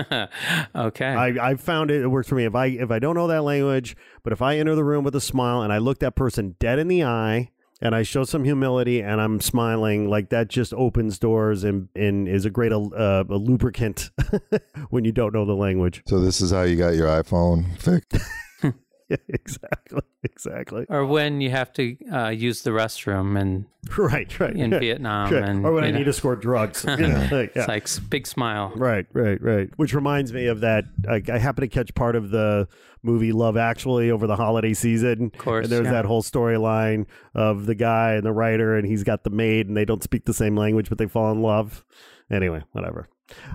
okay. 0.74 1.06
I, 1.06 1.50
I've 1.50 1.60
found 1.60 1.90
it, 1.90 2.02
it 2.02 2.08
works 2.08 2.28
for 2.28 2.34
me. 2.34 2.44
If 2.44 2.54
I 2.54 2.66
if 2.66 2.90
I 2.90 2.98
don't 2.98 3.14
know 3.14 3.26
that 3.28 3.42
language, 3.42 3.96
but 4.22 4.32
if 4.32 4.42
I 4.42 4.58
enter 4.58 4.74
the 4.74 4.84
room 4.84 5.04
with 5.04 5.16
a 5.16 5.20
smile 5.20 5.62
and 5.62 5.72
I 5.72 5.78
look 5.78 6.00
that 6.00 6.14
person 6.14 6.56
dead 6.58 6.78
in 6.78 6.88
the 6.88 7.04
eye 7.04 7.50
and 7.80 7.94
I 7.94 8.02
show 8.02 8.24
some 8.24 8.44
humility 8.44 9.00
and 9.02 9.20
I'm 9.20 9.40
smiling, 9.40 10.08
like 10.08 10.30
that 10.30 10.48
just 10.48 10.72
opens 10.74 11.18
doors 11.18 11.64
and, 11.64 11.88
and 11.94 12.28
is 12.28 12.44
a 12.44 12.50
great 12.50 12.72
uh, 12.72 13.24
a 13.28 13.36
lubricant 13.36 14.10
when 14.90 15.04
you 15.04 15.12
don't 15.12 15.32
know 15.34 15.44
the 15.44 15.54
language. 15.54 16.02
so 16.06 16.20
this 16.20 16.40
is 16.40 16.50
how 16.50 16.62
you 16.62 16.76
got 16.76 16.94
your 16.94 17.08
iPhone 17.08 17.76
fixed. 17.78 18.16
Yeah, 19.10 19.16
exactly, 19.30 20.02
exactly. 20.22 20.84
or 20.90 21.06
when 21.06 21.40
you 21.40 21.48
have 21.48 21.72
to 21.72 21.96
uh, 22.12 22.28
use 22.28 22.60
the 22.60 22.72
restroom 22.72 23.40
and 23.40 23.64
Right, 23.96 24.38
right. 24.38 24.54
in 24.54 24.70
yeah. 24.70 24.78
Vietnam, 24.78 25.30
Sure. 25.30 25.38
and 25.38 25.64
or 25.64 25.72
when 25.72 25.84
I 25.84 25.90
know, 25.90 25.96
need 26.00 26.04
to 26.04 26.12
score 26.12 26.36
drugs. 26.36 26.84
You 26.86 26.94
know, 26.98 27.28
like, 27.32 27.54
yeah. 27.56 27.62
it's 27.62 27.68
like 27.68 28.10
big 28.10 28.26
smile. 28.26 28.70
Right, 28.76 29.06
right, 29.14 29.40
right. 29.40 29.70
Which 29.76 29.94
reminds 29.94 30.34
me 30.34 30.44
of 30.44 30.60
that. 30.60 30.84
I, 31.08 31.22
I 31.32 31.38
happen 31.38 31.62
to 31.62 31.68
catch 31.68 31.94
part 31.94 32.16
of 32.16 32.28
the 32.28 32.68
movie 33.02 33.32
Love 33.32 33.56
Actually 33.56 34.10
over 34.10 34.26
the 34.26 34.36
holiday 34.36 34.74
season. 34.74 35.30
Of 35.34 35.38
course, 35.38 35.64
And 35.64 35.72
there's 35.72 35.84
yeah. 35.86 35.92
that 35.92 36.04
whole 36.04 36.22
storyline 36.22 37.06
of 37.34 37.66
the 37.66 37.74
guy 37.74 38.12
and 38.14 38.24
the 38.24 38.32
writer, 38.32 38.76
and 38.76 38.86
he's 38.86 39.04
got 39.04 39.24
the 39.24 39.30
maid, 39.30 39.68
and 39.68 39.76
they 39.76 39.84
don't 39.84 40.02
speak 40.02 40.24
the 40.24 40.34
same 40.34 40.56
language, 40.56 40.88
but 40.88 40.98
they 40.98 41.06
fall 41.06 41.30
in 41.32 41.42
love. 41.42 41.84
Anyway, 42.30 42.62
whatever. 42.72 43.08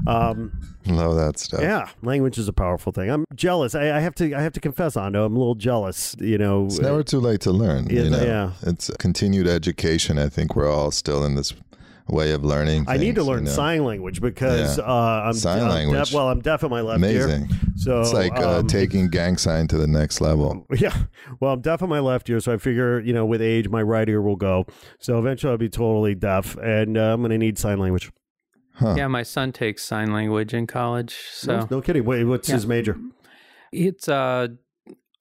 Um, 0.06 0.52
Love 0.86 1.16
that 1.16 1.40
stuff. 1.40 1.62
yeah, 1.62 1.90
language 2.04 2.38
is 2.38 2.48
a 2.48 2.54
powerful 2.54 2.92
thing. 2.92 3.10
I'm 3.10 3.26
jealous. 3.34 3.74
I, 3.74 3.98
I 3.98 4.00
have 4.02 4.14
to. 4.16 4.34
I 4.36 4.42
have 4.42 4.54
to 4.54 4.60
confess, 4.60 4.96
Ando, 4.96 5.26
I'm 5.26 5.36
a 5.36 5.40
little 5.40 5.56
jealous. 5.56 6.16
You 6.20 6.38
know, 6.38 6.66
It's 6.66 6.80
never 6.80 7.04
too 7.04 7.20
late 7.20 7.42
to 7.42 7.52
learn. 7.52 7.88
Yeah, 7.90 8.04
you 8.04 8.10
know? 8.12 8.24
yeah. 8.24 8.52
It's 8.70 8.92
continued 9.00 9.48
education. 9.48 10.20
I 10.20 10.30
think 10.30 10.56
we're 10.56 10.70
all 10.72 10.92
still 10.92 11.26
in 11.26 11.34
this 11.36 11.54
way 12.10 12.32
of 12.34 12.44
learning. 12.44 12.86
I 12.88 12.98
need 12.98 13.16
to 13.16 13.24
learn 13.24 13.40
you 13.40 13.46
know? 13.46 13.52
sign 13.52 13.84
language 13.86 14.22
because 14.22 14.78
Yeah. 14.78 14.84
uh, 14.84 15.24
I'm, 15.28 15.34
Sign 15.34 15.62
I'm 15.64 15.70
language. 15.70 15.98
Deaf, 16.10 16.14
well, 16.14 16.30
I'm 16.30 16.42
deaf 16.42 16.64
in 16.64 16.70
my 16.70 16.82
left 16.82 17.04
ear. 17.04 17.26
Amazing. 17.26 17.50
So 17.78 18.02
It's 18.02 18.14
like 18.14 18.38
uh, 18.38 18.60
um, 18.60 18.68
taking 18.68 19.10
gang 19.10 19.38
sign 19.38 19.68
to 19.70 19.78
the 19.78 19.88
next 19.88 20.22
level. 20.22 20.66
Yeah. 20.78 20.96
Well, 21.40 21.54
I'm 21.54 21.62
deaf 21.62 21.82
in 21.82 21.90
my 21.90 22.00
left 22.00 22.30
ear, 22.30 22.40
so 22.40 22.54
I 22.54 22.58
figure, 22.58 23.00
you 23.00 23.14
know, 23.14 23.26
with 23.26 23.42
age, 23.42 23.70
my 23.70 23.82
right 23.82 24.08
ear 24.10 24.22
will 24.22 24.36
go. 24.36 24.66
So 25.00 25.18
eventually 25.18 25.52
I'll 25.52 25.58
be 25.58 25.70
totally 25.70 26.14
deaf, 26.16 26.58
and 26.58 26.98
uh, 26.98 27.14
I'm 27.14 27.22
going 27.22 27.32
to 27.32 27.38
need 27.38 27.58
sign 27.58 27.80
language. 27.80 28.12
Huh. 28.76 28.96
Yeah, 28.98 29.08
my 29.08 29.24
son 29.24 29.52
takes 29.52 29.84
sign 29.86 30.12
language 30.12 30.54
in 30.54 30.68
college. 30.68 31.16
So 31.32 31.60
no, 31.62 31.68
no 31.72 31.82
kidding. 31.82 32.04
Wait, 32.06 32.24
what's 32.26 32.50
Yeah. 32.50 32.56
his 32.56 32.68
major? 32.68 32.98
it's 33.72 34.08
uh, 34.08 34.48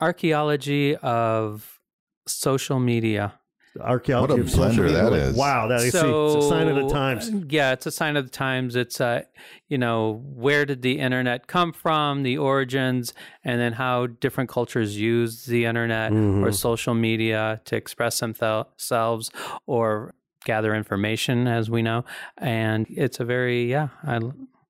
archaeology 0.00 0.96
of 0.96 1.80
social 2.26 2.78
media. 2.80 3.34
Archaeology 3.80 4.32
What 4.34 4.38
a 4.38 4.42
of 4.42 4.50
social 4.50 4.64
blender 4.84 4.86
media. 4.86 5.02
that 5.02 5.12
Like, 5.12 5.20
is. 5.22 5.36
Wow, 5.36 5.66
that 5.68 5.80
is 5.80 5.92
so, 5.92 6.38
a 6.38 6.42
sign 6.42 6.68
of 6.68 6.76
the 6.76 6.88
times. 6.92 7.30
Yeah, 7.48 7.72
it's 7.72 7.86
a 7.86 7.90
sign 7.90 8.16
of 8.16 8.24
the 8.26 8.30
times. 8.30 8.76
It's 8.76 9.00
uh, 9.00 9.22
you 9.68 9.78
know, 9.78 10.22
where 10.34 10.66
did 10.66 10.82
the 10.82 10.98
internet 10.98 11.46
come 11.46 11.72
from, 11.72 12.22
the 12.22 12.36
origins, 12.38 13.14
and 13.44 13.60
then 13.60 13.72
how 13.74 14.06
different 14.08 14.50
cultures 14.50 14.98
use 14.98 15.46
the 15.46 15.64
internet 15.64 16.12
Mm-hmm. 16.12 16.44
or 16.44 16.52
social 16.52 16.94
media 16.94 17.60
to 17.64 17.76
express 17.76 18.20
themselves 18.20 19.30
or 19.66 20.14
gather 20.44 20.74
information, 20.74 21.46
as 21.46 21.70
we 21.70 21.82
know. 21.82 22.04
And 22.38 22.86
it's 22.90 23.20
a 23.20 23.24
very 23.24 23.70
yeah. 23.70 23.88
I, 24.04 24.20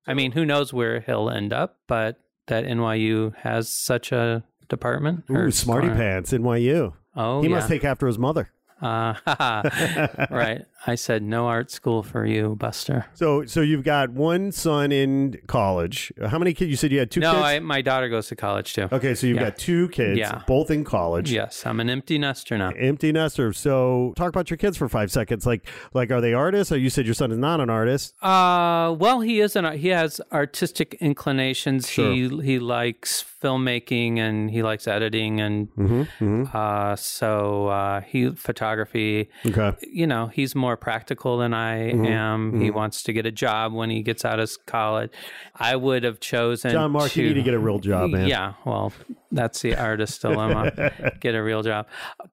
I 0.07 0.13
mean, 0.13 0.31
who 0.33 0.45
knows 0.45 0.71
where 0.73 1.01
he'll 1.01 1.29
end 1.29 1.51
up, 1.53 1.77
but 1.87 2.19
that 2.47 2.65
NYU 2.65 3.35
has 3.37 3.69
such 3.69 4.11
a 4.11 4.43
department. 4.69 5.23
or- 5.29 5.45
Ooh, 5.45 5.51
smarty 5.51 5.87
or- 5.87 5.95
pants, 5.95 6.31
NYU. 6.31 6.93
Oh, 7.15 7.41
he 7.41 7.47
yeah. 7.49 7.55
must 7.55 7.67
take 7.67 7.83
after 7.83 8.07
his 8.07 8.17
mother. 8.17 8.49
Uh, 8.83 9.13
right. 10.29 10.65
I 10.85 10.95
said 10.95 11.23
no 11.23 11.47
art 11.47 11.71
school 11.71 12.03
for 12.03 12.25
you, 12.25 12.55
Buster. 12.55 13.05
So, 13.13 13.45
so 13.45 13.61
you've 13.61 13.85
got 13.85 14.09
one 14.11 14.51
son 14.51 14.91
in 14.91 15.39
college. 15.47 16.11
How 16.27 16.37
many 16.37 16.53
kids? 16.53 16.69
You 16.71 16.75
said 16.75 16.91
you 16.91 16.99
had 16.99 17.09
two 17.09 17.21
no, 17.21 17.31
kids. 17.31 17.43
I, 17.43 17.59
my 17.59 17.81
daughter 17.81 18.09
goes 18.09 18.27
to 18.27 18.35
college 18.35 18.73
too. 18.73 18.89
okay, 18.91 19.15
so 19.15 19.25
you've 19.27 19.37
Yeah. 19.37 19.43
got 19.51 19.57
two 19.57 19.87
kids, 19.89 20.19
Yeah. 20.19 20.41
both 20.45 20.69
in 20.69 20.83
college. 20.83 21.31
Yes, 21.31 21.65
I'm 21.65 21.79
an 21.79 21.89
empty 21.89 22.17
nester 22.17 22.57
now. 22.57 22.71
Empty 22.77 23.11
nester. 23.13 23.53
So, 23.53 24.13
talk 24.17 24.27
about 24.29 24.49
your 24.49 24.57
kids 24.57 24.75
for 24.75 24.89
five 24.89 25.09
seconds. 25.11 25.45
Like, 25.45 25.65
like, 25.93 26.11
are 26.11 26.19
they 26.19 26.33
artists? 26.33 26.71
Or 26.71 26.77
you 26.77 26.89
said 26.89 27.05
your 27.05 27.13
son 27.15 27.31
is 27.31 27.37
not 27.37 27.61
an 27.61 27.69
artist. 27.69 28.13
Uh, 28.21 28.93
well, 28.97 29.21
he 29.21 29.39
is 29.39 29.55
an 29.55 29.77
he 29.77 29.87
has 29.89 30.19
artistic 30.33 30.95
inclinations. 30.99 31.89
Sure. 31.89 32.11
He 32.11 32.27
he 32.41 32.59
likes 32.59 33.23
filmmaking 33.43 34.17
and 34.19 34.49
he 34.51 34.63
likes 34.63 34.87
editing 34.87 35.39
and 35.39 35.69
Mm-hmm. 35.77 36.43
uh, 36.53 36.95
so 36.95 37.67
uh, 37.67 38.01
he 38.01 38.29
photography. 38.31 39.29
Okay. 39.45 39.73
You 39.81 40.07
know, 40.07 40.27
he's 40.27 40.55
more 40.55 40.72
practical 40.77 41.37
than 41.37 41.53
I 41.53 41.91
Mm-hmm. 41.91 42.05
am. 42.05 42.61
He 42.61 42.71
wants 42.71 43.03
to 43.03 43.13
get 43.13 43.25
a 43.25 43.31
job 43.31 43.73
when 43.73 43.89
he 43.89 44.01
gets 44.01 44.23
out 44.25 44.39
of 44.39 44.51
college. 44.65 45.11
I 45.55 45.75
would 45.75 46.03
have 46.03 46.19
chosen 46.19 46.71
John 46.71 46.91
Mark, 46.91 47.11
to, 47.11 47.21
you 47.21 47.29
need 47.29 47.33
to 47.35 47.43
get 47.43 47.53
a 47.53 47.59
real 47.59 47.79
job, 47.79 48.09
man. 48.11 48.27
Yeah, 48.27 48.53
well, 48.65 48.91
that's 49.31 49.61
the 49.61 49.75
artist 49.75 50.21
dilemma. 50.21 50.91
Get 51.19 51.33
a 51.35 51.41
real 51.43 51.63
job. 51.63 51.87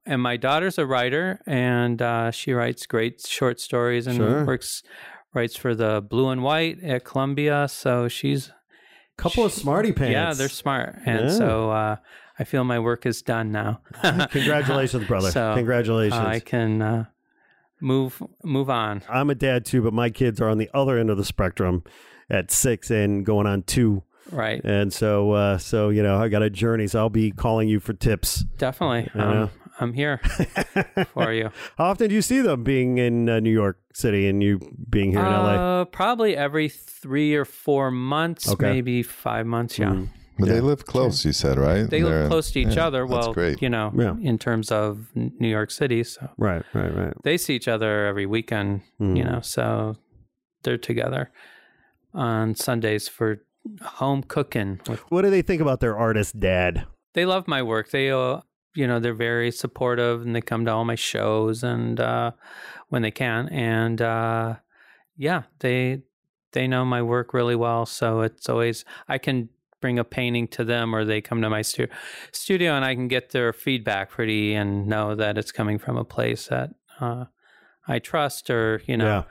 And 0.05 0.21
my 0.21 0.37
daughter's 0.37 0.77
a 0.77 0.85
writer, 0.85 1.41
and 1.47 2.01
uh, 2.01 2.31
she 2.31 2.53
writes 2.53 2.85
great 2.85 3.25
short 3.25 3.59
stories 3.59 4.05
and 4.07 4.17
Sure. 4.17 4.45
works 4.45 4.83
writes 5.33 5.55
for 5.55 5.73
the 5.73 6.01
Blue 6.01 6.29
and 6.29 6.43
White 6.43 6.83
at 6.83 7.03
Columbia. 7.05 7.67
So 7.69 8.07
she's 8.07 8.49
a 8.49 8.53
Couple 9.17 9.45
of 9.45 9.51
smarty 9.51 9.91
pants. 9.91 10.11
yeah, 10.13 10.33
they're 10.33 10.49
smart, 10.49 10.97
and 11.05 11.29
Yeah. 11.29 11.35
so 11.37 11.71
uh, 11.71 11.95
I 12.39 12.43
feel 12.43 12.63
my 12.63 12.79
work 12.79 13.05
is 13.05 13.21
done 13.21 13.51
now. 13.51 13.81
Congratulations, 14.31 15.05
brother. 15.07 15.31
So, 15.31 15.53
Congratulations. 15.55 16.19
I 16.19 16.39
can 16.39 16.81
uh, 16.81 17.05
move 17.81 18.21
move 18.43 18.69
on. 18.69 19.01
I'm 19.09 19.29
a 19.29 19.35
dad 19.35 19.65
too, 19.65 19.81
but 19.81 19.93
my 19.93 20.09
kids 20.09 20.39
are 20.39 20.49
on 20.49 20.57
the 20.57 20.69
other 20.73 20.97
end 20.97 21.09
of 21.09 21.17
the 21.17 21.25
spectrum 21.25 21.83
at 22.29 22.51
six 22.51 22.89
and 22.91 23.25
going 23.25 23.47
on 23.47 23.63
two. 23.63 24.03
Right, 24.31 24.61
And 24.63 24.93
so, 24.93 25.31
uh, 25.31 25.57
so 25.57 25.89
you 25.89 26.01
know, 26.03 26.17
I 26.21 26.29
got 26.29 26.41
a 26.41 26.49
journey. 26.49 26.87
So 26.87 26.99
I'll 26.99 27.09
be 27.09 27.31
calling 27.31 27.67
you 27.67 27.81
for 27.81 27.91
tips. 27.93 28.45
definitely. 28.57 29.09
know. 29.13 29.43
Um, 29.43 29.49
I'm 29.79 29.93
here 29.93 30.17
for 31.13 31.33
you. 31.33 31.49
How 31.77 31.85
often 31.85 32.07
do 32.09 32.15
you 32.15 32.21
see 32.21 32.39
them 32.39 32.63
being 32.63 32.97
in 32.99 33.27
uh, 33.27 33.39
New 33.39 33.51
York 33.51 33.79
City 33.93 34.27
and 34.29 34.41
you 34.43 34.59
being 34.89 35.11
here 35.11 35.19
in 35.21 35.25
LA? 35.25 35.81
Uh, 35.81 35.85
probably 35.85 36.37
every 36.37 36.69
three 36.69 37.33
or 37.35 37.45
four 37.45 37.89
months, 37.91 38.47
Okay. 38.47 38.65
Mm-hmm. 38.67 38.73
maybe 38.75 39.03
five 39.03 39.45
months. 39.47 39.77
Yeah, 39.79 40.03
But 40.39 40.47
Yeah. 40.47 40.53
they 40.55 40.61
live 40.61 40.85
close, 40.85 41.23
you 41.25 41.33
said, 41.33 41.57
right? 41.57 41.89
they 41.89 42.01
They're- 42.01 42.21
live 42.21 42.29
close 42.29 42.51
to 42.51 42.59
each 42.59 42.75
yeah, 42.75 42.87
other. 42.87 43.01
That's 43.07 43.11
Well, 43.27 43.33
great. 43.33 43.61
you 43.61 43.69
know, 43.69 43.91
Yeah. 43.95 44.15
in 44.21 44.37
terms 44.37 44.71
of 44.71 45.07
New 45.15 45.47
York 45.47 45.71
City, 45.71 46.03
so 46.03 46.29
Right, 46.37 46.63
right, 46.73 46.95
right. 46.95 47.13
they 47.23 47.37
see 47.37 47.55
each 47.55 47.67
other 47.67 48.07
every 48.07 48.25
weekend. 48.25 48.81
Mhm. 48.99 49.17
You 49.17 49.23
know, 49.25 49.39
so 49.41 49.97
they're 50.63 50.77
together 50.77 51.29
on 52.13 52.55
Sundays 52.55 53.07
for 53.07 53.43
home 53.81 54.23
cooking. 54.23 54.79
With, 54.89 54.99
What 55.11 55.21
do 55.23 55.29
they 55.29 55.41
think 55.41 55.61
about 55.61 55.79
their 55.79 55.97
artist 55.97 56.39
dad? 56.39 56.85
they 57.13 57.25
love 57.25 57.47
my 57.47 57.61
work. 57.61 57.89
They, 57.91 58.09
uh, 58.09 58.39
you 58.73 58.87
know, 58.87 58.99
they're 58.99 59.13
very 59.13 59.51
supportive, 59.51 60.21
and 60.21 60.33
they 60.35 60.41
come 60.41 60.63
to 60.65 60.71
all 60.71 60.85
my 60.85 60.95
shows 60.95 61.61
and 61.61 61.99
uh, 61.99 62.31
when 62.87 63.01
they 63.01 63.11
can, 63.11 63.49
and 63.49 64.01
uh, 64.01 64.55
yeah, 65.17 65.43
they 65.59 66.01
they 66.53 66.67
know 66.67 66.83
my 66.85 67.01
work 67.01 67.33
really 67.33 67.55
well. 67.55 67.85
So 67.85 68.21
it's 68.21 68.49
always 68.49 68.83
I 69.07 69.17
can 69.17 69.49
bring 69.81 69.99
a 69.99 70.03
painting 70.03 70.47
to 70.49 70.63
them, 70.63 70.95
or 70.95 71.03
they 71.03 71.19
come 71.21 71.41
to 71.41 71.49
my 71.49 71.61
stu- 71.63 71.87
studio, 72.31 72.73
and 72.75 72.85
I 72.85 72.95
can 72.95 73.07
get 73.07 73.31
their 73.31 73.51
feedback 73.51 74.11
pretty 74.11 74.53
and 74.53 74.87
know 74.87 75.15
that 75.15 75.37
it's 75.37 75.51
coming 75.51 75.77
from 75.79 75.97
a 75.97 76.05
place 76.05 76.47
that 76.47 76.69
uh, 76.99 77.25
I 77.87 77.99
trust, 77.99 78.49
or 78.49 78.81
you 78.85 78.95
know. 78.97 79.05
Yeah. 79.05 79.23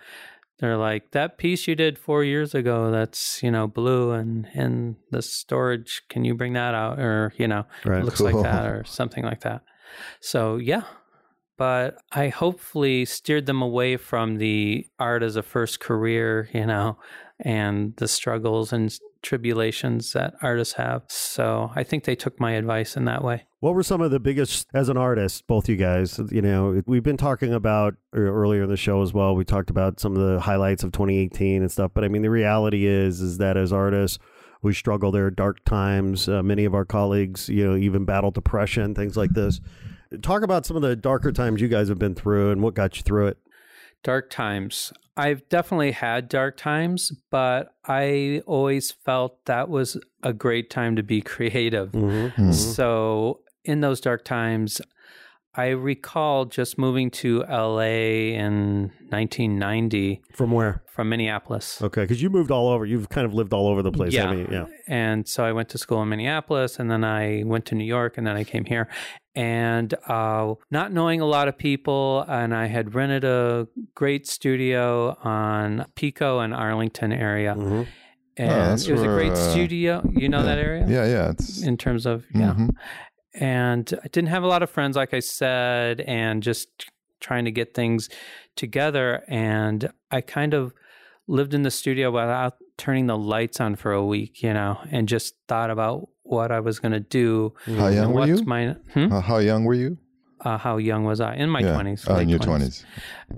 They're 0.59 0.77
like 0.77 1.13
that 1.13 1.39
piece 1.39 1.67
you 1.67 1.75
did 1.75 1.97
four 1.99 2.23
years 2.23 2.55
ago. 2.55 2.91
That's 2.91 3.43
you 3.43 3.51
know 3.51 3.67
blue 3.67 4.11
and 4.11 4.47
in 4.55 4.97
the 5.11 5.23
storage. 5.23 6.03
Can 6.11 6.27
you 6.27 6.35
bring 6.35 6.53
that 6.53 6.75
out? 6.75 6.99
Or 6.99 7.33
you 7.39 7.49
know, 7.49 7.65
Right. 7.87 8.05
looks 8.05 8.19
Cool. 8.19 8.31
like 8.31 8.43
that 8.45 8.67
or 8.67 8.85
something 8.85 9.25
like 9.25 9.41
that. 9.41 9.63
So 10.21 10.57
yeah, 10.59 10.83
but 11.57 11.97
I 12.13 12.29
hopefully 12.29 13.07
steered 13.07 13.47
them 13.47 13.63
away 13.63 13.97
from 13.97 14.37
the 14.37 14.87
art 14.99 15.23
as 15.23 15.35
a 15.37 15.43
first 15.43 15.81
career, 15.81 16.51
you 16.53 16.67
know, 16.67 16.99
and 17.39 17.97
the 17.97 18.07
struggles 18.07 18.71
and 18.71 18.93
tribulations 19.23 20.13
that 20.13 20.35
artists 20.43 20.75
have. 20.75 21.03
So 21.09 21.71
I 21.75 21.83
think 21.83 22.05
they 22.05 22.17
took 22.17 22.41
my 22.41 22.53
advice 22.53 22.97
in 22.97 23.05
that 23.05 23.23
way. 23.23 23.45
What 23.61 23.75
were 23.75 23.83
some 23.83 24.01
of 24.01 24.11
the 24.11 24.21
biggest, 24.21 24.69
as 24.73 24.89
an 24.89 24.97
artist, 24.97 25.47
both 25.47 25.69
you 25.69 25.77
guys? 25.77 26.19
You 26.31 26.41
know, 26.41 26.83
we've 26.87 27.03
been 27.03 27.19
talking 27.19 27.53
about 27.53 27.95
er, 28.15 28.29
earlier 28.29 28.63
in 28.63 28.71
the 28.71 28.77
show 28.77 29.03
as 29.03 29.13
well. 29.13 29.35
We 29.35 29.45
talked 29.45 29.69
about 29.71 30.01
some 30.01 30.17
of 30.17 30.23
the 30.23 30.41
highlights 30.41 30.83
of 30.83 30.93
2018 30.93 31.61
and 31.63 31.71
stuff. 31.71 31.91
But 31.95 32.05
I 32.05 32.09
mean, 32.09 32.23
the 32.23 32.31
reality 32.31 32.87
is, 32.87 33.21
is 33.21 33.39
that 33.39 33.57
as 33.57 33.73
artists, 33.73 34.19
we 34.63 34.75
struggle. 34.75 35.11
There 35.11 35.27
are 35.27 35.31
dark 35.31 35.65
times. 35.65 36.29
Uh, 36.29 36.43
many 36.43 36.65
of 36.65 36.75
our 36.75 36.85
colleagues, 36.85 37.49
you 37.49 37.67
know, 37.67 37.77
even 37.77 38.05
battle 38.05 38.31
depression, 38.31 38.95
things 38.95 39.17
like 39.17 39.31
this. 39.33 39.61
Talk 40.23 40.43
about 40.43 40.67
some 40.67 40.77
of 40.77 40.83
the 40.83 40.97
darker 40.97 41.33
times 41.33 41.61
you 41.61 41.69
guys 41.69 41.89
have 41.89 41.99
been 41.99 42.15
through 42.15 42.51
and 42.51 42.63
what 42.63 42.75
got 42.75 42.97
you 42.97 43.03
through 43.03 43.29
it. 43.29 43.39
Dark 44.03 44.31
times. 44.31 44.93
I've 45.17 45.47
definitely 45.49 45.93
had 45.93 46.29
dark 46.29 46.57
times, 46.57 47.13
but 47.31 47.75
I 47.85 48.43
always 48.47 48.91
felt 48.91 49.45
that 49.45 49.69
was 49.69 49.99
a 50.23 50.33
great 50.33 50.71
time 50.71 50.97
to 50.97 51.03
be 51.03 51.21
creative. 51.21 51.93
Mm-hmm. 51.93 52.53
So 52.53 53.41
in 53.65 53.81
those 53.81 54.01
dark 54.01 54.25
times, 54.25 54.81
I 55.55 55.69
recall 55.69 56.45
just 56.45 56.79
moving 56.79 57.11
to 57.11 57.41
LA 57.49 58.35
in 58.39 58.93
1990 59.09 60.23
From 60.33 60.53
where? 60.53 60.83
from 60.93 61.09
Minneapolis. 61.09 61.83
Okay, 61.83 62.03
because 62.03 62.23
you 62.23 62.31
moved 62.31 62.51
all 62.51 62.69
over. 62.69 62.85
You've 62.87 63.09
kind 63.09 63.27
of 63.27 63.35
lived 63.35 63.53
all 63.53 63.67
over 63.67 63.83
the 63.83 63.91
place. 63.91 64.13
Yeah. 64.13 64.29
I 64.31 64.35
mean, 64.37 64.49
yeah. 64.51 64.67
And 64.87 65.27
so 65.29 65.45
I 65.45 65.53
went 65.53 65.69
to 65.71 65.79
school 65.79 66.03
in 66.03 66.09
Minneapolis 66.09 66.79
and 66.79 66.91
then 66.91 67.03
I 67.05 67.43
went 67.45 67.67
to 67.67 67.75
New 67.75 67.85
York 67.85 68.17
and 68.17 68.27
then 68.27 68.37
I 68.37 68.45
came 68.45 68.65
here. 68.65 68.89
And 69.35 69.93
uh, 70.09 70.55
not 70.71 70.93
knowing 70.93 71.21
a 71.21 71.25
lot 71.27 71.47
of 71.47 71.57
people, 71.57 72.25
and 72.29 72.53
I 72.55 72.67
had 72.67 72.95
rented 72.97 73.23
a 73.25 73.69
great 73.95 74.27
studio 74.27 75.17
on 75.23 75.87
Pico 75.95 76.41
and 76.41 76.53
Arlington 76.53 77.13
area. 77.13 77.55
Mhm. 77.57 77.87
And 78.37 78.51
that's 78.51 78.87
it 78.89 78.93
was 78.93 79.03
a 79.03 79.07
great 79.07 79.33
uh, 79.33 79.51
studio. 79.53 80.03
You 80.13 80.29
know 80.29 80.43
that 80.43 80.59
area? 80.59 80.85
Yeah, 80.89 81.07
yeah. 81.07 81.31
It's 81.31 81.63
In 81.63 81.77
terms 81.77 82.07
of, 82.07 82.25
yeah. 82.35 82.55
mhm. 82.59 82.71
And 83.35 83.93
I 84.03 84.09
didn't 84.09 84.29
have 84.29 84.43
a 84.43 84.47
lot 84.47 84.63
of 84.63 84.71
friends, 84.71 84.97
like 84.97 85.15
I 85.15 85.21
said, 85.21 86.01
and 86.01 86.43
just 86.43 86.69
trying 87.21 87.45
to 87.45 87.51
get 87.51 87.75
things 87.75 88.09
together. 88.57 89.23
And 89.29 89.93
I 90.11 90.21
kind 90.21 90.55
of 90.55 90.73
lived 91.27 91.55
in 91.55 91.63
the 91.63 91.71
studio 91.71 92.11
without 92.11 92.57
turning 92.77 93.07
the 93.07 93.17
lights 93.17 93.61
on 93.61 93.77
for 93.77 93.93
a 93.93 94.05
week, 94.05 94.43
you 94.43 94.53
know, 94.53 94.79
and 94.91 95.07
just 95.07 95.35
thought 95.47 95.71
about 95.71 96.09
what 96.23 96.51
I 96.51 96.61
was 96.61 96.79
going 96.79 96.93
to 96.93 97.01
do. 97.01 97.55
How 97.67 97.89
young 97.89 98.13
were 98.13 98.27
you? 98.27 98.43
My, 98.45 98.77
hmm? 98.95 99.13
Uh, 99.13 99.21
how 99.21 99.39
young 99.39 99.65
were 99.65 99.75
you? 99.75 99.99
Uh, 100.43 100.59
how 100.59 100.77
young 100.79 101.05
was 101.05 101.21
I? 101.21 101.35
In 101.35 101.49
my 101.51 101.61
Yeah. 101.61 101.73
twenties. 101.75 102.05
Oh, 102.09 102.17
in 102.17 102.29
your 102.29 102.39
20s. 102.39 102.85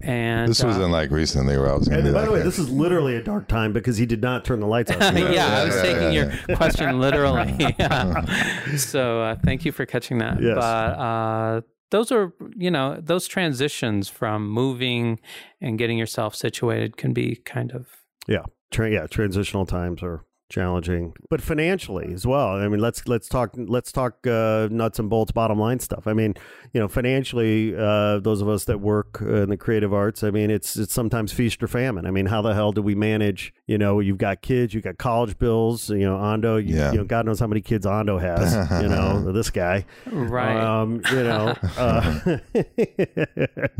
And 0.02 0.48
This 0.50 0.62
uh, 0.62 0.68
wasn't 0.68 0.90
like 0.92 1.10
recently 1.10 1.56
where 1.58 1.70
I 1.70 1.74
was 1.76 1.88
going 1.88 2.00
And 2.00 2.08
be 2.08 2.12
by 2.12 2.20
like, 2.20 2.26
the 2.28 2.32
way, 2.32 2.38
yeah. 2.40 2.44
this 2.44 2.58
is 2.58 2.70
literally 2.70 3.16
a 3.16 3.22
dark 3.22 3.48
time 3.48 3.72
because 3.72 3.96
he 3.96 4.06
did 4.06 4.22
not 4.22 4.44
turn 4.44 4.60
the 4.60 4.66
lights 4.66 4.90
on. 4.90 4.98
yeah, 5.16 5.58
I 5.60 5.64
was 5.64 5.74
Yeah, 5.76 5.82
taking 5.82 6.12
yeah, 6.12 6.36
your 6.48 6.56
question 6.56 7.00
literally. 7.06 7.54
Yeah. 7.78 8.24
so 8.76 9.22
uh, 9.22 9.36
thank 9.44 9.64
you 9.64 9.72
for 9.72 9.84
catching 9.86 10.18
that. 10.18 10.40
Yes. 10.40 10.54
But 10.54 10.60
uh, 10.60 11.60
those 11.90 12.10
are, 12.12 12.32
you 12.56 12.70
know, 12.70 12.98
those 13.02 13.26
transitions 13.26 14.08
from 14.08 14.48
moving 14.48 15.20
and 15.60 15.78
getting 15.78 15.98
yourself 15.98 16.34
situated 16.34 16.96
can 16.96 17.12
be 17.12 17.36
kind 17.44 17.72
of 17.72 17.86
Yeah, 18.26 18.44
tra- 18.70 18.90
yeah. 18.90 19.06
Transitional 19.06 19.66
times 19.66 20.02
are 20.02 20.24
challenging, 20.52 21.14
but 21.30 21.40
financially 21.40 22.12
as 22.12 22.26
well. 22.26 22.56
I 22.56 22.68
mean, 22.68 22.80
let's 22.80 23.08
let's 23.08 23.28
talk 23.28 23.54
let's 23.56 23.90
talk 23.90 24.24
uh, 24.26 24.68
nuts 24.70 24.98
and 24.98 25.08
bolts, 25.10 25.32
bottom 25.32 25.58
line 25.58 25.80
stuff. 25.80 26.06
I 26.06 26.12
mean, 26.12 26.34
you 26.72 26.80
know, 26.80 26.88
financially, 26.88 27.74
uh, 27.74 28.18
those 28.20 28.40
of 28.42 28.48
us 28.48 28.64
that 28.66 28.80
work 28.80 29.20
uh, 29.22 29.42
in 29.42 29.48
the 29.48 29.56
creative 29.56 29.92
arts, 29.94 30.22
I 30.22 30.30
mean, 30.30 30.50
it's 30.50 30.76
it's 30.76 30.92
sometimes 30.92 31.32
feast 31.32 31.62
or 31.62 31.68
famine. 31.68 32.06
I 32.06 32.10
mean, 32.10 32.26
how 32.26 32.42
the 32.42 32.54
hell 32.54 32.72
do 32.72 32.82
we 32.82 32.94
manage? 32.94 33.52
You 33.66 33.78
know, 33.78 34.00
you've 34.00 34.18
got 34.18 34.42
kids, 34.42 34.74
you've 34.74 34.84
got 34.84 34.98
college 34.98 35.38
bills. 35.38 35.88
You 35.88 36.00
know, 36.00 36.16
Ando. 36.18 36.64
You, 36.64 36.76
Yeah. 36.76 36.92
you 36.92 36.98
know, 36.98 37.04
God 37.04 37.24
knows 37.26 37.40
how 37.40 37.46
many 37.46 37.62
kids 37.62 37.86
Ando 37.86 38.20
has. 38.20 38.52
you 38.82 38.88
know, 38.88 39.32
this 39.32 39.50
guy. 39.50 39.86
right. 40.06 40.56
Um, 40.60 41.00
you 41.10 41.22
know. 41.24 41.54
Uh, 41.78 42.38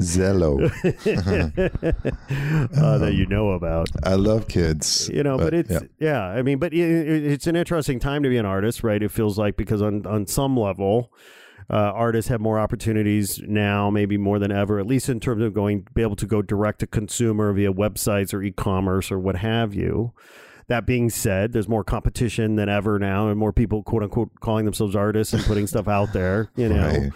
Zello. 0.01 0.63
uh, 2.77 2.99
that 2.99 3.15
you 3.15 3.27
know 3.27 3.51
about. 3.51 3.89
I 4.03 4.15
love 4.15 4.49
kids. 4.49 5.11
you 5.13 5.23
know 5.23 5.37
but, 5.39 5.55
it's 5.55 5.71
yeah. 5.71 5.81
yeah. 5.99 6.23
i 6.25 6.43
mean 6.43 6.59
but 6.63 6.73
it, 6.73 6.79
it- 6.81 7.25
it's 7.33 7.47
an 7.49 7.57
interesting 7.57 7.99
time 7.99 8.23
to 8.23 8.29
be 8.29 8.39
an 8.39 8.47
artist 8.47 8.83
right? 8.85 9.03
It 9.03 9.11
feels 9.11 9.37
like 9.39 9.57
because 9.57 9.83
on 9.83 10.07
on 10.07 10.27
some 10.27 10.57
level 10.57 11.13
uh, 11.71 11.77
artists 12.07 12.29
have 12.29 12.41
more 12.41 12.59
opportunities 12.59 13.41
now 13.47 13.89
maybe 13.91 14.17
more 14.19 14.39
than 14.39 14.51
ever 14.53 14.79
at 14.79 14.87
least 14.87 15.09
in 15.09 15.19
terms 15.21 15.43
of 15.43 15.55
going 15.55 15.87
be 15.95 16.03
able 16.03 16.17
to 16.17 16.27
go 16.27 16.43
direct 16.43 16.81
to 16.81 16.87
consumer 16.87 17.53
via 17.53 17.73
websites 17.73 18.33
or 18.35 18.43
e-commerce 18.43 19.11
or 19.13 19.19
what 19.19 19.37
have 19.37 19.73
you. 19.75 20.13
That 20.69 20.87
being 20.87 21.11
said 21.11 21.53
there's 21.53 21.69
more 21.69 21.85
competition 21.85 22.57
than 22.57 22.69
ever 22.69 22.99
now 22.99 23.29
and 23.29 23.39
more 23.39 23.53
people 23.53 23.83
quote 23.83 24.03
unquote 24.03 24.31
calling 24.41 24.65
themselves 24.65 24.95
artists 24.97 25.33
and 25.35 25.43
putting 25.45 25.67
stuff 25.67 25.89
out 25.89 26.13
there 26.13 26.51
you 26.57 26.69
know? 26.69 26.89
Right. 26.89 27.11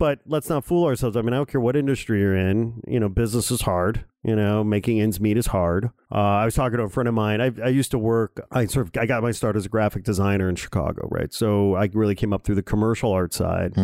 But 0.00 0.20
let's 0.24 0.48
not 0.48 0.64
fool 0.64 0.86
ourselves. 0.86 1.14
I 1.14 1.20
mean, 1.20 1.34
I 1.34 1.36
don't 1.36 1.48
care 1.48 1.60
what 1.60 1.76
industry 1.76 2.20
you're 2.20 2.34
in. 2.34 2.82
You 2.88 2.98
know, 2.98 3.10
business 3.10 3.50
is 3.50 3.60
hard. 3.60 4.06
You 4.24 4.34
know, 4.34 4.64
making 4.64 4.98
ends 4.98 5.20
meet 5.20 5.36
is 5.36 5.48
hard. 5.48 5.90
Uh, 6.10 6.14
I 6.14 6.46
was 6.46 6.54
talking 6.54 6.78
to 6.78 6.84
a 6.84 6.88
friend 6.88 7.06
of 7.06 7.12
mine. 7.12 7.42
I, 7.42 7.52
I 7.62 7.68
used 7.68 7.90
to 7.90 7.98
work. 7.98 8.40
I 8.50 8.64
sort 8.64 8.86
of 8.86 8.92
I 8.98 9.04
got 9.04 9.22
my 9.22 9.30
start 9.30 9.56
as 9.56 9.66
a 9.66 9.68
graphic 9.68 10.02
designer 10.04 10.48
in 10.48 10.56
Chicago, 10.56 11.06
right? 11.10 11.30
So 11.34 11.74
I 11.74 11.90
really 11.92 12.14
came 12.14 12.32
up 12.32 12.44
through 12.44 12.54
the 12.54 12.62
commercial 12.62 13.12
art 13.12 13.34
side, 13.34 13.74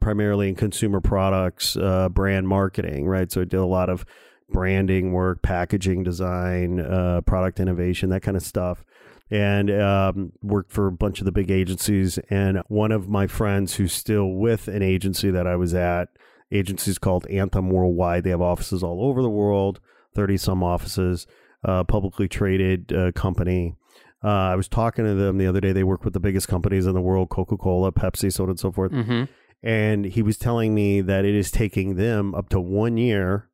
primarily 0.00 0.50
in 0.50 0.56
consumer 0.56 1.00
products, 1.00 1.74
uh, 1.74 2.10
brand 2.10 2.48
marketing, 2.48 3.06
right? 3.06 3.32
So 3.32 3.40
I 3.40 3.44
did 3.44 3.56
a 3.58 3.64
lot 3.64 3.88
of 3.88 4.04
branding 4.50 5.12
work, 5.14 5.40
packaging 5.40 6.02
design, 6.02 6.80
uh, 6.80 7.22
product 7.22 7.60
innovation, 7.60 8.10
that 8.10 8.20
kind 8.20 8.36
of 8.36 8.42
stuff 8.42 8.84
and 9.32 9.70
um, 9.70 10.32
worked 10.42 10.70
for 10.70 10.86
a 10.86 10.92
bunch 10.92 11.20
of 11.20 11.24
the 11.24 11.32
big 11.32 11.50
agencies. 11.50 12.18
And 12.28 12.62
one 12.68 12.92
of 12.92 13.08
my 13.08 13.26
friends 13.26 13.76
who's 13.76 13.94
still 13.94 14.28
with 14.28 14.68
an 14.68 14.82
agency 14.82 15.30
that 15.30 15.46
I 15.46 15.56
was 15.56 15.72
at, 15.72 16.10
agencies 16.50 16.98
called 16.98 17.26
Anthem 17.28 17.70
Worldwide. 17.70 18.24
They 18.24 18.30
have 18.30 18.42
offices 18.42 18.82
all 18.82 19.02
over 19.02 19.22
the 19.22 19.30
world, 19.30 19.80
30 20.14 20.36
some 20.36 20.62
offices, 20.62 21.26
uh, 21.64 21.82
publicly 21.84 22.28
traded 22.28 22.92
uh, 22.92 23.12
company. 23.12 23.74
Uh, 24.22 24.28
I 24.28 24.54
was 24.54 24.68
talking 24.68 25.06
to 25.06 25.14
them 25.14 25.38
the 25.38 25.46
other 25.46 25.62
day. 25.62 25.72
They 25.72 25.82
work 25.82 26.04
with 26.04 26.12
the 26.12 26.20
biggest 26.20 26.46
companies 26.46 26.84
in 26.86 26.92
the 26.92 27.00
world 27.00 27.30
Coca 27.30 27.56
Cola, 27.56 27.90
Pepsi, 27.90 28.30
so 28.30 28.44
on 28.44 28.50
and 28.50 28.60
so 28.60 28.70
forth. 28.70 28.92
hmm 28.92 29.24
And 29.62 30.04
he 30.04 30.20
was 30.20 30.36
telling 30.36 30.74
me 30.74 31.00
that 31.00 31.24
it 31.24 31.34
is 31.34 31.50
taking 31.50 31.96
them 31.96 32.34
up 32.34 32.50
to 32.50 32.60
one 32.60 32.98
year 32.98 33.48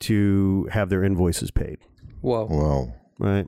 to 0.00 0.68
have 0.72 0.90
their 0.90 1.04
invoices 1.04 1.52
paid 1.52 1.78
Whoa. 2.20 2.46
Whoa. 2.46 2.92
right? 3.20 3.46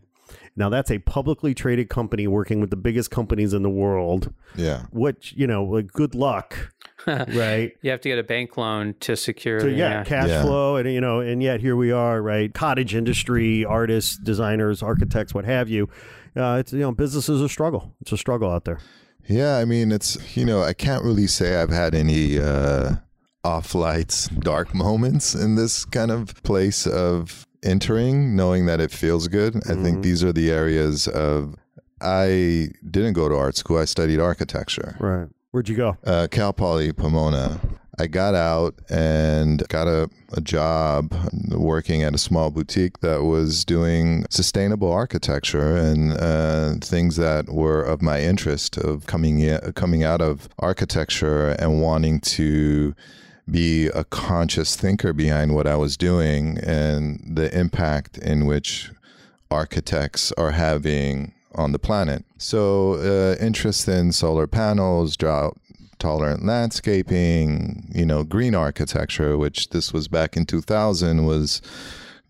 Now 0.56 0.68
that's 0.70 0.90
a 0.90 0.98
publicly 0.98 1.54
traded 1.54 1.88
company 1.90 2.26
working 2.26 2.60
with 2.60 2.70
the 2.70 2.76
biggest 2.76 3.10
companies 3.10 3.52
in 3.52 3.62
the 3.62 3.70
world. 3.70 4.32
Yeah. 4.56 4.86
Which 4.90 5.34
you 5.36 5.46
know, 5.46 5.64
like 5.64 5.88
good 5.92 6.14
luck, 6.14 6.72
right? 7.06 7.72
You 7.82 7.90
have 7.90 8.00
to 8.00 8.08
get 8.08 8.18
a 8.18 8.22
bank 8.24 8.56
loan 8.56 8.94
to 9.00 9.16
secure. 9.16 9.60
So 9.60 9.66
the- 9.66 9.72
yeah, 9.72 10.02
cash 10.04 10.28
Yeah. 10.28 10.42
flow, 10.42 10.76
and 10.76 10.90
you 10.90 11.00
know, 11.00 11.20
and 11.20 11.42
yet 11.42 11.60
here 11.60 11.76
we 11.76 11.92
are, 11.92 12.22
right? 12.22 12.52
Cottage 12.52 12.94
industry, 12.94 13.64
artists, 13.64 14.16
designers, 14.16 14.82
architects, 14.82 15.34
what 15.34 15.44
have 15.44 15.68
you. 15.68 15.88
Uh, 16.34 16.56
it's 16.60 16.72
you 16.72 16.80
know, 16.80 16.92
business 16.92 17.28
is 17.28 17.40
a 17.40 17.48
struggle. 17.48 17.94
It's 18.00 18.12
a 18.12 18.16
struggle 18.18 18.50
out 18.50 18.64
there. 18.64 18.78
Yeah, 19.28 19.56
I 19.56 19.64
mean, 19.64 19.90
it's, 19.90 20.36
you 20.36 20.44
know, 20.44 20.62
I 20.62 20.72
can't 20.72 21.02
really 21.02 21.26
say 21.26 21.56
I've 21.60 21.70
had 21.70 21.94
any 21.96 22.38
uh, 22.38 22.96
off 23.42 23.74
lights, 23.74 24.28
dark 24.28 24.74
moments 24.86 25.34
in 25.34 25.54
this 25.56 25.84
kind 25.84 26.10
of 26.10 26.40
place 26.42 26.86
of 26.86 27.45
entering, 27.66 28.36
knowing 28.36 28.66
that 28.66 28.80
it 28.80 28.90
feels 28.90 29.28
good. 29.28 29.56
I 29.68 29.74
think 29.74 30.02
these 30.02 30.22
are 30.24 30.32
the 30.32 30.50
areas 30.50 31.08
of, 31.08 31.56
I 32.00 32.68
didn't 32.88 33.14
go 33.14 33.28
to 33.28 33.34
art 33.34 33.56
school, 33.56 33.78
I 33.78 33.84
studied 33.84 34.20
architecture. 34.20 34.96
Right? 35.00 35.28
Where'd 35.50 35.68
you 35.68 35.76
go? 35.76 35.96
uh, 36.04 36.28
Cal 36.30 36.52
Poly 36.52 36.92
Pomona. 36.92 37.60
I 37.98 38.08
got 38.08 38.34
out 38.34 38.74
and 38.90 39.66
got 39.68 39.88
a, 39.88 40.10
a 40.34 40.42
job 40.42 41.14
working 41.48 42.02
at 42.02 42.14
a 42.14 42.18
small 42.18 42.50
boutique 42.50 43.00
that 43.00 43.22
was 43.22 43.64
doing 43.64 44.26
sustainable 44.28 44.92
architecture 44.92 45.74
and 45.74 46.12
uh, 46.12 46.74
things 46.82 47.16
that 47.16 47.48
were 47.48 47.82
of 47.82 48.02
my 48.02 48.20
interest 48.20 48.76
of 48.76 49.06
coming 49.06 49.40
in, 49.40 49.58
coming 49.72 50.04
out 50.04 50.20
of 50.20 50.46
architecture 50.58 51.52
and 51.52 51.80
wanting 51.80 52.20
to 52.20 52.94
be 53.50 53.86
a 53.88 54.04
conscious 54.04 54.76
thinker 54.76 55.12
behind 55.12 55.54
what 55.54 55.66
I 55.66 55.76
was 55.76 55.96
doing 55.96 56.58
and 56.58 57.20
the 57.36 57.56
impact 57.56 58.18
in 58.18 58.46
which 58.46 58.90
architects 59.50 60.32
are 60.32 60.50
having 60.50 61.32
on 61.54 61.72
the 61.72 61.78
planet. 61.78 62.24
So, 62.38 62.94
uh, 62.94 63.36
interest 63.42 63.88
in 63.88 64.12
solar 64.12 64.46
panels, 64.46 65.16
drought 65.16 65.56
tolerant 65.98 66.44
landscaping, 66.44 67.90
you 67.94 68.04
know, 68.04 68.24
green 68.24 68.54
architecture, 68.54 69.38
which 69.38 69.70
this 69.70 69.92
was 69.92 70.08
back 70.08 70.36
in 70.36 70.44
2000 70.44 71.24
was 71.24 71.62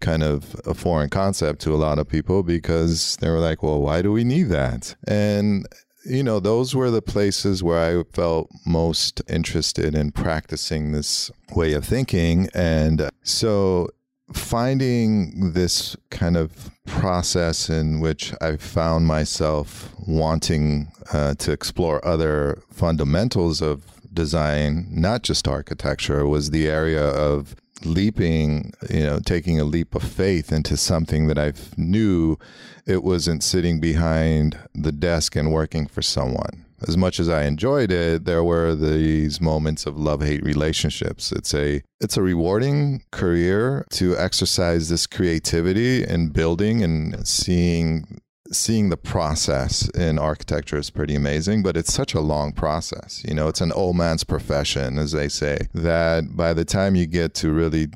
kind 0.00 0.22
of 0.22 0.54
a 0.66 0.74
foreign 0.74 1.08
concept 1.08 1.60
to 1.62 1.74
a 1.74 1.76
lot 1.76 1.98
of 1.98 2.08
people 2.08 2.42
because 2.42 3.16
they 3.16 3.30
were 3.30 3.40
like, 3.40 3.62
well, 3.62 3.80
why 3.80 4.02
do 4.02 4.12
we 4.12 4.24
need 4.24 4.44
that? 4.44 4.94
And 5.08 5.66
you 6.09 6.22
know, 6.22 6.40
those 6.40 6.74
were 6.74 6.90
the 6.90 7.02
places 7.02 7.62
where 7.62 8.00
I 8.00 8.02
felt 8.12 8.50
most 8.64 9.22
interested 9.28 9.94
in 9.94 10.12
practicing 10.12 10.92
this 10.92 11.30
way 11.54 11.72
of 11.72 11.84
thinking. 11.84 12.48
And 12.54 13.11
so 13.22 13.88
finding 14.32 15.52
this 15.52 15.96
kind 16.11 16.36
of 16.36 16.70
process 16.86 17.68
in 17.68 18.00
which 18.00 18.32
I 18.40 18.57
found 18.57 19.07
myself 19.07 19.92
wanting 20.07 20.92
uh, 21.12 21.34
to 21.34 21.52
explore 21.52 22.04
other 22.07 22.62
fundamentals 22.72 23.61
of 23.61 23.84
design, 24.12 24.86
not 24.90 25.22
just 25.22 25.46
architecture, 25.46 26.26
was 26.26 26.50
the 26.50 26.68
area 26.68 27.04
of 27.04 27.54
leaping, 27.84 28.72
you 28.90 29.04
know, 29.04 29.18
taking 29.18 29.60
a 29.60 29.64
leap 29.64 29.94
of 29.94 30.02
faith 30.02 30.52
into 30.52 30.76
something 30.76 31.26
that 31.26 31.38
I 31.38 31.52
knew 31.76 32.38
it 32.86 33.02
wasn't 33.02 33.42
sitting 33.42 33.80
behind 33.80 34.58
the 34.74 34.92
desk 34.92 35.36
and 35.36 35.52
working 35.52 35.86
for 35.86 36.02
someone. 36.02 36.64
As 36.86 36.96
much 36.96 37.18
as 37.18 37.28
I 37.28 37.44
enjoyed 37.44 37.90
it, 37.90 38.26
there 38.26 38.44
were 38.44 38.74
these 38.74 39.40
moments 39.40 39.86
of 39.86 39.98
love-hate 39.98 40.44
relationships. 40.44 41.32
It's 41.32 41.54
a 41.54 41.82
it's 42.00 42.18
a 42.18 42.22
rewarding 42.22 43.02
career 43.12 43.86
to 43.92 44.16
exercise 44.16 44.90
this 44.90 45.06
creativity 45.06 46.04
and 46.04 46.34
building 46.34 46.84
and 46.84 47.26
seeing 47.26 48.20
seeing 48.53 48.88
the 48.88 48.97
process 48.97 49.88
in 49.90 50.18
architecture 50.18 50.78
is 50.78 50.90
pretty 50.90 51.14
amazing, 51.14 51.62
but 51.62 51.76
it's 51.76 51.92
such 51.92 52.14
a 52.14 52.20
long 52.20 52.53
process. 52.53 53.22
You 53.26 53.34
know, 53.34 53.49
it's 53.49 53.61
an 53.61 53.72
old 53.72 53.97
man's 53.97 54.24
profession, 54.24 54.99
as 54.99 55.12
they 55.12 55.28
say, 55.28 55.59
that 55.74 56.36
by 56.36 56.53
the 56.53 56.64
time 56.64 56.94
you 56.94 57.07
get 57.07 57.34
to 57.34 57.53
really 57.53 57.88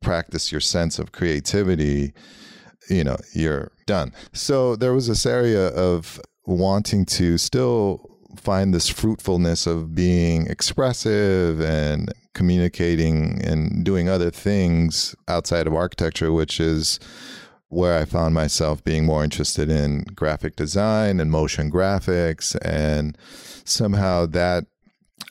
practice 0.00 0.50
your 0.50 0.60
sense 0.60 0.98
of 0.98 1.12
creativity, 1.12 2.12
you 2.88 3.04
know, 3.04 3.16
you're 3.34 3.72
done. 3.86 4.12
So 4.32 4.76
there 4.76 4.94
was 4.94 5.06
this 5.06 5.26
area 5.26 5.68
of 5.68 6.20
wanting 6.46 7.04
to 7.04 7.38
still 7.38 8.06
find 8.36 8.72
this 8.72 8.88
fruitfulness 8.88 9.66
of 9.66 9.94
being 9.94 10.46
expressive 10.46 11.60
and 11.60 12.12
communicating 12.34 13.40
and 13.44 13.84
doing 13.84 14.08
other 14.08 14.30
things 14.30 15.14
outside 15.28 15.66
of 15.66 15.74
architecture, 15.74 16.32
which 16.32 16.60
is 16.60 16.98
where 17.70 17.98
I 17.98 18.04
found 18.04 18.34
myself 18.34 18.84
being 18.84 19.06
more 19.06 19.24
interested 19.24 19.70
in 19.70 20.04
graphic 20.14 20.56
design 20.56 21.20
and 21.20 21.30
motion 21.30 21.70
graphics. 21.70 22.56
And 22.62 23.16
somehow 23.64 24.26
that 24.26 24.66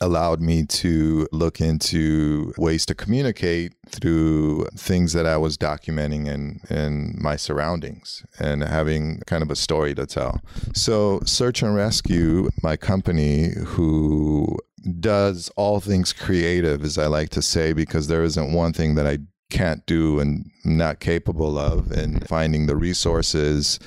allowed 0.00 0.40
me 0.40 0.64
to 0.64 1.28
look 1.32 1.60
into 1.60 2.54
ways 2.56 2.86
to 2.86 2.94
communicate 2.94 3.74
through 3.88 4.66
things 4.74 5.12
that 5.12 5.26
I 5.26 5.36
was 5.36 5.58
documenting 5.58 6.26
in, 6.26 6.60
in 6.70 7.16
my 7.20 7.36
surroundings 7.36 8.24
and 8.38 8.62
having 8.62 9.20
kind 9.26 9.42
of 9.42 9.50
a 9.50 9.56
story 9.56 9.94
to 9.96 10.06
tell. 10.06 10.40
So, 10.74 11.20
Search 11.26 11.62
and 11.62 11.74
Rescue, 11.74 12.48
my 12.62 12.76
company, 12.76 13.50
who 13.66 14.56
does 14.98 15.50
all 15.56 15.80
things 15.80 16.14
creative, 16.14 16.82
as 16.82 16.96
I 16.96 17.06
like 17.06 17.28
to 17.30 17.42
say, 17.42 17.74
because 17.74 18.08
there 18.08 18.22
isn't 18.22 18.54
one 18.54 18.72
thing 18.72 18.94
that 18.94 19.06
I 19.06 19.18
can't 19.50 19.84
do 19.86 20.20
and 20.20 20.50
not 20.64 21.00
capable 21.00 21.58
of, 21.58 21.90
and 21.90 22.26
finding 22.28 22.66
the 22.66 22.76
resources 22.76 23.78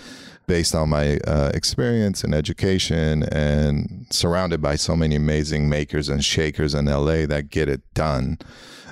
based 0.46 0.76
on 0.76 0.90
my 0.90 1.18
uh, 1.26 1.52
experience 1.54 2.24
and 2.24 2.36
education 2.36 3.24
and 3.24 4.06
surrounded 4.10 4.62
by 4.62 4.76
so 4.76 4.96
many 4.96 5.16
amazing 5.16 5.70
makers 5.70 6.10
and 6.10 6.24
shakers 6.24 6.74
in 6.74 6.86
LA 6.86 7.26
that 7.26 7.50
get 7.50 7.70
it 7.70 7.82
done. 7.94 8.38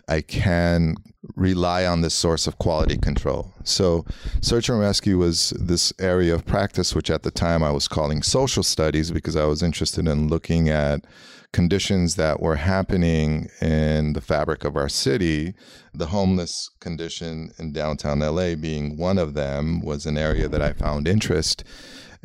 I 0.07 0.21
can 0.21 0.95
rely 1.35 1.85
on 1.85 2.01
this 2.01 2.13
source 2.13 2.47
of 2.47 2.57
quality 2.57 2.97
control. 2.97 3.53
So, 3.63 4.05
search 4.41 4.69
and 4.69 4.79
rescue 4.79 5.17
was 5.17 5.51
this 5.59 5.93
area 5.99 6.33
of 6.33 6.45
practice, 6.45 6.95
which 6.95 7.09
at 7.09 7.23
the 7.23 7.31
time 7.31 7.63
I 7.63 7.71
was 7.71 7.87
calling 7.87 8.23
social 8.23 8.63
studies 8.63 9.11
because 9.11 9.35
I 9.35 9.45
was 9.45 9.61
interested 9.61 10.07
in 10.07 10.27
looking 10.27 10.69
at 10.69 11.05
conditions 11.53 12.15
that 12.15 12.39
were 12.39 12.55
happening 12.55 13.49
in 13.61 14.13
the 14.13 14.21
fabric 14.21 14.63
of 14.63 14.75
our 14.75 14.89
city. 14.89 15.53
The 15.93 16.07
homeless 16.07 16.69
condition 16.79 17.51
in 17.59 17.73
downtown 17.73 18.19
LA 18.19 18.55
being 18.55 18.97
one 18.97 19.17
of 19.17 19.33
them 19.33 19.81
was 19.81 20.05
an 20.05 20.17
area 20.17 20.47
that 20.47 20.61
I 20.61 20.73
found 20.73 21.07
interest 21.07 21.63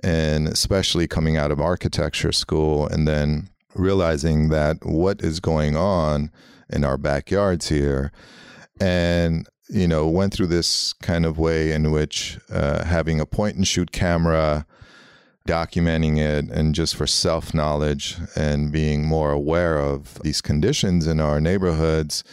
in, 0.03 0.47
especially 0.47 1.09
coming 1.09 1.37
out 1.37 1.51
of 1.51 1.61
architecture 1.61 2.33
school 2.33 2.87
and 2.87 3.09
then 3.09 3.49
realizing 3.74 4.49
that 4.51 4.79
what 4.85 5.22
is 5.22 5.41
going 5.41 5.77
on 5.77 6.31
in 6.70 6.85
our 6.85 6.97
backyards 6.97 7.68
here. 7.68 8.12
And 8.81 9.47
you 9.68 9.89
know, 9.89 10.07
went 10.07 10.33
through 10.33 10.47
this 10.47 10.93
kind 11.03 11.27
of 11.27 11.39
way 11.39 11.72
in 11.72 11.91
which 11.91 12.39
uh, 12.51 12.85
having 12.85 13.20
a 13.20 13.27
point 13.27 13.57
and 13.57 13.66
shoot 13.66 13.91
camera, 13.91 14.64
documenting 15.47 16.18
it 16.18 16.51
and 16.51 16.74
just 16.74 16.97
for 16.97 17.07
self 17.07 17.55
knowledge 17.55 18.16
and 18.34 18.72
being 18.72 19.05
more 19.05 19.32
aware 19.32 19.78
of 19.78 20.20
these 20.22 20.40
conditions 20.40 21.07
in 21.07 21.20
our 21.20 21.40
neighborhoods, 21.40 22.24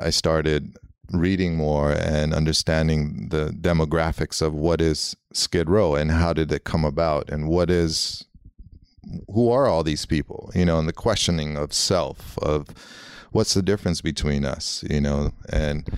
I 0.00 0.10
started 0.10 0.76
reading 1.12 1.56
more 1.56 1.92
and 1.92 2.32
understanding 2.32 3.28
the 3.30 3.48
demographics 3.50 4.40
of 4.40 4.54
what 4.54 4.80
is 4.80 5.14
Skid 5.32 5.68
Row 5.68 5.94
and 5.94 6.10
how 6.10 6.32
did 6.32 6.50
it 6.50 6.64
come 6.64 6.84
about 6.84 7.28
and 7.30 7.48
what 7.48 7.70
is 7.70 8.24
who 9.32 9.50
are 9.50 9.66
all 9.66 9.82
these 9.82 10.06
people, 10.06 10.50
you 10.54 10.64
know, 10.64 10.78
and 10.78 10.88
the 10.88 10.92
questioning 10.92 11.56
of 11.56 11.72
self 11.72 12.38
of 12.38 12.68
what's 13.32 13.54
the 13.54 13.62
difference 13.62 14.00
between 14.00 14.44
us, 14.44 14.84
you 14.88 15.00
know, 15.00 15.32
and 15.48 15.88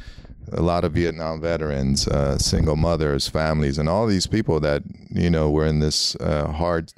a 0.52 0.62
lot 0.62 0.84
of 0.84 0.92
Vietnam 0.92 1.40
veterans, 1.40 2.06
uh, 2.08 2.38
single 2.38 2.76
mothers, 2.76 3.28
families, 3.28 3.78
and 3.78 3.88
all 3.88 4.06
these 4.06 4.26
people 4.26 4.60
that 4.60 4.82
you 5.10 5.30
know 5.30 5.50
were 5.50 5.66
in 5.66 5.80
this 5.80 6.16
uh, 6.16 6.48
hard 6.48 6.92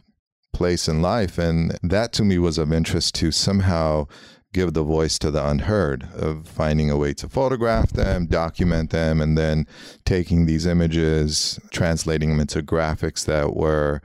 place 0.53 0.89
in 0.89 1.03
life, 1.03 1.39
and 1.39 1.79
that 1.83 2.13
to 2.15 2.25
me 2.25 2.39
was 2.39 2.59
of 2.59 2.73
interest 2.73 3.15
to 3.17 3.31
somehow 3.31 4.07
give 4.53 4.73
the 4.73 4.83
voice 4.83 5.19
to 5.19 5.31
the 5.31 5.47
unheard 5.47 6.09
of 6.15 6.49
finding 6.49 6.91
a 6.91 6.97
way 6.97 7.13
to 7.13 7.29
photograph 7.29 7.91
them, 7.91 8.27
document 8.27 8.89
them, 8.91 9.21
and 9.21 9.37
then 9.37 9.67
taking 10.07 10.47
these 10.47 10.65
images, 10.65 11.61
translating 11.71 12.31
them 12.31 12.41
into 12.41 12.63
graphics 12.63 13.27
that 13.27 13.55
were 13.55 14.01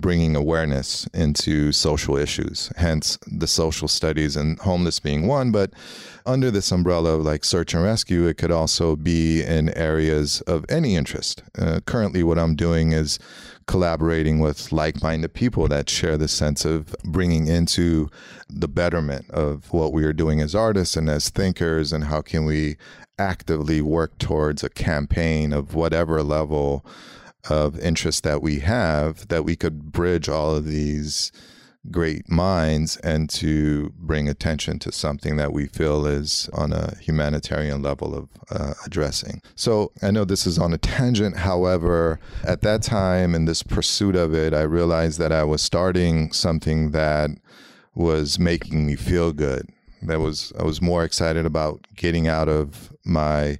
bringing 0.00 0.34
awareness 0.34 1.06
into 1.12 1.70
social 1.72 2.16
issues, 2.16 2.72
hence 2.76 3.18
the 3.26 3.46
social 3.46 3.88
studies 3.88 4.36
and 4.36 4.58
homeless 4.60 4.98
being 4.98 5.26
one. 5.26 5.52
But 5.52 5.72
under 6.26 6.50
this 6.50 6.70
umbrella 6.72 7.16
of 7.16 7.24
like 7.24 7.44
search 7.44 7.74
and 7.74 7.82
rescue, 7.82 8.26
it 8.26 8.36
could 8.36 8.50
also 8.50 8.96
be 8.96 9.42
in 9.42 9.70
areas 9.76 10.40
of 10.42 10.64
any 10.68 10.96
interest. 10.96 11.42
Uh, 11.58 11.80
currently, 11.86 12.22
what 12.22 12.38
I'm 12.38 12.54
doing 12.54 12.92
is 12.92 13.18
collaborating 13.66 14.40
with 14.40 14.72
like 14.72 15.02
minded 15.02 15.32
people 15.32 15.68
that 15.68 15.88
share 15.88 16.16
the 16.16 16.28
sense 16.28 16.64
of 16.64 16.94
bringing 17.04 17.46
into 17.46 18.08
the 18.48 18.68
betterment 18.68 19.30
of 19.30 19.72
what 19.72 19.92
we 19.92 20.04
are 20.04 20.12
doing 20.12 20.40
as 20.40 20.54
artists 20.54 20.96
and 20.96 21.08
as 21.08 21.30
thinkers, 21.30 21.92
and 21.92 22.04
how 22.04 22.20
can 22.20 22.44
we 22.44 22.76
actively 23.18 23.80
work 23.80 24.16
towards 24.18 24.64
a 24.64 24.70
campaign 24.70 25.52
of 25.52 25.74
whatever 25.74 26.22
level 26.22 26.84
of 27.48 27.78
interest 27.78 28.22
that 28.24 28.42
we 28.42 28.60
have 28.60 29.28
that 29.28 29.44
we 29.44 29.56
could 29.56 29.92
bridge 29.92 30.28
all 30.28 30.54
of 30.54 30.66
these 30.66 31.32
great 31.90 32.28
minds 32.28 32.98
and 32.98 33.30
to 33.30 33.90
bring 33.96 34.28
attention 34.28 34.78
to 34.78 34.92
something 34.92 35.36
that 35.36 35.52
we 35.52 35.66
feel 35.66 36.06
is 36.06 36.50
on 36.52 36.72
a 36.72 36.96
humanitarian 36.98 37.80
level 37.80 38.14
of 38.14 38.28
uh, 38.50 38.74
addressing. 38.84 39.40
So 39.54 39.92
I 40.02 40.10
know 40.10 40.24
this 40.24 40.46
is 40.46 40.58
on 40.58 40.74
a 40.74 40.78
tangent. 40.78 41.38
However, 41.38 42.20
at 42.44 42.60
that 42.62 42.82
time 42.82 43.34
in 43.34 43.46
this 43.46 43.62
pursuit 43.62 44.14
of 44.14 44.34
it, 44.34 44.52
I 44.52 44.62
realized 44.62 45.18
that 45.20 45.32
I 45.32 45.44
was 45.44 45.62
starting 45.62 46.32
something 46.32 46.90
that 46.90 47.30
was 47.94 48.38
making 48.38 48.86
me 48.86 48.96
feel 48.96 49.32
good. 49.32 49.68
That 50.02 50.20
was 50.20 50.52
I 50.58 50.62
was 50.62 50.80
more 50.80 51.04
excited 51.04 51.44
about 51.44 51.86
getting 51.96 52.26
out 52.26 52.48
of 52.48 52.92
my 53.04 53.58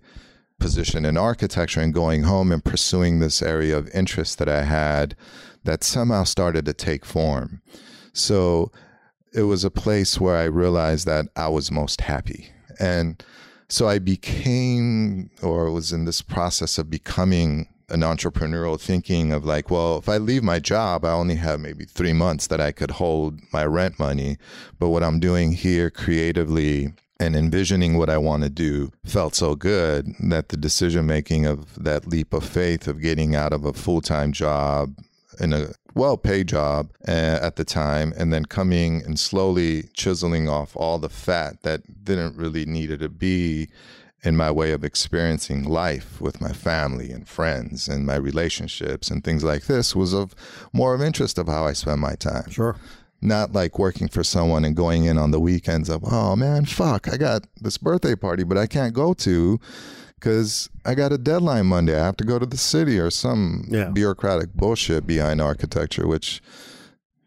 position 0.59 1.05
in 1.05 1.17
architecture 1.17 1.81
and 1.81 1.93
going 1.93 2.23
home 2.23 2.53
and 2.53 2.65
pursuing 2.65 3.19
this 3.19 3.43
area 3.43 3.77
of 3.77 3.89
interest 3.95 4.39
that 4.39 4.49
I 4.49 4.63
had 4.63 5.17
that 5.65 5.83
somehow 5.83 6.25
started 6.25 6.65
to 6.67 6.73
take 6.73 7.05
form. 7.05 7.63
So 8.13 8.71
it 9.33 9.43
was 9.43 9.65
a 9.65 9.71
place 9.71 10.21
where 10.21 10.37
I 10.37 10.45
realized 10.45 11.07
that 11.07 11.27
I 11.37 11.49
was 11.49 11.71
most 11.71 12.01
happy. 12.01 12.51
And 12.79 13.23
so 13.69 13.89
I 13.89 13.99
became, 13.99 15.31
or 15.43 15.71
was 15.71 15.93
in 15.93 16.05
this 16.05 16.23
process 16.23 16.79
of 16.79 16.91
becoming 16.91 17.69
an 17.89 18.01
entrepreneurial 18.01 18.81
thinking 18.81 19.33
of 19.33 19.45
like, 19.45 19.71
well, 19.71 19.99
if 19.99 20.09
I 20.09 20.19
leave 20.19 20.43
my 20.43 20.59
job, 20.59 21.05
I 21.05 21.13
only 21.13 21.37
have 21.37 21.61
maybe 21.61 21.85
three 21.85 22.13
months 22.13 22.47
that 22.49 22.61
I 22.61 22.73
could 22.73 22.93
hold 22.93 23.41
my 23.53 23.65
rent 23.65 23.99
money. 23.99 24.39
But 24.79 24.91
what 24.91 25.03
I'm 25.03 25.21
doing 25.21 25.53
here 25.53 25.91
creatively 25.91 26.93
and 27.19 27.37
envisioning 27.37 27.99
what 27.99 28.09
I 28.09 28.17
want 28.17 28.45
to 28.45 28.51
do 28.51 28.93
felt 29.05 29.35
so 29.35 29.55
good 29.55 30.15
that 30.21 30.49
the 30.49 30.57
decision 30.57 31.07
making 31.07 31.47
of 31.47 31.83
that 31.83 32.07
leap 32.07 32.33
of 32.33 32.45
faith 32.45 32.89
of 32.89 33.03
getting 33.03 33.35
out 33.35 33.53
of 33.53 33.65
a 33.65 33.73
full 33.73 34.01
time 34.01 34.33
job 34.33 34.95
in 35.41 35.53
a 35.53 35.73
well 35.95 36.17
paid 36.17 36.49
job 36.49 36.93
uh, 37.09 37.39
at 37.43 37.57
the 37.57 37.65
time 37.65 38.13
and 38.17 38.33
then 38.33 38.45
coming 38.45 39.03
and 39.05 39.19
slowly 39.19 39.85
chiseling 39.95 40.49
off 40.49 40.77
all 40.77 40.99
the 40.99 41.09
fat 41.09 41.63
that 41.63 42.05
didn't 42.05 42.37
really 42.37 42.65
need 42.65 42.99
to 42.99 43.09
be 43.09 43.69
in 44.23 44.37
my 44.37 44.51
way 44.51 44.73
of 44.73 44.85
experiencing 44.85 45.65
life 45.65 46.21
with 46.21 46.41
my 46.41 46.53
family 46.53 47.11
and 47.11 47.27
friends 47.27 47.89
and 47.89 48.05
my 48.05 48.17
relationships 48.17 49.11
and 49.11 49.25
things 49.25 49.43
like 49.43 49.65
this 49.65 49.97
was 49.97 50.13
of 50.13 50.35
more 50.73 50.95
of 50.95 51.01
interest 51.01 51.39
of 51.39 51.49
how 51.49 51.65
I 51.65 51.73
spend 51.73 52.01
my 52.01 52.15
time. 52.15 52.51
Sure 52.51 52.77
not 53.23 53.53
like 53.53 53.79
working 53.79 54.09
for 54.09 54.25
someone 54.25 54.65
and 54.65 54.75
going 54.75 55.05
in 55.05 55.19
on 55.19 55.31
the 55.31 55.41
weekends 55.41 55.89
of, 55.89 56.03
oh 56.11 56.35
man, 56.37 56.65
fuck, 56.65 57.07
I 57.07 57.17
got 57.17 57.47
this 57.61 57.77
birthday 57.77 58.15
party, 58.15 58.45
but 58.45 58.57
I 58.57 58.67
can't 58.67 58.95
go 58.95 59.13
to 59.15 59.61
because 60.21 60.69
I 60.85 60.95
got 60.95 61.13
a 61.13 61.19
deadline 61.19 61.67
Monday. 61.67 61.99
I 61.99 62.05
have 62.05 62.17
to 62.19 62.25
go 62.25 62.39
to 62.39 62.47
the 62.47 62.59
city 62.59 62.99
or 62.99 63.11
some 63.11 63.65
Yeah. 63.69 63.89
bureaucratic 63.91 64.53
bullshit 64.55 65.07
behind 65.07 65.41
architecture, 65.41 66.07
which, 66.07 66.43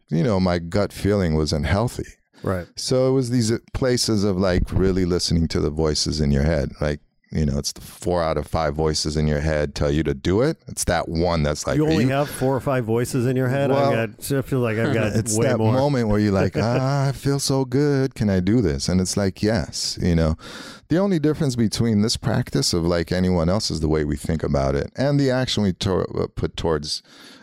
you 0.08 0.22
know, 0.22 0.38
my 0.38 0.58
gut 0.60 0.92
feeling 0.92 1.34
was 1.34 1.52
unhealthy. 1.52 2.06
right 2.44 2.66
So 2.76 3.08
it 3.08 3.12
was 3.12 3.30
these 3.30 3.50
places 3.72 4.22
of 4.22 4.36
like 4.36 4.70
really 4.70 5.04
listening 5.06 5.48
to 5.48 5.60
the 5.60 5.70
voices 5.70 6.20
in 6.20 6.30
your 6.30 6.42
head. 6.44 6.72
Like, 6.80 7.00
you 7.34 7.44
know, 7.44 7.58
it's 7.58 7.72
the 7.72 7.80
four 7.80 8.22
out 8.22 8.36
of 8.38 8.46
five 8.46 8.74
voices 8.74 9.16
in 9.16 9.26
your 9.26 9.40
head 9.40 9.74
tell 9.74 9.90
you 9.90 10.04
to 10.04 10.14
do 10.14 10.40
it. 10.40 10.56
It's 10.68 10.84
that 10.84 11.08
one 11.08 11.42
that's 11.42 11.66
like, 11.66 11.76
you 11.76 11.84
only 11.84 12.04
you 12.04 12.10
have 12.10 12.30
four 12.30 12.54
or 12.54 12.60
five 12.60 12.84
voices 12.84 13.26
in 13.26 13.34
your 13.36 13.48
head 13.48 13.70
Well, 13.70 13.92
i've 13.92 14.20
got 14.20 14.32
i 14.38 14.42
feel 14.42 14.60
like 14.60 14.78
i've 14.78 14.94
got 14.94 15.12
it's 15.16 15.36
way 15.36 15.46
that 15.46 15.58
more 15.58 15.72
moment 15.72 16.08
where 16.08 16.20
you're 16.20 16.32
like, 16.44 16.56
ah, 16.56 17.08
I 17.08 17.12
feel 17.12 17.40
so 17.40 17.64
good. 17.64 18.14
Can 18.14 18.30
I 18.30 18.40
do 18.40 18.60
this? 18.60 18.88
And 18.88 19.00
it's 19.00 19.16
like, 19.16 19.42
yes, 19.42 19.98
you 20.00 20.14
know. 20.14 20.36
The 20.88 20.98
only 20.98 21.18
difference 21.18 21.56
between 21.56 22.02
this 22.02 22.16
practice 22.16 22.72
of 22.72 22.84
like 22.84 23.10
anyone 23.10 23.48
else 23.48 23.70
is 23.70 23.80
the 23.80 23.88
way 23.88 24.04
we 24.04 24.16
think 24.16 24.42
about 24.42 24.74
it 24.76 24.92
and 24.96 25.18
the 25.18 25.30
action 25.30 25.62
we 25.64 25.72
to- 25.72 26.30
put 26.36 26.56
towards 26.56 27.02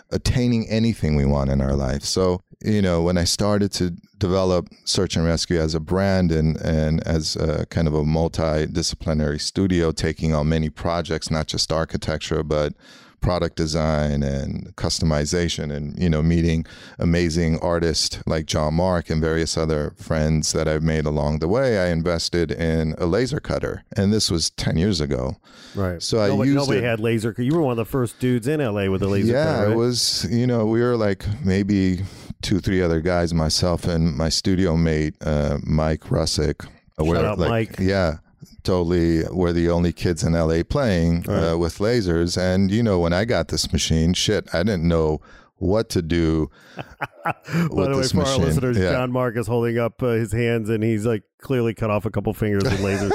attaining 0.09 0.69
anything 0.69 1.15
we 1.15 1.25
want 1.25 1.49
in 1.49 1.59
our 1.61 1.75
life. 1.75 2.03
So, 2.03 2.41
you 2.63 2.81
know, 2.81 3.01
when 3.01 3.17
I 3.17 3.23
started 3.23 3.71
to 3.73 3.91
develop 4.17 4.67
search 4.85 5.15
and 5.15 5.25
rescue 5.25 5.59
as 5.59 5.73
a 5.73 5.79
brand 5.79 6.31
and, 6.31 6.57
and 6.57 7.05
as 7.07 7.35
a 7.35 7.65
kind 7.67 7.87
of 7.87 7.93
a 7.93 8.03
multidisciplinary 8.03 9.41
studio, 9.41 9.91
taking 9.91 10.33
on 10.33 10.49
many 10.49 10.69
projects, 10.69 11.31
not 11.31 11.47
just 11.47 11.71
architecture, 11.71 12.43
but 12.43 12.73
product 13.21 13.55
design 13.55 14.23
and 14.23 14.75
customization 14.77 15.71
and 15.71 15.97
you 16.01 16.09
know 16.09 16.23
meeting 16.23 16.65
amazing 16.97 17.59
artists 17.59 18.19
like 18.25 18.47
John 18.47 18.73
Mark 18.73 19.11
and 19.11 19.21
various 19.21 19.55
other 19.55 19.93
friends 19.95 20.53
that 20.53 20.67
I've 20.67 20.81
made 20.81 21.05
along 21.05 21.37
the 21.37 21.47
way 21.47 21.77
I 21.77 21.89
invested 21.89 22.51
in 22.51 22.95
a 22.97 23.05
laser 23.05 23.39
cutter. 23.39 23.83
And 23.95 24.11
this 24.11 24.31
was 24.31 24.49
10 24.49 24.75
years 24.77 24.99
ago. 24.99 25.37
Right. 25.75 26.01
So 26.01 26.19
I 26.19 26.29
nobody, 26.29 26.49
used 26.49 26.61
nobody 26.61 26.79
it- 26.79 26.83
had 26.83 26.99
laser 26.99 27.35
you 27.37 27.53
were 27.53 27.61
one 27.61 27.73
of 27.73 27.77
the 27.77 27.85
first 27.85 28.19
dudes 28.19 28.47
in 28.47 28.59
la 28.59 28.89
with 28.89 29.03
a 29.03 29.07
laser 29.07 29.33
yeah 29.33 29.45
cutter, 29.45 29.65
right? 29.67 29.73
it 29.73 29.77
was 29.77 30.27
you 30.31 30.47
know 30.47 30.65
we 30.65 30.81
were 30.81 30.97
like 30.97 31.23
maybe 31.45 31.99
two 32.41 32.59
three 32.59 32.81
other 32.81 33.01
guys 33.01 33.33
myself 33.33 33.85
and 33.85 34.15
my 34.15 34.29
studio 34.29 34.75
mate 34.75 35.15
uh, 35.21 35.57
Mike 35.63 36.01
Russick 36.01 36.67
Shout 36.99 37.25
out, 37.25 37.37
Mike. 37.39 37.75
yeah 37.79 38.17
totally 38.63 39.23
we're 39.31 39.53
the 39.53 39.69
only 39.69 39.91
kids 39.91 40.23
in 40.23 40.33
LA 40.33 40.61
playing 40.63 41.27
uh, 41.29 41.57
with 41.57 41.77
lasers 41.79 42.37
and 42.37 42.69
you 42.71 42.83
know 42.83 42.99
when 42.99 43.13
I 43.13 43.25
got 43.25 43.47
this 43.47 43.71
machine 43.73 44.13
shit 44.13 44.47
I 44.53 44.63
didn't 44.63 44.87
know 44.87 45.19
what 45.61 45.89
to 45.89 46.01
do. 46.01 46.49
By 47.23 47.33
the 47.45 47.97
way, 47.97 48.07
for 48.07 48.23
our 48.23 48.37
listeners, 48.37 48.77
Yeah. 48.77 48.91
John 48.91 49.11
Mark 49.11 49.37
is 49.37 49.45
holding 49.45 49.77
up 49.77 50.01
uh, 50.01 50.11
his 50.11 50.31
hands 50.31 50.69
and 50.69 50.83
he's 50.83 51.05
like 51.05 51.23
clearly 51.39 51.73
cut 51.73 51.89
off 51.91 52.05
a 52.05 52.09
couple 52.09 52.33
fingers 52.33 52.63
with 52.63 52.79
lasers. 52.79 53.11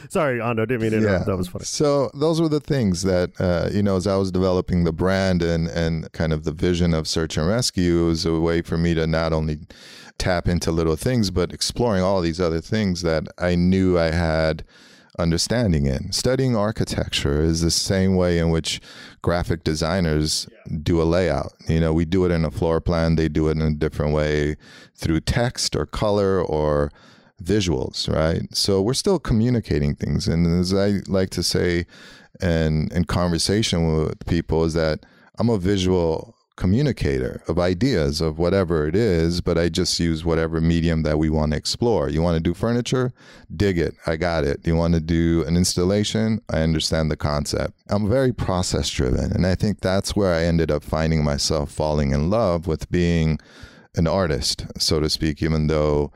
Sorry, 0.10 0.38
Ando, 0.38 0.68
didn't 0.68 0.82
mean 0.82 0.90
to 0.90 0.98
interrupt. 0.98 1.26
That 1.26 1.36
was 1.36 1.48
funny. 1.48 1.64
So 1.64 2.10
those 2.14 2.40
were 2.40 2.48
the 2.48 2.60
things 2.60 3.02
that 3.02 3.30
uh, 3.40 3.70
you 3.72 3.82
know 3.82 3.96
as 3.96 4.06
I 4.06 4.16
was 4.16 4.30
developing 4.30 4.84
the 4.84 4.92
brand 4.92 5.42
and 5.42 5.68
and 5.68 6.12
kind 6.12 6.32
of 6.32 6.44
the 6.44 6.52
vision 6.52 6.92
of 6.92 7.08
search 7.08 7.36
and 7.38 7.48
rescue 7.48 8.04
it 8.04 8.06
was 8.08 8.26
a 8.26 8.38
way 8.38 8.60
for 8.62 8.76
me 8.76 8.92
to 8.94 9.06
not 9.06 9.32
only 9.32 9.60
tap 10.18 10.46
into 10.46 10.70
little 10.70 10.96
things 10.96 11.30
but 11.30 11.52
exploring 11.52 12.02
all 12.02 12.20
these 12.20 12.40
other 12.40 12.60
things 12.60 13.02
that 13.02 13.26
I 13.38 13.54
knew 13.54 13.98
I 13.98 14.10
had 14.10 14.64
understanding 15.18 15.86
in. 15.86 16.12
Studying 16.12 16.56
architecture 16.56 17.42
is 17.42 17.60
the 17.60 17.70
same 17.70 18.16
way 18.16 18.38
in 18.38 18.50
which 18.50 18.80
graphic 19.20 19.62
designers 19.64 20.48
do 20.82 21.02
a 21.02 21.04
layout. 21.04 21.52
You 21.68 21.80
know, 21.80 21.92
we 21.92 22.04
do 22.04 22.24
it 22.24 22.30
in 22.30 22.44
a 22.44 22.50
floor 22.50 22.80
plan, 22.80 23.16
they 23.16 23.28
do 23.28 23.48
it 23.48 23.52
in 23.52 23.62
a 23.62 23.74
different 23.74 24.14
way 24.14 24.56
through 24.94 25.20
text 25.20 25.76
or 25.76 25.86
color 25.86 26.40
or 26.40 26.90
visuals, 27.42 28.12
right? 28.12 28.42
So 28.54 28.80
we're 28.80 28.94
still 28.94 29.18
communicating 29.18 29.94
things. 29.94 30.28
And 30.28 30.46
as 30.60 30.72
I 30.72 31.00
like 31.06 31.30
to 31.30 31.42
say 31.42 31.86
in, 32.40 32.88
in 32.92 33.04
conversation 33.04 33.94
with 33.94 34.24
people, 34.26 34.64
is 34.64 34.74
that 34.74 35.04
I'm 35.38 35.50
a 35.50 35.58
visual 35.58 36.36
communicator 36.62 37.42
of 37.48 37.58
ideas 37.58 38.20
of 38.20 38.38
whatever 38.38 38.86
it 38.86 38.94
is, 38.94 39.40
but 39.40 39.58
I 39.58 39.68
just 39.68 39.98
use 39.98 40.24
whatever 40.24 40.60
medium 40.60 41.02
that 41.02 41.18
we 41.18 41.28
want 41.28 41.50
to 41.50 41.58
explore. 41.58 42.08
You 42.08 42.22
want 42.22 42.36
to 42.36 42.40
do 42.40 42.54
furniture? 42.54 43.12
Dig 43.56 43.78
it. 43.78 43.96
I 44.06 44.14
got 44.14 44.44
it. 44.44 44.64
You 44.64 44.76
want 44.76 44.94
to 44.94 45.00
do 45.00 45.42
an 45.48 45.56
installation? 45.56 46.40
I 46.48 46.60
understand 46.60 47.10
the 47.10 47.16
concept. 47.16 47.72
I'm 47.88 48.08
very 48.08 48.32
process 48.32 48.88
driven. 48.88 49.32
And 49.32 49.44
I 49.44 49.56
think 49.56 49.80
that's 49.80 50.14
where 50.14 50.32
I 50.32 50.44
ended 50.44 50.70
up 50.70 50.84
finding 50.84 51.24
myself 51.24 51.72
falling 51.72 52.12
in 52.12 52.30
love 52.30 52.68
with 52.68 52.88
being 52.92 53.40
an 53.96 54.06
artist, 54.06 54.64
so 54.78 55.00
to 55.00 55.10
speak, 55.10 55.42
even 55.42 55.66
though 55.66 56.12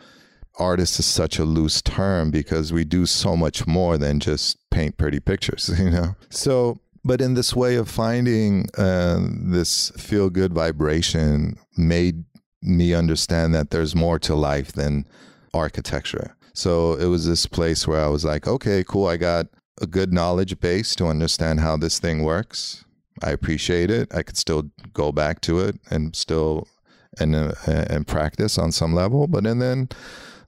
artist 0.61 1.01
is 1.01 1.07
such 1.07 1.41
a 1.41 1.45
loose 1.45 1.83
term 1.83 2.31
because 2.31 2.73
we 2.73 2.85
do 2.85 3.05
so 3.05 3.37
much 3.37 3.67
more 3.67 3.99
than 3.99 4.21
just 4.21 4.59
paint 4.71 4.97
pretty 4.97 5.19
pictures, 5.19 5.75
you 5.81 5.91
know? 5.91 6.15
So, 6.31 6.79
but 7.07 7.21
in 7.21 7.35
this 7.35 7.55
way 7.55 7.77
of 7.77 7.89
finding 7.89 8.69
uh, 8.77 9.21
this 9.21 9.91
feel 9.91 10.29
good 10.29 10.53
vibration 10.53 11.57
made 11.77 12.25
me 12.61 12.93
understand 12.93 13.55
that 13.55 13.71
there's 13.71 13.95
more 13.95 14.19
to 14.19 14.35
life 14.35 14.73
than 14.73 15.07
architecture. 15.55 16.37
So 16.53 16.95
it 16.95 17.07
was 17.07 17.27
this 17.27 17.47
place 17.47 17.87
where 17.87 18.05
I 18.05 18.09
was 18.09 18.25
like, 18.25 18.49
okay, 18.49 18.83
cool. 18.83 19.07
I 19.07 19.19
got 19.19 19.47
a 19.81 19.87
good 19.87 20.13
knowledge 20.13 20.59
base 20.59 20.97
to 20.97 21.07
understand 21.07 21.61
how 21.61 21.77
this 21.77 22.01
thing 22.01 22.25
works. 22.25 22.85
I 23.23 23.31
appreciate 23.31 23.91
it. 23.91 24.13
I 24.13 24.25
could 24.25 24.37
still 24.37 24.65
go 24.93 25.13
back 25.13 25.41
to 25.43 25.61
it 25.61 25.79
and 25.91 26.17
still 26.17 26.67
and 27.21 27.37
uh, 27.37 27.55
and 27.67 28.07
practice 28.07 28.59
on 28.59 28.73
some 28.73 28.95
level. 28.95 29.29
But 29.29 29.47
and 29.47 29.63
then 29.63 29.89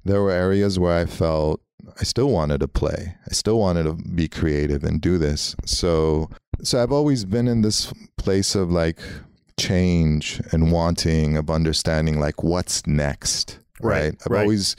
there 0.05 0.23
were 0.23 0.33
areas 0.33 0.79
where 0.79 0.99
I 0.99 1.07
felt 1.07 1.63
I 2.01 2.05
still 2.05 2.31
wanted 2.31 2.61
to 2.61 2.69
play. 2.69 3.15
I 3.29 3.33
still 3.33 3.59
wanted 3.59 3.85
to 3.85 3.95
be 3.95 4.29
creative 4.29 4.85
and 4.85 5.01
do 5.01 5.19
this. 5.19 5.55
So 5.65 6.31
so 6.63 6.83
I've 6.83 6.93
always 6.93 7.25
been 7.25 7.49
in 7.49 7.63
this 7.63 7.93
place 8.17 8.55
of 8.55 8.71
like 8.71 9.01
change 9.59 10.41
and 10.53 10.73
wanting 10.73 11.37
of 11.37 11.51
understanding 11.51 12.21
like 12.21 12.43
what's 12.43 12.87
next. 12.87 13.59
Right, 13.81 13.93
Right. 14.03 14.15
I've 14.27 14.33
right. 14.33 14.43
always 14.43 14.77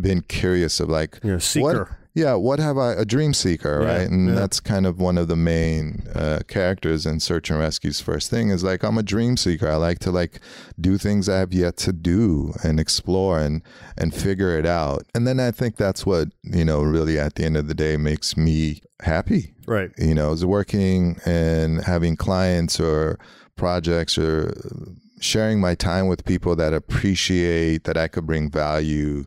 been 0.00 0.22
curious 0.22 0.80
of 0.80 0.88
like 0.88 1.20
You're 1.22 1.36
a 1.36 1.40
seeker. 1.40 1.98
Yeah, 2.14 2.34
what 2.34 2.58
have 2.58 2.76
I 2.76 2.92
a 2.94 3.04
dream 3.04 3.32
seeker, 3.32 3.80
Yeah, 3.82 3.86
right? 3.98 4.10
And 4.10 4.28
yeah. 4.28 4.34
that's 4.34 4.58
kind 4.60 4.86
of 4.86 4.98
one 5.00 5.16
of 5.16 5.28
the 5.28 5.36
main 5.36 6.02
uh, 6.14 6.40
characters 6.48 7.06
in 7.06 7.20
Search 7.20 7.50
and 7.50 7.58
Rescue's 7.58 8.00
first 8.00 8.30
thing 8.30 8.50
is 8.50 8.64
like 8.64 8.82
I'm 8.82 8.98
a 8.98 9.02
dream 9.02 9.36
seeker. 9.36 9.68
I 9.68 9.76
like 9.76 9.98
to 10.00 10.10
like 10.10 10.40
do 10.80 10.98
things 10.98 11.28
I 11.28 11.38
have 11.38 11.52
yet 11.52 11.76
to 11.78 11.92
do 11.92 12.52
and 12.64 12.80
explore 12.80 13.38
and 13.38 13.62
and 13.96 14.14
figure 14.14 14.58
it 14.58 14.66
out. 14.66 15.04
And 15.14 15.26
then 15.26 15.38
I 15.40 15.50
think 15.50 15.76
that's 15.76 16.04
what, 16.04 16.28
you 16.42 16.64
know, 16.64 16.82
really 16.82 17.18
at 17.18 17.36
the 17.36 17.44
end 17.44 17.56
of 17.56 17.68
the 17.68 17.74
day 17.74 17.96
makes 17.96 18.36
me 18.36 18.80
happy 19.02 19.54
Right. 19.66 19.90
you 19.96 20.14
know, 20.14 20.32
is 20.32 20.44
working 20.44 21.18
and 21.24 21.82
having 21.84 22.16
clients 22.16 22.80
or 22.80 23.18
projects 23.56 24.18
or 24.18 24.52
sharing 25.20 25.60
my 25.60 25.74
time 25.74 26.06
with 26.08 26.24
people 26.24 26.56
that 26.56 26.72
appreciate 26.72 27.84
that 27.84 27.96
I 27.96 28.08
could 28.08 28.26
bring 28.26 28.50
value 28.50 29.26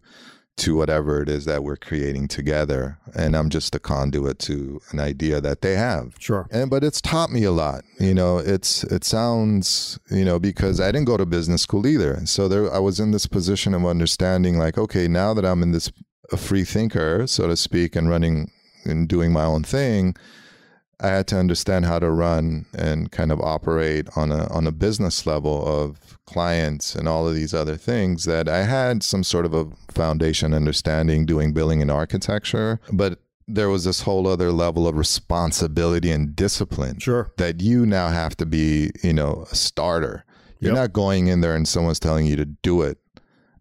to 0.56 0.76
whatever 0.76 1.22
it 1.22 1.30
is 1.30 1.46
that 1.46 1.64
we're 1.64 1.76
creating 1.76 2.28
together. 2.28 3.00
And 3.16 3.36
I'm 3.36 3.50
just 3.50 3.74
a 3.76 3.80
conduit 3.80 4.40
to 4.40 4.80
an 4.92 5.00
idea 5.00 5.42
that 5.42 5.62
they 5.62 5.76
have. 5.76 6.14
Sure. 6.20 6.48
And 6.52 6.70
but 6.70 6.84
it's 6.84 7.02
taught 7.02 7.32
me 7.32 7.44
a 7.44 7.52
lot. 7.52 7.84
You 8.00 8.14
know, 8.14 8.38
it's 8.38 8.84
it 8.86 9.04
sounds, 9.04 10.00
you 10.12 10.26
know, 10.26 10.40
because 10.40 10.80
I 10.80 10.92
didn't 10.92 11.08
go 11.08 11.18
to 11.18 11.26
business 11.26 11.64
school 11.64 11.88
either. 11.88 12.26
So 12.26 12.48
there 12.48 12.72
I 12.72 12.80
was 12.80 13.00
in 13.00 13.12
this 13.12 13.26
position 13.26 13.74
of 13.74 13.86
understanding 13.86 14.58
like, 14.58 14.78
okay, 14.78 15.08
now 15.08 15.34
that 15.34 15.46
I'm 15.46 15.64
in 15.64 15.72
this 15.72 15.92
a 16.32 16.38
free 16.38 16.64
thinker, 16.64 17.28
so 17.28 17.48
to 17.48 17.58
speak, 17.58 17.96
and 17.96 18.10
running 18.10 18.50
and 18.86 19.08
doing 19.08 19.32
my 19.32 19.44
own 19.44 19.64
thing, 19.64 20.16
I 21.00 21.08
had 21.08 21.28
to 21.28 21.38
understand 21.38 21.86
how 21.86 22.00
to 22.00 22.10
run 22.10 22.66
and 22.74 23.12
kind 23.12 23.32
of 23.32 23.40
operate 23.42 24.08
on 24.16 24.32
a 24.32 24.48
on 24.54 24.68
a 24.68 24.72
business 24.72 25.26
level 25.26 25.66
of 25.66 26.18
clients 26.26 26.96
and 26.96 27.08
all 27.08 27.28
of 27.28 27.36
these 27.36 27.54
other 27.54 27.76
things 27.76 28.24
that 28.26 28.48
I 28.48 28.64
had 28.64 29.04
some 29.04 29.24
sort 29.24 29.46
of 29.46 29.54
a 29.54 29.68
foundation 29.92 30.54
understanding 30.54 31.26
doing 31.26 31.54
billing 31.54 31.82
and 31.82 31.92
architecture, 31.92 32.80
but 32.92 33.20
there 33.48 33.70
was 33.70 33.84
this 33.84 34.02
whole 34.02 34.26
other 34.28 34.52
level 34.54 34.88
of 34.88 34.96
responsibility 34.96 36.10
and 36.12 36.34
discipline 36.36 37.00
Sure. 37.00 37.32
that 37.38 37.62
you 37.62 37.86
now 37.86 38.08
have 38.08 38.38
to 38.38 38.46
be, 38.46 38.92
you 39.04 39.12
know, 39.14 39.46
a 39.52 39.56
starter. 39.56 40.24
You're 40.60 40.72
Yep. 40.72 40.82
not 40.82 40.94
going 40.94 41.28
in 41.28 41.42
there 41.42 41.54
and 41.56 41.68
someone's 41.68 42.00
telling 42.00 42.26
you 42.26 42.38
to 42.38 42.46
do 42.46 42.84
it. 42.84 43.00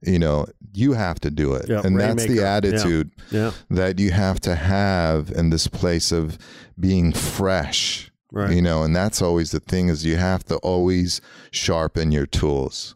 You 0.02 0.18
know, 0.18 0.46
you 0.74 0.94
have 0.94 1.20
to 1.20 1.30
do 1.30 1.54
it. 1.54 1.66
Yeah, 1.68 1.82
and 1.84 1.98
that's 1.98 2.26
the 2.26 2.36
Yeah. 2.36 2.56
attitude 2.56 3.10
Yeah. 3.30 3.52
that 3.70 3.98
you 3.98 4.10
have 4.10 4.40
to 4.40 4.54
have 4.56 5.30
in 5.30 5.50
this 5.50 5.66
place 5.68 6.10
of 6.12 6.38
being 6.78 7.12
fresh. 7.12 8.10
Right. 8.32 8.54
You 8.54 8.62
know, 8.62 8.82
and 8.82 8.96
that's 8.96 9.20
always 9.20 9.50
the 9.50 9.60
thing 9.60 9.88
is 9.88 10.04
you 10.06 10.16
have 10.16 10.42
to 10.46 10.56
always 10.56 11.20
sharpen 11.50 12.10
your 12.12 12.26
tools. 12.26 12.94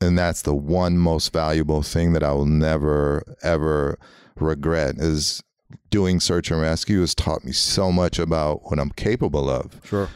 And 0.00 0.18
that's 0.18 0.42
the 0.42 0.54
one 0.54 0.98
most 0.98 1.32
valuable 1.32 1.82
thing 1.82 2.12
that 2.12 2.22
I 2.24 2.32
will 2.32 2.46
never 2.46 3.22
ever 3.42 3.96
regret 4.38 4.96
is 4.98 5.42
doing 5.90 6.20
search 6.20 6.50
and 6.50 6.60
rescue 6.60 7.00
has 7.00 7.14
taught 7.14 7.44
me 7.44 7.52
so 7.52 7.90
much 7.90 8.18
about 8.18 8.64
what 8.70 8.78
I'm 8.78 8.90
capable 8.90 9.48
of. 9.48 9.80
Sure. 9.84 10.08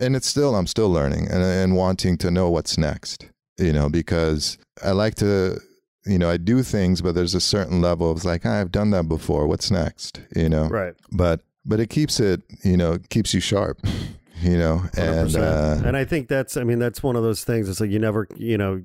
And 0.00 0.16
it's 0.16 0.26
still 0.28 0.56
I'm 0.56 0.66
still 0.66 0.90
learning 0.90 1.28
and 1.30 1.42
and 1.44 1.76
wanting 1.76 2.16
to 2.18 2.30
know 2.30 2.50
what's 2.50 2.76
next. 2.76 3.26
You 3.58 3.72
know, 3.72 3.88
because 3.88 4.58
I 4.84 4.90
like 4.92 5.14
to 5.16 5.60
you 6.06 6.18
know, 6.18 6.28
I 6.28 6.36
do 6.36 6.62
things, 6.62 7.00
but 7.00 7.14
there's 7.14 7.34
a 7.34 7.40
certain 7.40 7.80
level 7.80 8.10
of 8.10 8.24
like, 8.24 8.44
"Ah, 8.44 8.60
I've 8.60 8.70
done 8.72 8.90
that 8.90 9.08
before. 9.08 9.46
What's 9.46 9.70
next? 9.70 10.20
You 10.36 10.48
know, 10.48 10.68
Right. 10.68 10.94
but 11.12 11.40
but 11.64 11.80
it 11.80 11.88
keeps 11.88 12.20
it 12.20 12.42
you 12.62 12.76
know 12.76 12.98
keeps 13.08 13.32
you 13.32 13.40
sharp 13.40 13.78
you 14.42 14.58
know 14.58 14.82
and 14.98 15.34
uh, 15.34 15.80
and 15.84 15.96
I 15.96 16.04
think 16.04 16.28
that's, 16.28 16.56
I 16.58 16.64
mean, 16.64 16.78
that's 16.78 17.02
one 17.02 17.16
of 17.16 17.22
those 17.22 17.42
things. 17.44 17.68
It's 17.68 17.80
like 17.80 17.90
you 17.90 17.98
never, 17.98 18.26
you 18.36 18.58
know, 18.58 18.82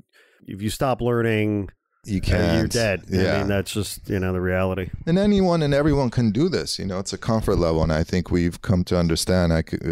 if 0.47 0.61
you 0.61 0.69
stop 0.69 1.01
learning, 1.01 1.69
you 2.05 2.19
uh, 2.19 2.25
can't 2.25 2.57
you're 2.57 2.67
dead. 2.67 3.03
yeah 3.09 3.35
I 3.35 3.37
mean, 3.39 3.47
that's 3.49 3.71
just, 3.73 4.09
you 4.09 4.19
know, 4.19 4.31
the 4.31 4.39
reality. 4.41 4.89
and 5.05 5.17
anyone 5.19 5.61
and 5.61 5.73
everyone 5.73 6.09
can 6.09 6.31
do 6.31 6.47
this 6.49 6.79
you 6.79 6.85
know 6.85 6.99
it's 6.99 7.11
a 7.13 7.17
comfort 7.17 7.57
level 7.57 7.83
and 7.83 7.91
i 7.91 8.03
think 8.03 8.31
we've 8.31 8.61
come 8.61 8.83
to 8.85 8.97
understand 8.97 9.51
i 9.51 9.61
could 9.61 9.83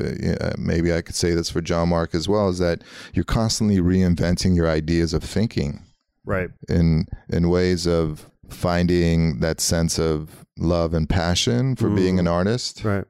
uh, 0.42 0.54
maybe 0.58 0.94
i 0.94 1.02
could 1.02 1.16
say 1.16 1.32
this 1.34 1.50
for 1.50 1.60
john 1.62 1.90
mark 1.90 2.16
as 2.16 2.28
well 2.30 2.48
is 2.50 2.60
that 2.60 2.82
you're 3.14 3.26
constantly 3.26 3.78
reinventing 3.80 4.56
your 4.56 4.70
ideas 4.70 5.14
of 5.14 5.24
thinking 5.24 5.84
Right. 6.26 6.50
in 6.70 7.06
in 7.30 7.50
ways 7.50 7.86
of 7.88 8.30
finding 8.50 9.40
that 9.40 9.60
sense 9.62 10.00
of 10.00 10.46
love 10.58 10.94
and 10.94 11.08
passion 11.10 11.76
for 11.76 11.90
being 11.90 12.20
an 12.20 12.28
artist 12.28 12.84
Right. 12.84 13.06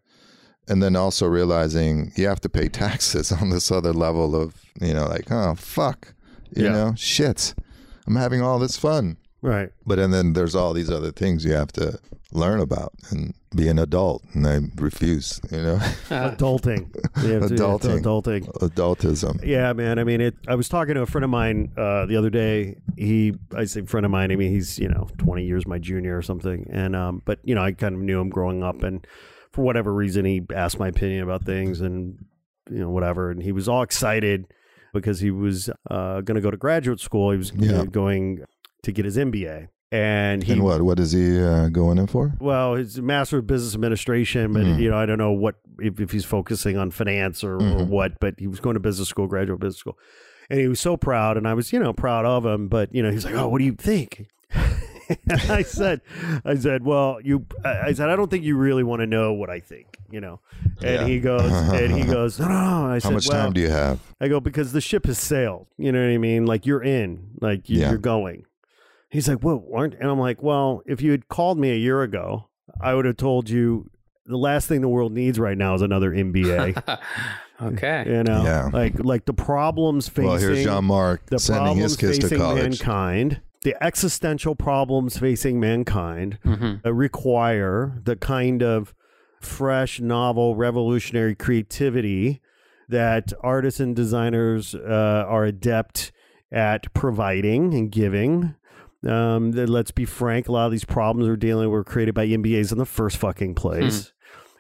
and 0.68 0.82
then 0.84 0.96
also 0.96 1.28
realizing 1.28 2.12
you 2.16 2.28
have 2.28 2.42
to 2.42 2.50
pay 2.50 2.68
taxes 2.84 3.32
on 3.32 3.50
this 3.52 3.72
other 3.72 3.94
level 3.94 4.36
of 4.36 4.56
you 4.82 4.94
know 4.94 5.08
like 5.08 5.32
oh 5.32 5.56
fuck 5.56 6.14
you 6.56 6.66
Yeah. 6.66 6.72
know 6.74 6.94
shit 6.98 7.54
i'm 8.08 8.16
having 8.16 8.42
all 8.42 8.58
this 8.60 8.78
fun 8.78 9.18
Right. 9.42 9.70
but 9.86 10.00
and 10.00 10.12
then 10.14 10.34
there's 10.34 10.56
all 10.56 10.74
these 10.74 10.90
other 10.90 11.12
things 11.12 11.46
you 11.46 11.54
have 11.54 11.72
to 11.74 12.00
learn 12.34 12.60
about 12.60 12.94
and 13.12 13.34
be 13.56 13.68
an 13.70 13.78
adult 13.80 14.24
and 14.34 14.46
i 14.48 14.60
refuse 14.82 15.40
you 15.52 15.62
know 15.62 15.78
Adulting. 16.10 16.94
You 17.24 17.34
have 17.34 17.48
to- 17.50 17.54
Adulting. 17.56 18.02
Adulting. 18.02 18.44
adultism 18.60 19.46
Yeah, 19.46 19.74
man. 19.74 20.00
I 20.00 20.04
mean, 20.04 20.22
it. 20.22 20.36
I 20.48 20.56
was 20.56 20.68
talking 20.68 20.96
to 20.96 21.02
a 21.02 21.06
friend 21.06 21.24
of 21.24 21.30
mine 21.30 21.72
uh, 21.78 22.06
the 22.08 22.18
other 22.18 22.30
day. 22.30 22.78
He, 22.98 23.34
I 23.56 23.66
say 23.66 23.84
friend 23.84 24.06
of 24.06 24.12
mine. 24.12 24.32
I 24.32 24.36
mean, 24.36 24.52
he's 24.52 24.78
you 24.80 24.90
know 24.90 25.08
twenty 25.18 25.46
years 25.46 25.66
my 25.68 25.78
junior 25.80 26.18
or 26.18 26.22
something. 26.22 26.68
And 26.72 26.96
um, 26.96 27.22
but 27.26 27.40
you 27.44 27.56
know, 27.56 27.62
I 27.62 27.72
kind 27.72 27.96
of 27.96 28.02
knew 28.02 28.20
him 28.20 28.30
growing 28.30 28.64
up, 28.64 28.84
and 28.84 29.06
for 29.54 29.62
whatever 29.64 29.94
reason, 29.94 30.26
he 30.26 30.42
asked 30.54 30.80
my 30.80 30.88
opinion 30.90 31.24
about 31.24 31.44
things, 31.46 31.80
and 31.82 32.18
you 32.70 32.80
know 32.80 32.90
whatever, 32.90 33.32
and 33.32 33.42
he 33.42 33.52
was 33.52 33.68
all 33.70 33.82
excited 33.84 34.46
because 34.94 35.20
he 35.20 35.32
was 35.32 35.70
uh, 35.90 36.22
going 36.22 36.36
to 36.36 36.42
go 36.42 36.52
to 36.52 36.58
graduate 36.58 37.00
school. 37.00 37.32
He 37.32 37.38
was 37.38 37.54
know, 37.54 37.80
Yeah. 37.84 37.86
going 37.86 38.44
to 38.84 38.92
get 38.92 39.06
his 39.06 39.18
MBA. 39.18 39.68
and 39.92 40.44
he 40.44 40.52
and 40.54 40.64
what? 40.64 40.82
What 40.82 41.00
is 41.00 41.14
he 41.14 41.42
uh, 41.42 41.70
going 41.70 41.98
in 41.98 42.08
for? 42.08 42.34
well, 42.40 42.76
he's 42.76 42.98
a 42.98 43.02
master 43.02 43.38
of 43.38 43.48
business 43.48 43.74
administration, 43.74 44.52
but 44.54 44.64
Mhm. 44.64 44.80
you 44.82 44.90
know, 44.90 44.98
I 44.98 45.06
don't 45.06 45.18
know 45.18 45.32
what 45.32 45.56
if, 45.80 46.00
if 46.02 46.12
he's 46.12 46.26
focusing 46.26 46.78
on 46.78 46.92
finance 46.92 47.42
or, 47.44 47.56
or 47.56 47.60
Mhm. 47.62 47.88
what, 47.88 48.20
but 48.20 48.36
he 48.38 48.48
was 48.48 48.60
going 48.60 48.74
to 48.74 48.80
business 48.82 49.08
school, 49.08 49.28
graduate 49.28 49.60
business 49.62 49.78
school. 49.80 49.98
And 50.50 50.60
he 50.60 50.68
was 50.68 50.80
so 50.82 50.98
proud, 50.98 51.38
and 51.38 51.48
I 51.48 51.54
was, 51.54 51.72
you 51.74 51.80
know, 51.80 51.94
proud 51.94 52.26
of 52.26 52.46
him. 52.46 52.68
But 52.70 52.94
you 52.94 53.02
know, 53.04 53.12
he's 53.12 53.24
like, 53.26 53.36
"Oh, 53.36 53.48
what 53.50 53.60
do 53.60 53.66
you 53.66 53.74
think?" 53.76 54.28
I 55.50 55.62
said, 55.64 56.02
"I 56.46 56.56
said, 56.56 56.84
well, 56.84 57.20
you," 57.24 57.46
I 57.64 57.94
said, 57.94 58.10
"I 58.10 58.16
don't 58.16 58.30
think 58.30 58.44
you 58.44 58.58
really 58.58 58.84
want 58.84 59.00
to 59.02 59.08
know 59.08 59.34
what 59.34 59.50
I 59.50 59.60
think," 59.60 59.97
you 60.12 60.20
know. 60.22 60.40
And 60.82 61.02
Yeah. 61.02 61.06
he 61.08 61.20
goes, 61.20 61.52
and 61.52 61.92
he 61.94 62.04
goes, 62.04 62.40
"No, 62.40 62.48
no, 62.48 62.54
no." 62.54 62.86
I 62.88 62.94
How 62.94 63.00
said, 63.00 63.14
much 63.14 63.28
well, 63.30 63.44
time 63.46 63.54
do 63.54 63.62
you 63.62 63.70
have? 63.70 64.00
I 64.22 64.28
go 64.28 64.40
because 64.40 64.72
the 64.72 64.82
ship 64.82 65.06
has 65.06 65.18
sailed. 65.18 65.68
You 65.78 65.92
know 65.92 66.00
what 66.02 66.10
I 66.14 66.18
mean? 66.18 66.46
Like 66.46 66.66
you're 66.66 66.84
in, 66.84 67.30
like 67.42 67.70
you, 67.70 67.80
Yeah. 67.82 67.90
you're 67.90 67.98
going. 68.00 68.46
He's 69.10 69.28
like, 69.30 69.44
"What? 69.44 69.64
Aren't?" 69.74 69.94
And 69.96 70.10
I'm 70.10 70.20
like, 70.20 70.42
"Well, 70.44 70.82
if 70.86 71.02
you 71.02 71.12
had 71.12 71.28
called 71.30 71.58
me 71.58 71.72
a 71.72 71.78
year 71.78 72.02
ago, 72.02 72.48
I 72.82 72.94
would 72.94 73.06
have 73.06 73.18
told 73.18 73.50
you 73.50 73.90
the 74.26 74.38
last 74.38 74.68
thing 74.68 74.82
the 74.82 74.90
world 74.90 75.14
needs 75.14 75.40
right 75.40 75.58
now 75.58 75.74
is 75.76 75.82
another 75.82 76.12
MBA. 76.12 76.76
okay. 77.62 78.04
you 78.06 78.24
know, 78.24 78.44
Yeah. 78.44 78.70
like 78.74 79.00
like 79.00 79.26
the 79.26 79.34
problems 79.34 80.10
facing 80.10 80.26
Well, 80.26 80.38
here's 80.38 80.64
John 80.64 80.86
Mark 80.86 81.26
the 81.28 81.40
sending 81.40 81.78
his 81.78 81.96
problems 81.96 81.98
kids 81.98 82.18
to 82.18 82.22
facing 82.24 82.38
college. 82.40 82.62
mankind, 82.64 83.42
the 83.64 83.82
existential 83.82 84.56
problems 84.56 85.18
facing 85.18 85.60
mankind 85.60 86.38
hmm 86.44 86.76
uh, 86.86 86.94
require 86.94 87.94
the 88.04 88.16
kind 88.18 88.62
of 88.62 88.94
fresh, 89.42 90.00
novel, 90.00 90.56
revolutionary 90.56 91.36
creativity 91.36 92.42
that 92.90 93.34
artists 93.42 93.80
and 93.80 93.96
designers 93.96 94.74
uh, 94.74 95.26
are 95.28 95.46
adept 95.46 96.12
at 96.52 96.94
providing 96.94 97.74
and 97.74 97.92
giving. 97.92 98.56
Um, 99.08 99.52
that, 99.52 99.70
let's 99.70 99.92
be 99.92 100.06
frank, 100.06 100.48
a 100.48 100.52
lot 100.52 100.66
of 100.66 100.72
these 100.72 100.86
problems 100.86 101.28
we're 101.28 101.36
dealing 101.36 101.68
with 101.68 101.74
were 101.74 101.84
created 101.84 102.16
by 102.16 102.28
MBAs 102.28 102.72
in 102.72 102.78
the 102.78 102.86
first 102.86 103.18
fucking 103.18 103.56
place. 103.56 104.14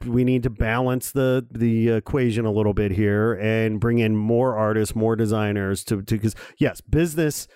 We 0.05 0.23
need 0.23 0.43
to 0.43 0.51
balance 0.51 1.11
the 1.11 1.47
the 1.49 1.89
equation 1.89 2.45
a 2.45 2.51
little 2.51 2.75
bit 2.75 2.91
here 2.91 3.33
and 3.33 3.79
bring 3.79 3.97
in 3.97 4.15
more 4.15 4.55
artists, 4.55 4.95
more 4.95 5.15
designers 5.15 5.83
to 5.85 5.97
because 6.03 6.35
yes, 6.59 6.81
business 6.81 7.47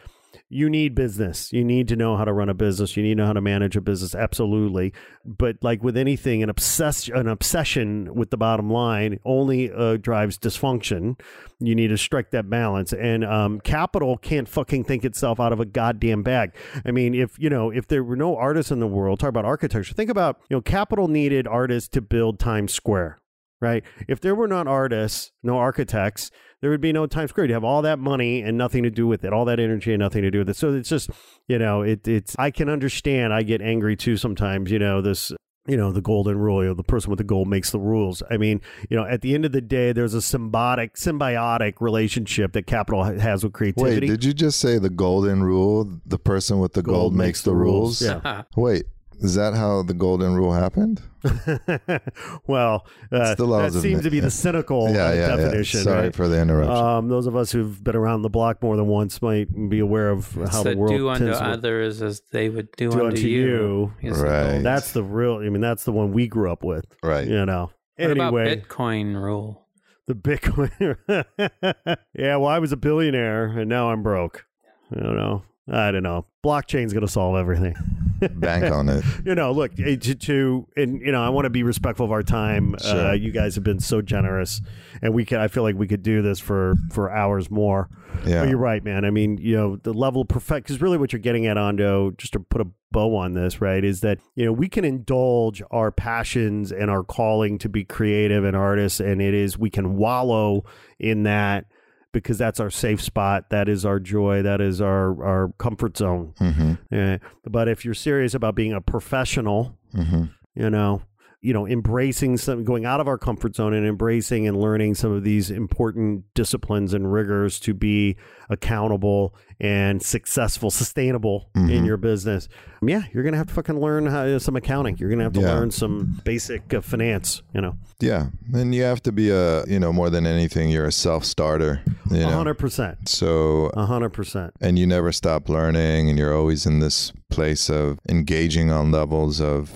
you 0.52 0.70
need 0.70 0.94
business. 0.94 1.54
You 1.54 1.64
need 1.64 1.88
to 1.88 1.96
know 1.96 2.18
how 2.18 2.26
to 2.26 2.34
run 2.34 2.50
a 2.50 2.54
business. 2.54 2.98
You 2.98 3.04
need 3.04 3.12
to 3.12 3.16
know 3.16 3.26
how 3.28 3.34
to 3.34 3.42
manage 3.42 3.78
a 3.78 3.82
business. 3.82 4.14
Absolutely. 4.14 4.94
But 5.24 5.58
like 5.62 5.82
with 5.82 5.96
anything, 5.96 6.44
an 6.44 6.50
obsession, 6.50 7.16
an 7.16 7.30
obsession 7.30 8.14
with 8.14 8.32
the 8.32 8.38
bottom 8.38 8.70
line 8.70 9.20
only 9.24 9.72
uh, 9.72 9.96
drives 9.96 10.38
dysfunction. 10.38 11.18
You 11.60 11.74
need 11.74 11.88
to 11.88 11.98
strike 11.98 12.32
that 12.32 12.50
balance. 12.50 12.92
And 12.92 13.24
um, 13.24 13.62
capital 13.62 14.18
can't 14.18 14.48
fucking 14.48 14.84
think 14.84 15.06
itself 15.06 15.40
out 15.40 15.54
of 15.54 15.62
a 15.62 15.66
goddamn 15.66 16.22
bag. 16.22 16.54
I 16.86 16.92
mean, 16.92 17.16
if 17.16 17.40
you 17.40 17.50
know, 17.50 17.70
if 17.70 17.88
there 17.88 18.04
were 18.04 18.18
no 18.18 18.36
artists 18.36 18.72
in 18.72 18.80
the 18.80 18.88
world, 18.88 19.22
talk 19.22 19.30
about 19.30 19.46
architecture. 19.46 19.94
Think 19.94 20.10
about 20.10 20.42
you 20.50 20.58
know, 20.58 20.62
capital 20.62 21.08
needed 21.08 21.48
artists 21.48 21.88
to 21.90 22.02
build 22.02 22.40
Times 22.40 22.74
Square. 22.74 23.20
Right. 23.62 23.84
If 24.08 24.20
there 24.20 24.34
were 24.34 24.48
not 24.48 24.68
artists, 24.68 25.32
no 25.44 25.58
architects, 25.58 26.32
there 26.62 26.70
would 26.70 26.82
be 26.82 26.94
no 26.94 27.06
Times 27.08 27.32
Square. 27.32 27.48
You'd 27.48 27.54
have 27.54 27.64
all 27.64 27.82
that 27.82 28.00
money 28.00 28.42
and 28.42 28.58
nothing 28.58 28.84
to 28.84 28.90
do 28.90 29.08
with 29.08 29.26
it, 29.26 29.34
all 29.34 29.46
that 29.46 29.60
energy 29.60 29.94
and 29.94 30.00
nothing 30.00 30.22
to 30.22 30.32
do 30.32 30.40
with 30.40 30.50
it. 30.50 30.56
So 30.56 30.74
it's 30.74 30.90
just, 30.90 31.10
you 31.48 31.60
know, 31.60 31.82
it, 31.82 32.08
it's, 32.08 32.36
I 32.38 32.52
can 32.52 32.70
understand. 32.70 33.34
I 33.34 33.44
get 33.44 33.62
angry 33.62 33.96
too 33.96 34.16
sometimes, 34.18 34.72
you 34.72 34.80
know, 34.80 35.02
this, 35.02 35.32
you 35.68 35.78
know, 35.78 35.92
the 35.92 36.02
golden 36.02 36.38
rule, 36.38 36.64
you 36.64 36.70
know, 36.70 36.74
the 36.74 36.84
person 36.84 37.10
with 37.12 37.18
the 37.18 37.24
gold 37.24 37.48
makes 37.48 37.70
the 37.72 37.80
rules. 37.80 38.24
I 38.32 38.38
mean, 38.38 38.62
you 38.90 38.98
know, 38.98 39.06
at 39.06 39.22
the 39.22 39.36
end 39.36 39.46
of 39.46 39.52
the 39.52 39.62
day, 39.62 39.92
there's 39.92 40.16
a 40.16 40.18
symbiotic, 40.18 40.94
symbiotic 40.94 41.76
relationship 41.80 42.54
that 42.54 42.66
capital 42.66 43.04
has 43.04 43.44
with 43.44 43.54
creativity. 43.54 44.08
Wait, 44.08 44.12
did 44.12 44.24
you 44.24 44.34
just 44.34 44.60
say 44.60 44.80
the 44.80 44.90
golden 44.90 45.44
rule? 45.44 46.00
The 46.06 46.18
person 46.18 46.60
with 46.60 46.74
the 46.74 46.82
gold, 46.82 47.14
makes, 47.16 47.44
the 47.44 47.54
rules. 47.56 48.02
Yeah. 48.02 48.44
Wait, 48.56 48.86
is 49.22 49.36
that 49.36 49.54
how 49.54 49.84
the 49.84 49.94
golden 49.94 50.34
rule 50.34 50.52
happened? 50.52 51.02
well, 52.48 52.88
uh, 53.12 53.34
Still 53.34 53.48
that 53.52 53.74
seems 53.74 54.04
to 54.04 54.10
be 54.10 54.20
the 54.20 54.32
cynical 54.32 54.92
yeah, 54.92 55.08
uh, 55.08 55.14
yeah, 55.14 55.36
definition. 55.36 55.80
yeah. 55.80 55.84
Sorry 55.84 56.02
right? 56.06 56.16
for 56.16 56.28
the 56.28 56.42
interruption. 56.42 56.76
Um, 56.76 57.08
those 57.08 57.28
of 57.28 57.36
us 57.36 57.52
who've 57.52 57.84
been 57.84 57.96
around 57.96 58.24
the 58.24 58.30
block 58.30 58.62
more 58.64 58.76
than 58.76 58.88
once 58.88 59.22
might 59.22 59.48
be 59.70 59.80
aware 59.80 60.10
of 60.10 60.32
how 60.34 60.48
so 60.48 60.64
the 60.64 60.76
world 60.76 60.92
do 60.92 61.10
unto 61.10 61.26
tends 61.26 61.40
to 61.40 61.46
others 61.46 62.02
as 62.02 62.22
they 62.32 62.50
would 62.50 62.72
do, 62.78 62.90
Do 62.90 62.98
unto, 62.98 63.08
unto 63.08 63.28
you. 63.28 63.94
you. 64.02 64.10
is 64.10 64.18
the 64.18 64.26
Right. 64.26 64.64
That's 64.64 64.92
the 64.92 65.04
real. 65.04 65.36
I 65.36 65.50
mean, 65.50 65.62
that's 65.62 65.84
the 65.86 65.92
one 65.92 66.12
we 66.12 66.28
grew 66.28 66.52
up 66.52 66.64
with. 66.64 66.86
right. 67.04 67.28
You 67.28 67.46
know. 67.46 67.72
What 67.98 68.12
anyway, 68.12 68.54
about 68.54 68.68
Bitcoin 68.68 69.22
rule? 69.22 69.68
the 70.08 70.16
Bitcoin. 70.16 70.72
yeah, 72.16 72.36
well, 72.38 72.48
I 72.48 72.60
was 72.60 72.72
a 72.72 72.78
billionaire 72.78 73.46
and 73.46 73.70
now 73.70 73.92
I'm 73.92 74.02
broke. 74.04 74.46
I 74.92 75.00
don't 75.00 75.16
know. 75.16 75.44
I 75.70 75.92
don't 75.92 76.04
know. 76.04 76.26
Blockchain's 76.44 76.94
going 76.94 77.06
to 77.06 77.12
solve 77.12 77.38
everything. 77.38 77.76
Bank 78.34 78.66
on 78.72 78.90
it. 78.90 79.04
you 79.26 79.36
know, 79.36 79.52
look 79.52 79.72
eh, 79.80 79.96
to, 79.96 80.16
to 80.16 80.68
and 80.78 81.02
you 81.02 81.12
know, 81.12 81.24
I 81.24 81.30
want 81.30 81.46
to 81.46 81.50
be 81.50 81.64
respectful 81.64 82.06
of 82.06 82.12
our 82.12 82.24
time. 82.24 82.76
Uh, 82.84 83.12
you 83.12 83.32
guys 83.32 83.56
have 83.56 83.64
been 83.64 83.80
so 83.80 84.02
generous, 84.02 84.62
and 85.02 85.14
we 85.14 85.26
can. 85.26 85.40
I 85.40 85.48
feel 85.48 85.64
like 85.64 85.76
we 85.76 85.88
could 85.88 86.04
do 86.04 86.22
this 86.22 86.40
for 86.40 86.76
for 86.92 87.12
hours 87.12 87.50
more. 87.50 87.90
Yeah. 88.26 88.42
But 88.42 88.50
you're 88.50 88.60
right, 88.60 88.84
man. 88.84 89.06
I 89.06 89.10
mean, 89.10 89.38
you 89.38 89.56
know, 89.56 89.76
the 89.78 89.94
level 89.94 90.22
of 90.22 90.28
perfect 90.28 90.68
because 90.68 90.82
really 90.82 90.98
what 90.98 91.14
you're 91.14 91.20
getting 91.20 91.48
at, 91.48 91.58
Ando, 91.58 92.16
just 92.18 92.34
to 92.34 92.40
put 92.40 92.62
a 92.62 92.68
bow 92.92 93.16
on 93.16 93.34
this, 93.34 93.60
right, 93.60 93.84
is 93.84 94.02
that 94.02 94.20
you 94.36 94.46
know 94.46 94.52
we 94.52 94.70
can 94.70 94.86
indulge 94.86 95.64
our 95.72 95.92
passions 95.92 96.72
and 96.72 96.92
our 96.92 97.04
calling 97.04 97.58
to 97.60 97.70
be 97.70 97.84
creative 97.84 98.44
and 98.44 98.56
artists, 98.56 99.00
and 99.00 99.22
it 99.22 99.34
is 99.34 99.58
we 99.58 99.70
can 99.70 99.96
wallow 99.96 100.64
in 101.00 101.24
that 101.24 101.66
because 102.14 102.38
that's 102.38 102.60
our 102.60 102.70
safe 102.70 103.02
spot, 103.02 103.50
that 103.50 103.70
is 103.70 103.86
our 103.86 104.00
joy, 104.00 104.42
that 104.42 104.62
is 104.62 104.82
our 104.82 105.24
our 105.24 105.54
comfort 105.58 105.98
zone. 105.98 106.34
hmm 106.38 106.74
Eh, 106.92 107.18
but 107.46 107.68
if 107.68 107.86
you're 107.86 107.94
serious 107.94 108.34
about 108.34 108.56
being 108.56 108.74
a 108.74 108.82
professional, 108.82 109.78
hmm 109.94 110.26
you 110.54 110.70
know 110.70 111.02
you 111.40 111.54
know 111.54 111.66
embracing 111.66 112.36
some 112.38 112.64
going 112.66 112.86
out 112.86 113.00
of 113.00 113.08
our 113.08 113.18
comfort 113.18 113.56
zone 113.56 113.74
and 113.74 113.88
embracing 113.88 114.46
and 114.48 114.60
learning 114.60 114.94
some 114.94 115.12
of 115.12 115.24
these 115.24 115.50
important 115.50 116.26
disciplines 116.36 116.94
and 116.94 117.12
rigors 117.12 117.60
to 117.60 117.74
be 117.74 118.16
accountable 118.50 119.34
and 119.62 120.02
successful 120.02 120.72
sustainable 120.72 121.48
in 121.56 121.68
Mhm. 121.68 121.86
your 121.86 121.98
business 121.98 122.50
yeah 122.82 123.04
you're 123.14 123.24
gonna 123.24 123.38
have 123.38 123.46
to 123.48 123.54
fucking 123.54 123.80
learn 123.80 124.08
how, 124.08 124.38
some 124.40 124.56
accounting 124.56 124.98
you're 124.98 125.10
gonna 125.10 125.24
have 125.24 125.34
to 125.34 125.40
Yeah. 125.42 125.54
learn 125.54 125.70
some 125.72 126.20
basic 126.26 126.74
uh, 126.74 126.82
finance 126.82 127.44
you 127.54 127.62
know 127.62 127.78
Yeah. 128.02 128.28
And 128.54 128.74
you 128.74 128.82
have 128.82 129.02
to 129.04 129.12
be 129.12 129.30
a, 129.30 129.64
you 129.68 129.80
know, 129.80 129.94
more 129.94 130.10
than 130.10 130.26
anything, 130.26 130.72
you're 130.72 130.88
a 130.88 130.92
self 130.92 131.24
starter. 131.24 131.82
You 132.10 132.22
know. 132.22 132.30
hundred 132.32 132.56
percent 132.56 133.08
So 133.08 133.70
hundred 133.76 134.10
percent 134.10 134.52
and 134.60 134.80
you 134.80 134.88
never 134.88 135.12
stop 135.12 135.48
learning 135.48 136.10
and 136.10 136.18
you're 136.18 136.36
always 136.36 136.66
in 136.66 136.80
this 136.80 137.14
place 137.30 137.70
of 137.70 138.00
engaging 138.10 138.72
on 138.72 138.92
levels 138.92 139.40
of 139.40 139.70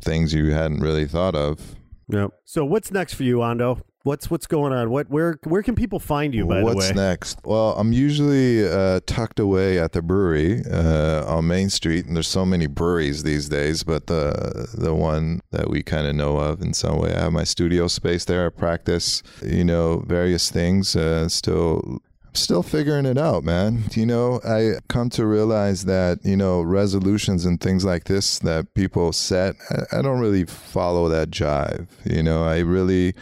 things 0.00 0.32
you 0.32 0.52
hadn't 0.52 0.80
really 0.80 1.06
thought 1.06 1.34
of 1.34 1.76
yep 2.08 2.30
so 2.44 2.64
what's 2.64 2.90
next 2.90 3.12
for 3.14 3.24
you 3.24 3.38
Ando 3.38 3.80
what's 4.04 4.30
what's 4.30 4.46
going 4.46 4.72
on 4.72 4.90
what 4.90 5.10
where 5.10 5.38
where 5.44 5.62
can 5.62 5.74
people 5.74 5.98
find 5.98 6.34
you 6.34 6.46
by 6.46 6.62
What's 6.62 6.88
the 6.88 6.94
way 6.94 7.08
next? 7.08 7.38
Well, 7.44 7.74
I'm 7.78 7.92
usually 7.92 8.68
uh, 8.68 9.00
tucked 9.06 9.38
away 9.38 9.78
at 9.78 9.92
the 9.92 10.02
brewery 10.02 10.62
uh, 10.70 11.24
on 11.26 11.46
Main 11.46 11.70
Street, 11.70 12.06
and 12.06 12.16
there's 12.16 12.28
so 12.28 12.44
many 12.44 12.66
breweries 12.66 13.22
these 13.22 13.48
days. 13.48 13.82
But 13.82 14.06
the 14.06 14.68
the 14.74 14.94
one 14.94 15.40
that 15.50 15.68
we 15.70 15.82
kind 15.82 16.06
of 16.06 16.14
know 16.14 16.36
of 16.38 16.60
in 16.62 16.74
some 16.74 16.98
way, 16.98 17.14
I 17.14 17.20
have 17.20 17.32
my 17.32 17.44
studio 17.44 17.88
space 17.88 18.24
there. 18.24 18.46
I 18.46 18.50
practice, 18.50 19.22
you 19.42 19.64
know, 19.64 20.04
various 20.06 20.50
things. 20.50 20.96
Uh, 20.96 21.28
still. 21.28 22.00
Still 22.34 22.62
figuring 22.62 23.06
it 23.06 23.18
out, 23.18 23.42
man. 23.42 23.84
You 23.94 24.06
know, 24.06 24.40
I 24.44 24.74
come 24.88 25.08
to 25.10 25.26
realize 25.26 25.86
that, 25.86 26.20
you 26.22 26.36
know, 26.36 26.60
resolutions 26.60 27.44
and 27.44 27.60
things 27.60 27.84
like 27.84 28.04
this 28.04 28.38
that 28.40 28.74
people 28.74 29.12
set, 29.12 29.56
I, 29.70 29.98
I 29.98 30.02
don't 30.02 30.20
really 30.20 30.44
follow 30.44 31.08
that 31.08 31.30
jive. 31.30 31.88
You 32.04 32.22
know, 32.22 32.44
I 32.44 32.58
really 32.58 33.14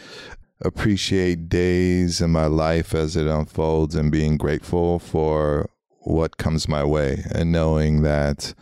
appreciate 0.61 1.49
days 1.49 2.21
in 2.21 2.31
my 2.31 2.45
life 2.45 2.95
as 2.95 3.15
it 3.15 3.27
unfolds 3.27 3.95
and 3.95 4.11
being 4.11 4.37
grateful 4.37 4.99
for 4.99 5.69
what 6.01 6.37
comes 6.37 6.67
my 6.67 6.83
way 6.83 7.23
and 7.31 7.51
knowing 7.51 8.01
that 8.01 8.53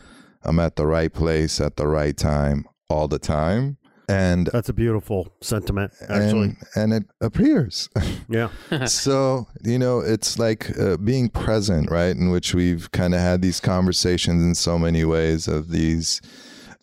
I'm 0.43 0.59
at 0.59 0.75
the 0.75 0.87
right 0.87 1.13
place 1.13 1.61
at 1.61 1.77
the 1.77 1.87
right 1.87 2.15
time 2.15 2.65
all 2.89 3.07
the 3.07 3.19
time. 3.19 3.77
And 4.07 4.47
that's 4.53 4.69
a 4.69 4.73
beautiful 4.73 5.33
sentiment 5.41 5.91
actually 6.09 6.55
and, 6.75 6.93
and 6.93 6.93
it 6.93 7.03
appears. 7.21 7.89
yeah 8.29 8.49
so, 8.85 9.47
you 9.63 9.79
know, 9.79 9.99
it's 9.99 10.37
like 10.37 10.77
uh, 10.79 10.97
being 10.97 11.29
present, 11.29 11.89
right? 11.89 12.15
In 12.15 12.29
which 12.29 12.53
we've 12.53 12.91
kind 12.91 13.15
of 13.15 13.21
had 13.21 13.41
these 13.41 13.59
conversations 13.59 14.43
in 14.43 14.53
so 14.53 14.77
many 14.77 15.05
ways 15.05 15.47
of 15.47 15.69
these 15.69 16.21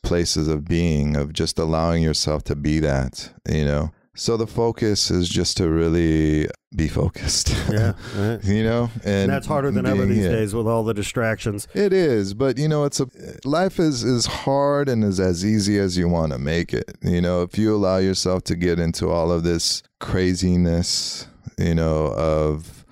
places 0.02 0.48
of 0.48 0.64
being, 0.64 1.16
of 1.16 1.32
just 1.32 1.60
allowing 1.60 2.02
yourself 2.02 2.42
to 2.44 2.56
be 2.56 2.80
that, 2.80 3.32
you 3.48 3.64
know? 3.64 3.92
So 4.14 4.36
the 4.36 4.46
focus 4.46 5.10
is 5.10 5.28
just 5.28 5.56
to 5.56 5.70
really 5.70 6.46
be 6.74 6.88
focused. 6.88 7.54
yeah 7.70 7.94
right. 8.16 8.44
you 8.44 8.62
know? 8.62 8.90
And, 9.04 9.22
And 9.22 9.30
that's 9.30 9.46
harder 9.46 9.70
than 9.70 9.86
ever 9.86 10.04
these 10.04 10.18
here. 10.18 10.32
days 10.32 10.54
with 10.54 10.66
all 10.66 10.84
the 10.84 10.92
distractions. 10.92 11.66
It 11.74 11.92
is, 11.92 12.34
but 12.34 12.58
you 12.58 12.68
know, 12.68 12.84
it's 12.84 13.00
a 13.00 13.08
life 13.44 13.78
is 13.78 14.04
is 14.04 14.26
hard 14.26 14.88
and 14.88 15.02
is 15.02 15.18
as 15.18 15.44
easy 15.44 15.78
as 15.78 15.96
you 15.96 16.08
want 16.08 16.32
to 16.32 16.38
make 16.38 16.74
it. 16.74 16.96
You 17.02 17.20
know, 17.22 17.42
if 17.42 17.56
you 17.56 17.74
allow 17.74 17.98
yourself 17.98 18.44
to 18.44 18.56
get 18.56 18.78
into 18.78 19.08
all 19.08 19.32
of 19.32 19.44
this 19.44 19.82
craziness, 19.98 21.26
you 21.58 21.74
know, 21.74 22.06
of 22.08 22.84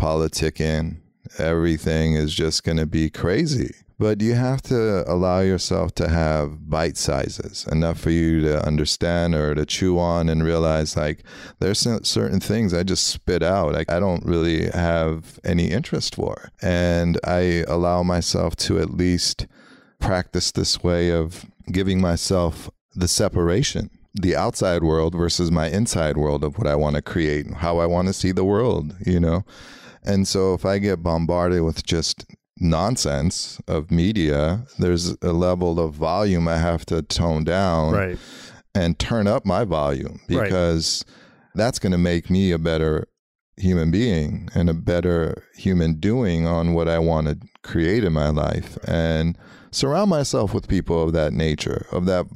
politicking, 0.00 1.00
everything 1.38 2.14
is 2.14 2.34
just 2.34 2.64
going 2.64 2.78
to 2.78 2.86
be 2.86 3.10
crazy. 3.10 3.74
But 4.02 4.20
you 4.20 4.34
have 4.34 4.60
to 4.60 5.08
allow 5.08 5.38
yourself 5.38 5.94
to 5.94 6.08
have 6.08 6.68
bite 6.68 6.96
sizes 6.96 7.64
enough 7.70 8.00
for 8.00 8.10
you 8.10 8.40
to 8.40 8.66
understand 8.66 9.32
or 9.32 9.54
to 9.54 9.64
chew 9.64 9.96
on 9.96 10.28
and 10.28 10.42
realize 10.42 10.96
like 10.96 11.22
there's 11.60 11.78
certain 11.78 12.40
things 12.40 12.74
I 12.74 12.82
just 12.82 13.06
spit 13.06 13.44
out. 13.44 13.76
I, 13.76 13.84
I 13.88 14.00
don't 14.00 14.26
really 14.26 14.68
have 14.70 15.38
any 15.44 15.70
interest 15.70 16.16
for. 16.16 16.50
And 16.60 17.16
I 17.22 17.62
allow 17.68 18.02
myself 18.02 18.56
to 18.56 18.80
at 18.80 18.90
least 18.90 19.46
practice 20.00 20.50
this 20.50 20.82
way 20.82 21.12
of 21.12 21.46
giving 21.70 22.00
myself 22.00 22.68
the 22.96 23.06
separation 23.06 23.88
the 24.14 24.34
outside 24.34 24.82
world 24.82 25.14
versus 25.14 25.52
my 25.52 25.68
inside 25.68 26.16
world 26.16 26.42
of 26.42 26.58
what 26.58 26.66
I 26.66 26.74
want 26.74 26.96
to 26.96 27.02
create, 27.02 27.46
and 27.46 27.54
how 27.54 27.78
I 27.78 27.86
want 27.86 28.08
to 28.08 28.12
see 28.12 28.32
the 28.32 28.44
world, 28.44 28.96
you 29.06 29.20
know? 29.20 29.44
And 30.04 30.26
so 30.26 30.54
if 30.54 30.66
I 30.66 30.78
get 30.78 31.02
bombarded 31.02 31.62
with 31.62 31.86
just 31.86 32.26
nonsense 32.62 33.60
of 33.68 33.90
media, 33.90 34.64
there's 34.78 35.16
a 35.22 35.32
level 35.32 35.78
of 35.80 35.94
volume 35.94 36.48
I 36.48 36.56
have 36.58 36.86
to 36.86 37.02
tone 37.02 37.44
down 37.44 37.92
Right. 37.92 38.18
and 38.74 38.98
turn 38.98 39.26
up 39.26 39.44
my 39.44 39.64
volume 39.64 40.20
Right. 40.30 40.44
because 40.44 41.04
that's 41.54 41.78
going 41.78 41.92
to 41.92 41.98
make 41.98 42.30
me 42.30 42.52
a 42.52 42.58
better 42.58 43.06
human 43.56 43.90
being 43.90 44.48
and 44.54 44.70
a 44.70 44.74
better 44.74 45.42
human 45.56 45.94
doing 46.00 46.46
on 46.46 46.72
what 46.72 46.88
I 46.88 46.98
want 46.98 47.26
to 47.28 47.38
create 47.62 48.04
in 48.04 48.12
my 48.12 48.30
life 48.30 48.78
and 48.84 49.36
surround 49.70 50.08
myself 50.10 50.54
with 50.54 50.68
people 50.68 51.02
of 51.02 51.12
that 51.12 51.32
nature, 51.32 51.86
of 51.92 52.06
that 52.06 52.26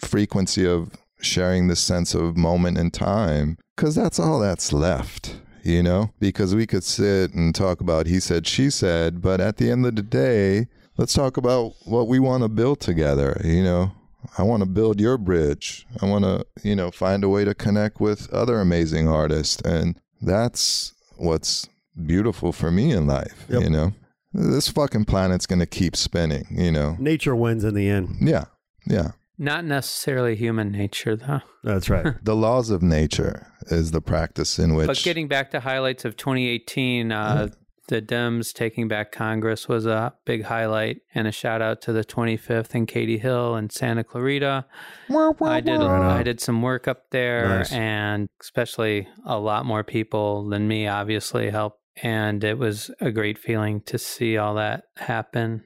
frequency 0.00 0.66
of 0.66 0.90
sharing 1.20 1.68
this 1.68 1.80
sense 1.80 2.14
of 2.14 2.36
moment 2.36 2.76
in 2.78 2.90
time 2.90 3.56
because 3.76 3.94
that's 3.94 4.18
all 4.18 4.38
that's 4.40 4.72
left 4.72 5.36
you 5.66 5.82
know? 5.82 6.10
Because 6.20 6.54
we 6.54 6.66
could 6.66 6.84
sit 6.84 7.34
and 7.34 7.54
talk 7.54 7.80
about 7.80 8.06
he 8.06 8.20
said 8.20 8.46
she 8.46 8.70
said 8.70 9.20
but 9.20 9.40
at 9.40 9.56
the 9.56 9.70
end 9.70 9.84
of 9.86 9.96
the 9.96 10.02
day 10.02 10.68
let's 10.96 11.12
talk 11.12 11.36
about 11.36 11.74
what 11.84 12.08
we 12.08 12.18
want 12.18 12.42
to 12.42 12.48
build 12.48 12.80
together 12.80 13.40
you 13.44 13.62
know? 13.62 13.92
I 14.38 14.42
want 14.42 14.60
to 14.62 14.66
build 14.68 15.00
your 15.00 15.18
bridge. 15.18 15.86
I 16.02 16.06
want 16.06 16.24
to 16.24 16.44
you 16.62 16.74
know 16.76 16.90
find 16.90 17.22
a 17.24 17.28
way 17.28 17.44
to 17.44 17.54
connect 17.54 18.00
with 18.00 18.32
other 18.32 18.60
amazing 18.60 19.08
artists 19.08 19.60
and 19.62 20.00
that's 20.22 20.92
what's 21.16 21.68
beautiful 22.04 22.52
for 22.52 22.70
me 22.70 22.92
in 22.92 23.06
life 23.06 23.46
Yep. 23.48 23.62
you 23.62 23.70
know? 23.70 23.92
This 24.32 24.68
fucking 24.68 25.04
planet's 25.06 25.46
going 25.46 25.60
to 25.60 25.66
keep 25.66 25.96
spinning 25.96 26.46
you 26.50 26.70
know? 26.72 26.96
Nature 26.98 27.34
wins 27.36 27.64
in 27.64 27.74
the 27.74 27.88
end. 27.88 28.16
yeah. 28.20 28.44
Yeah 28.86 29.12
Not 29.38 29.64
necessarily 29.64 30.34
human 30.34 30.72
nature, 30.72 31.16
though. 31.16 31.40
That's 31.62 31.90
right. 31.90 32.14
the 32.22 32.36
laws 32.36 32.70
of 32.70 32.82
nature 32.82 33.52
is 33.66 33.90
the 33.90 34.00
practice 34.00 34.58
in 34.58 34.74
which 34.74 34.86
But 34.86 34.98
getting 35.02 35.28
back 35.28 35.50
to 35.50 35.60
highlights 35.60 36.04
of 36.04 36.16
2018, 36.16 37.12
uh, 37.12 37.48
the 37.88 38.02
Dems 38.02 38.52
taking 38.52 38.88
back 38.88 39.12
Congress 39.12 39.68
was 39.68 39.86
a 39.86 40.14
big 40.24 40.44
highlight, 40.44 41.02
and 41.14 41.28
a 41.28 41.32
shout 41.32 41.62
out 41.62 41.80
to 41.82 41.92
the 41.92 42.04
25th 42.04 42.74
and 42.74 42.88
Katie 42.88 43.18
Hill 43.18 43.54
and 43.54 43.70
Santa 43.70 44.02
Clarita. 44.02 44.64
I 45.10 45.60
did 45.60 45.70
Right 45.72 45.80
on. 45.80 46.02
I 46.02 46.22
did 46.22 46.40
some 46.40 46.62
work 46.62 46.88
up 46.88 47.10
there, 47.10 47.48
Nice. 47.58 47.72
and 47.72 48.28
especially 48.40 49.06
a 49.24 49.38
lot 49.38 49.66
more 49.66 49.84
people 49.84 50.48
than 50.48 50.66
me 50.66 50.88
obviously 50.88 51.50
helped, 51.50 51.80
and 52.02 52.42
it 52.42 52.58
was 52.58 52.90
a 53.00 53.12
great 53.12 53.38
feeling 53.38 53.82
to 53.82 53.98
see 53.98 54.36
all 54.36 54.54
that 54.54 54.84
happen 54.96 55.62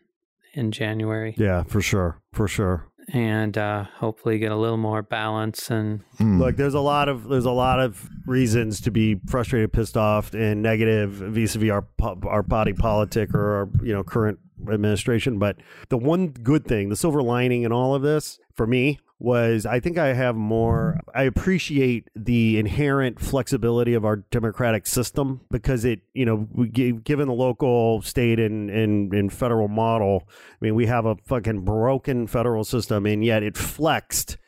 in 0.52 0.72
January, 0.72 1.34
yeah, 1.38 1.62
for 1.62 1.80
sure. 1.80 2.20
For 2.32 2.48
sure. 2.48 2.88
And 3.12 3.56
uh, 3.58 3.84
hopefully 3.84 4.38
get 4.38 4.52
a 4.52 4.56
little 4.56 4.76
more 4.76 5.02
balance 5.02 5.70
and 5.70 6.00
Mm. 6.18 6.38
Look, 6.38 6.56
there's 6.56 6.74
a 6.74 6.80
lot 6.80 7.08
of 7.08 7.28
there's 7.28 7.46
a 7.46 7.50
lot 7.50 7.80
of 7.80 8.08
reasons 8.26 8.80
to 8.82 8.90
be 8.90 9.18
frustrated, 9.26 9.72
pissed 9.72 9.96
off, 9.96 10.34
and 10.34 10.62
negative 10.62 11.10
vis-a-vis 11.10 11.70
our 11.70 11.86
our 12.26 12.42
body 12.42 12.74
politic 12.74 13.34
or 13.34 13.56
our 13.56 13.68
you 13.82 13.94
know 13.94 14.04
current 14.04 14.38
administration. 14.70 15.38
But 15.38 15.56
the 15.88 15.96
one 15.96 16.28
good 16.28 16.66
thing, 16.66 16.90
the 16.90 16.96
silver 16.96 17.22
lining 17.22 17.62
in 17.62 17.72
all 17.72 17.94
of 17.94 18.02
this, 18.02 18.38
for 18.54 18.66
me, 18.66 18.98
was 19.20 19.66
I 19.66 19.80
think 19.80 19.98
I 19.98 20.14
have 20.14 20.34
more. 20.34 20.98
I 21.14 21.24
appreciate 21.24 22.08
the 22.16 22.58
inherent 22.58 23.20
flexibility 23.20 23.94
of 23.94 24.04
our 24.04 24.16
democratic 24.16 24.86
system 24.86 25.42
because 25.50 25.84
it, 25.84 26.00
you 26.14 26.24
know, 26.24 26.48
we 26.52 26.68
given 26.68 27.28
the 27.28 27.34
local, 27.34 28.02
state, 28.02 28.40
and, 28.40 28.70
and 28.70 29.12
and 29.12 29.32
federal 29.32 29.68
model. 29.68 30.26
I 30.28 30.64
mean, 30.64 30.74
we 30.74 30.86
have 30.86 31.04
a 31.04 31.16
fucking 31.26 31.60
broken 31.60 32.26
federal 32.26 32.64
system, 32.64 33.06
and 33.06 33.24
yet 33.24 33.42
it 33.42 33.56
flexed 33.56 34.38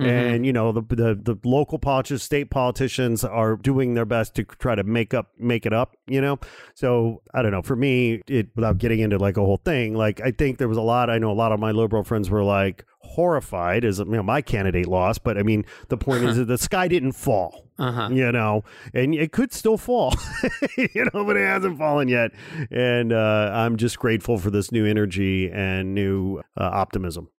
and 0.00 0.46
you 0.46 0.52
know 0.52 0.72
the, 0.72 0.82
the 0.82 1.14
the 1.14 1.36
local 1.44 1.78
politicians, 1.78 2.22
state 2.22 2.50
politicians 2.50 3.24
are 3.24 3.56
doing 3.56 3.94
their 3.94 4.04
best 4.04 4.34
to 4.36 4.44
try 4.44 4.74
to 4.74 4.84
make 4.84 5.14
up 5.14 5.28
make 5.38 5.66
it 5.66 5.72
up. 5.72 5.96
You 6.06 6.20
know, 6.20 6.38
so 6.74 7.22
I 7.34 7.42
don't 7.42 7.52
know. 7.52 7.62
For 7.62 7.76
me, 7.76 8.22
it 8.26 8.48
without 8.56 8.78
getting 8.78 9.00
into 9.00 9.18
like 9.18 9.36
a 9.36 9.40
whole 9.44 9.60
thing, 9.64 9.94
like 9.94 10.20
I 10.20 10.30
think 10.30 10.58
there 10.58 10.68
was 10.68 10.78
a 10.78 10.82
lot. 10.82 11.10
I 11.10 11.18
know 11.18 11.30
a 11.30 11.34
lot 11.34 11.52
of 11.52 11.60
my 11.60 11.70
liberal 11.72 12.04
friends 12.04 12.30
were 12.30 12.42
like 12.44 12.84
horrified 13.02 13.84
as 13.84 13.98
you 13.98 14.04
know 14.04 14.22
my 14.22 14.40
candidate 14.42 14.86
lost, 14.86 15.24
but 15.24 15.36
I 15.38 15.42
mean 15.42 15.64
the 15.88 15.96
point 15.96 16.24
is 16.24 16.36
that 16.36 16.44
the 16.46 16.58
sky 16.58 16.86
didn't 16.88 17.12
fall. 17.12 17.66
uh-huh. 17.78 18.08
You 18.12 18.30
know, 18.30 18.62
and 18.92 19.14
it 19.14 19.32
could 19.32 19.52
still 19.54 19.78
fall, 19.78 20.12
you 20.76 21.06
know, 21.14 21.24
but 21.24 21.36
it 21.36 21.46
hasn't 21.46 21.78
fallen 21.78 22.08
yet. 22.08 22.30
And 22.70 23.10
uh, 23.12 23.50
I'm 23.54 23.76
just 23.78 23.98
grateful 23.98 24.36
for 24.38 24.50
this 24.50 24.70
new 24.70 24.84
energy 24.84 25.50
and 25.50 25.94
new 25.94 26.38
uh, 26.58 26.64
optimism. 26.72 27.30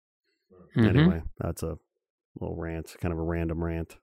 Mhm. 0.76 0.88
Anyway, 0.90 1.22
that's 1.38 1.62
a 1.64 1.78
little 2.42 2.58
rant, 2.58 2.96
kind 3.00 3.12
of 3.12 3.20
a 3.20 3.24
random 3.24 3.64
rant. 3.64 3.98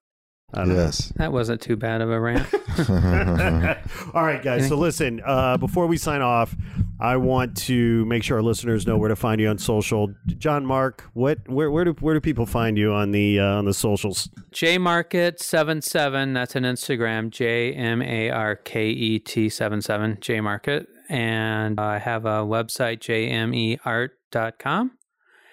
I 0.55 0.65
don't 0.65 0.75
yes 0.77 1.13
That 1.17 1.31
wasn't 1.31 1.61
too 1.61 1.77
bad 1.77 2.01
of 2.01 2.11
a 2.11 2.19
rant. 2.19 2.47
All 4.15 4.23
right, 4.23 4.43
guys. 4.43 4.67
So 4.67 4.77
listen, 4.77 5.21
uh, 5.25 5.59
before 5.59 5.87
we 5.87 5.99
sign 5.99 6.23
off, 6.23 6.57
I 6.99 7.19
want 7.19 7.55
to 7.65 8.07
make 8.07 8.23
sure 8.23 8.39
our 8.39 8.43
listeners 8.43 8.87
know 8.87 8.97
where 8.97 9.11
to 9.11 9.17
find 9.17 9.43
you 9.43 9.49
on 9.49 9.59
social. 9.59 10.15
John 10.27 10.65
Mark, 10.65 11.05
what 11.13 11.47
where 11.49 11.71
where 11.71 11.85
do 11.85 11.93
where 12.01 12.15
do 12.15 12.21
people 12.21 12.47
find 12.47 12.79
you 12.79 12.93
on 12.93 13.11
the 13.11 13.39
uh, 13.39 13.59
on 13.59 13.67
the 13.67 13.75
socials? 13.75 14.31
J 14.51 14.79
Market 14.79 15.39
seven 15.39 15.83
seven. 15.83 16.33
That's 16.33 16.57
an 16.57 16.65
Instagram. 16.65 17.29
J 17.31 17.75
M 17.75 18.01
A 18.01 18.31
R 18.31 18.57
K 18.57 18.89
E 18.89 19.19
T 19.19 19.51
seven 19.51 19.83
seven. 19.83 20.17
J 20.21 20.41
Market, 20.41 20.89
and 21.11 21.79
I 21.79 21.99
have 21.99 22.25
a 22.25 22.41
website 22.43 23.01
jmeart.com. 23.01 24.93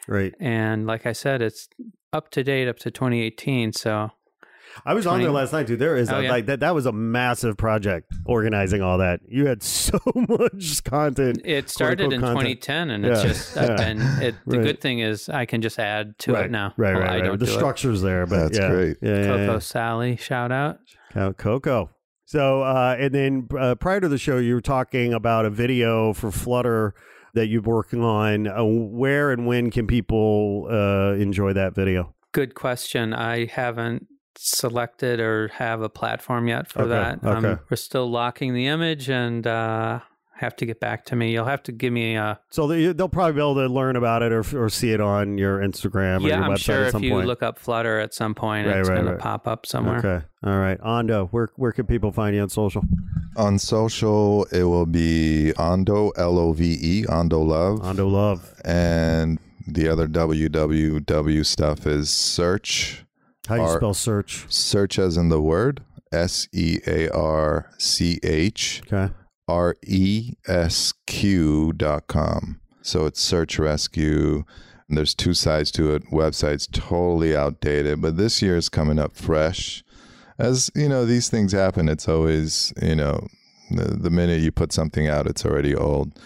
Right. 0.08 0.34
And 0.40 0.88
like 0.88 1.06
I 1.06 1.14
said, 1.14 1.42
it's 1.42 1.68
up 2.16 2.32
to 2.32 2.44
date 2.44 2.68
up 2.68 2.78
to 2.80 2.90
2018. 2.92 3.74
So 3.74 4.12
I 4.86 4.94
was 4.94 5.06
on 5.08 5.22
there 5.22 5.32
last 5.32 5.54
night, 5.54 5.68
dude. 5.68 5.80
There 5.80 5.96
is 5.96 6.10
Oh, 6.10 6.18
a, 6.20 6.24
yeah. 6.24 6.30
like 6.32 6.46
that. 6.48 6.60
That 6.62 6.74
was 6.76 6.86
a 6.86 6.92
massive 6.92 7.56
project 7.58 8.12
organizing 8.26 8.82
all 8.82 8.98
that. 8.98 9.20
You 9.28 9.46
had 9.48 9.62
so 9.88 10.00
much 10.16 10.84
content. 10.84 11.42
it 11.46 11.70
started 11.70 12.12
in 12.14 12.22
content. 12.22 12.62
2010, 12.62 12.90
and 12.90 13.06
it's 13.06 13.22
just 13.22 13.58
I've 13.58 13.70
yeah. 13.70 13.76
been. 13.76 14.02
It, 14.22 14.36
the 14.48 14.58
Right. 14.58 14.66
good 14.66 14.82
thing 14.82 15.00
is 15.00 15.30
I 15.30 15.46
can 15.46 15.62
just 15.62 15.80
add 15.80 16.18
to 16.20 16.34
right 16.34 16.46
it 16.46 16.52
now. 16.52 16.74
Right, 16.78 16.94
Well, 16.94 17.02
right, 17.04 17.10
I 17.12 17.16
right. 17.16 17.24
don't 17.26 17.40
the 17.40 17.46
do 17.46 17.52
it. 17.52 17.56
structure's 17.56 18.02
there, 18.02 18.26
but 18.26 18.44
That's 18.44 18.60
yeah. 18.60 18.70
great. 18.70 18.98
Yeah, 19.02 19.16
yeah, 19.18 19.24
Coco 19.28 19.54
yeah. 19.54 19.60
Sally, 19.60 20.16
shout 20.18 20.52
out. 20.52 20.80
Co- 21.14 21.34
Coco. 21.34 21.90
So, 22.26 22.64
uh, 22.64 22.96
and 23.00 23.14
then 23.14 23.48
uh, 23.58 23.76
prior 23.76 24.02
to 24.02 24.08
the 24.10 24.18
show, 24.18 24.38
you 24.40 24.56
were 24.56 24.62
talking 24.62 25.14
about 25.14 25.46
a 25.46 25.50
video 25.52 26.12
for 26.12 26.32
Flutter 26.32 26.96
that 27.36 27.48
you're 27.48 27.62
working 27.62 28.04
on. 28.04 28.48
Uh, 28.48 28.64
where 28.64 29.32
and 29.32 29.46
when 29.46 29.70
can 29.72 29.86
people 29.88 30.68
uh, 30.70 31.14
enjoy 31.14 31.54
that 31.54 31.76
video? 31.76 32.14
Good 32.32 32.56
question. 32.56 33.14
I 33.14 33.46
haven't 33.46 34.08
selected 34.38 35.20
or 35.22 35.48
have 35.50 35.82
a 35.82 35.88
platform 35.90 36.48
yet 36.48 36.68
for 36.68 36.82
Okay, 36.82 36.90
that. 36.90 37.24
okay. 37.24 37.48
Um, 37.52 37.60
we're 37.70 37.78
still 37.78 38.10
locking 38.10 38.54
the 38.54 38.68
image 38.68 39.10
and 39.10 39.48
uh, 39.48 40.00
have 40.38 40.56
to 40.58 40.66
get 40.66 40.80
back 40.82 41.06
to 41.06 41.16
me. 41.16 41.32
You'll 41.32 41.46
have 41.46 41.64
to 41.64 41.72
give 41.72 41.94
me 41.94 42.16
a. 42.16 42.40
So 42.50 42.68
they, 42.68 42.92
they'll 42.94 43.08
probably 43.10 43.34
be 43.34 43.40
able 43.40 43.56
to 43.56 43.68
learn 43.68 43.96
about 43.96 44.22
it 44.22 44.32
or, 44.34 44.44
or 44.56 44.70
see 44.70 44.92
it 44.92 45.00
on 45.02 45.38
your 45.38 45.60
Instagram 45.60 46.24
or 46.24 46.28
yeah, 46.28 46.36
your 46.38 46.46
I'm 46.46 46.52
website 46.52 46.60
sure 46.60 46.84
at 46.86 46.96
if 46.96 47.02
you 47.02 47.12
point. 47.12 47.28
look 47.28 47.42
up 47.42 47.58
Flutter 47.58 48.00
at 48.00 48.14
some 48.14 48.36
point, 48.36 48.68
Right, 48.68 48.78
it's 48.78 48.90
right, 48.90 48.96
going 48.96 49.08
right. 49.08 49.14
to 49.18 49.24
pop 49.24 49.48
up 49.48 49.66
somewhere. 49.66 49.98
Okay. 50.00 50.26
All 50.44 50.60
right. 50.60 50.80
Ando, 50.82 51.30
where 51.30 51.48
where 51.56 51.72
can 51.72 51.86
people 51.86 52.12
find 52.12 52.36
you 52.36 52.42
on 52.42 52.50
social? 52.50 52.84
on 53.38 53.60
social 53.60 54.46
it 54.52 54.64
will 54.64 54.86
be 54.86 55.52
Ando 55.58 56.12
l-o-v-e 56.16 57.04
Ando 57.10 57.46
love 57.46 57.80
Ando 57.82 58.10
Love. 58.10 58.54
and 58.64 59.40
the 59.68 59.90
other 59.90 60.08
www 60.08 61.46
stuff 61.46 61.86
is 61.86 62.10
search 62.10 63.04
How 63.50 63.56
do 63.56 63.62
you 63.64 63.68
Our- 63.68 63.76
spell 63.78 63.94
search? 63.94 64.46
search 64.48 64.98
as 64.98 65.18
in 65.18 65.28
the 65.28 65.42
word 65.42 65.82
s-e-a-r-c-h 66.14 67.12
Okay. 68.92 69.14
R-E-S-Q 69.48 70.44
dot 71.74 72.08
com. 72.08 72.60
So 72.82 73.06
it's 73.06 73.22
search 73.22 73.60
rescue. 73.60 74.44
And 74.88 74.98
there's 74.98 75.16
two 75.16 75.34
sides 75.34 75.72
to 75.72 75.96
it. 75.96 76.04
Website's 76.12 76.68
totally 76.68 77.36
outdated, 77.36 78.02
but 78.02 78.18
this 78.18 78.42
year 78.42 78.56
is 78.56 78.70
coming 78.70 79.00
up 79.00 79.16
fresh. 79.16 79.84
As 80.38 80.70
you 80.76 80.88
know, 80.88 81.06
these 81.06 81.28
things 81.28 81.54
happen. 81.54 81.90
It's 81.90 82.08
always, 82.08 82.72
you 82.82 82.96
know, 82.96 83.28
the, 83.72 83.86
the 83.96 84.12
minute 84.12 84.42
you 84.42 84.52
put 84.52 84.72
something 84.72 85.08
out, 85.08 85.26
it's 85.26 85.44
already 85.44 85.74
old. 85.74 86.20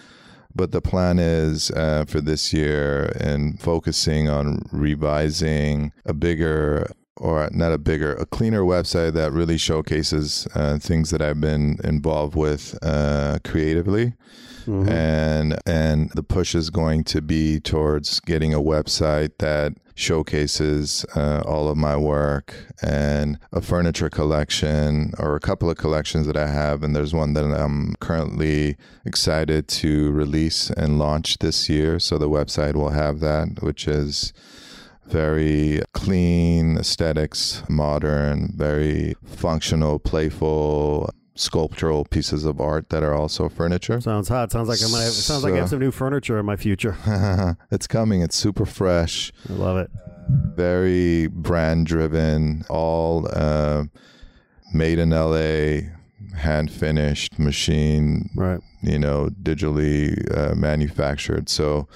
But 0.54 0.72
the 0.72 0.82
plan 0.82 1.18
is 1.18 1.70
uh, 1.70 2.04
for 2.06 2.20
this 2.20 2.52
year 2.52 3.06
and 3.18 3.58
focusing 3.58 4.28
on 4.28 4.62
revising 4.72 5.92
a 6.04 6.12
bigger 6.12 6.90
or 7.20 7.48
not 7.52 7.72
a 7.72 7.78
bigger, 7.78 8.14
a 8.14 8.26
cleaner 8.26 8.62
website 8.62 9.12
that 9.12 9.30
really 9.30 9.58
showcases 9.58 10.48
uh, 10.54 10.78
things 10.78 11.10
that 11.10 11.20
I've 11.20 11.40
been 11.40 11.78
involved 11.84 12.34
with 12.34 12.76
uh, 12.82 13.38
creatively. 13.44 14.14
Mhm. 14.66 14.88
And 14.90 15.58
and 15.66 16.10
the 16.14 16.22
push 16.22 16.54
is 16.54 16.70
going 16.70 17.04
to 17.04 17.22
be 17.22 17.60
towards 17.60 18.20
getting 18.20 18.52
a 18.52 18.60
website 18.60 19.32
that 19.38 19.72
showcases 19.94 21.04
uh, 21.14 21.42
all 21.44 21.68
of 21.68 21.76
my 21.76 21.96
work 21.96 22.54
and 22.82 23.38
a 23.52 23.60
furniture 23.60 24.08
collection 24.08 25.12
or 25.18 25.36
a 25.36 25.40
couple 25.40 25.68
of 25.70 25.76
collections 25.76 26.26
that 26.26 26.36
I 26.36 26.46
have. 26.46 26.82
And 26.82 26.96
there's 26.96 27.14
one 27.14 27.34
that 27.34 27.44
I'm 27.44 27.94
currently 28.00 28.76
excited 29.04 29.68
to 29.68 30.10
release 30.12 30.70
and 30.70 30.98
launch 30.98 31.38
this 31.38 31.68
year. 31.68 31.98
So 31.98 32.16
the 32.16 32.30
website 32.30 32.74
will 32.74 32.90
have 32.90 33.20
that, 33.20 33.62
which 33.62 33.86
is 33.86 34.32
very 35.10 35.80
clean 35.92 36.76
aesthetics, 36.78 37.62
modern, 37.68 38.52
very 38.56 39.14
functional, 39.24 39.98
playful, 39.98 41.10
sculptural 41.34 42.04
pieces 42.04 42.44
of 42.44 42.60
art 42.60 42.90
that 42.90 43.02
are 43.02 43.14
also 43.14 43.48
furniture. 43.48 44.00
Sounds 44.00 44.28
hot. 44.28 44.52
Sounds 44.52 44.68
like 44.68 44.78
I'm 44.82 44.90
gonna 44.90 45.04
have, 45.04 45.12
sounds 45.12 45.42
like 45.42 45.54
I 45.54 45.58
have 45.58 45.68
some 45.70 45.78
new 45.80 45.90
furniture 45.90 46.38
in 46.38 46.46
my 46.46 46.56
future. 46.56 46.96
it's 47.70 47.86
coming. 47.86 48.22
It's 48.22 48.36
super 48.36 48.66
fresh, 48.66 49.32
I 49.48 49.52
love 49.54 49.76
it. 49.78 49.90
very 50.28 51.26
brand 51.28 51.86
driven, 51.86 52.64
all 52.68 53.26
uh, 53.32 53.84
made 54.72 54.98
in 54.98 55.10
LA, 55.10 55.88
hand 56.36 56.70
finished, 56.70 57.38
machine, 57.38 58.30
Right. 58.36 58.60
you 58.82 58.98
know, 58.98 59.30
digitally 59.42 60.14
uh, 60.36 60.54
manufactured. 60.54 61.48
So, 61.48 61.88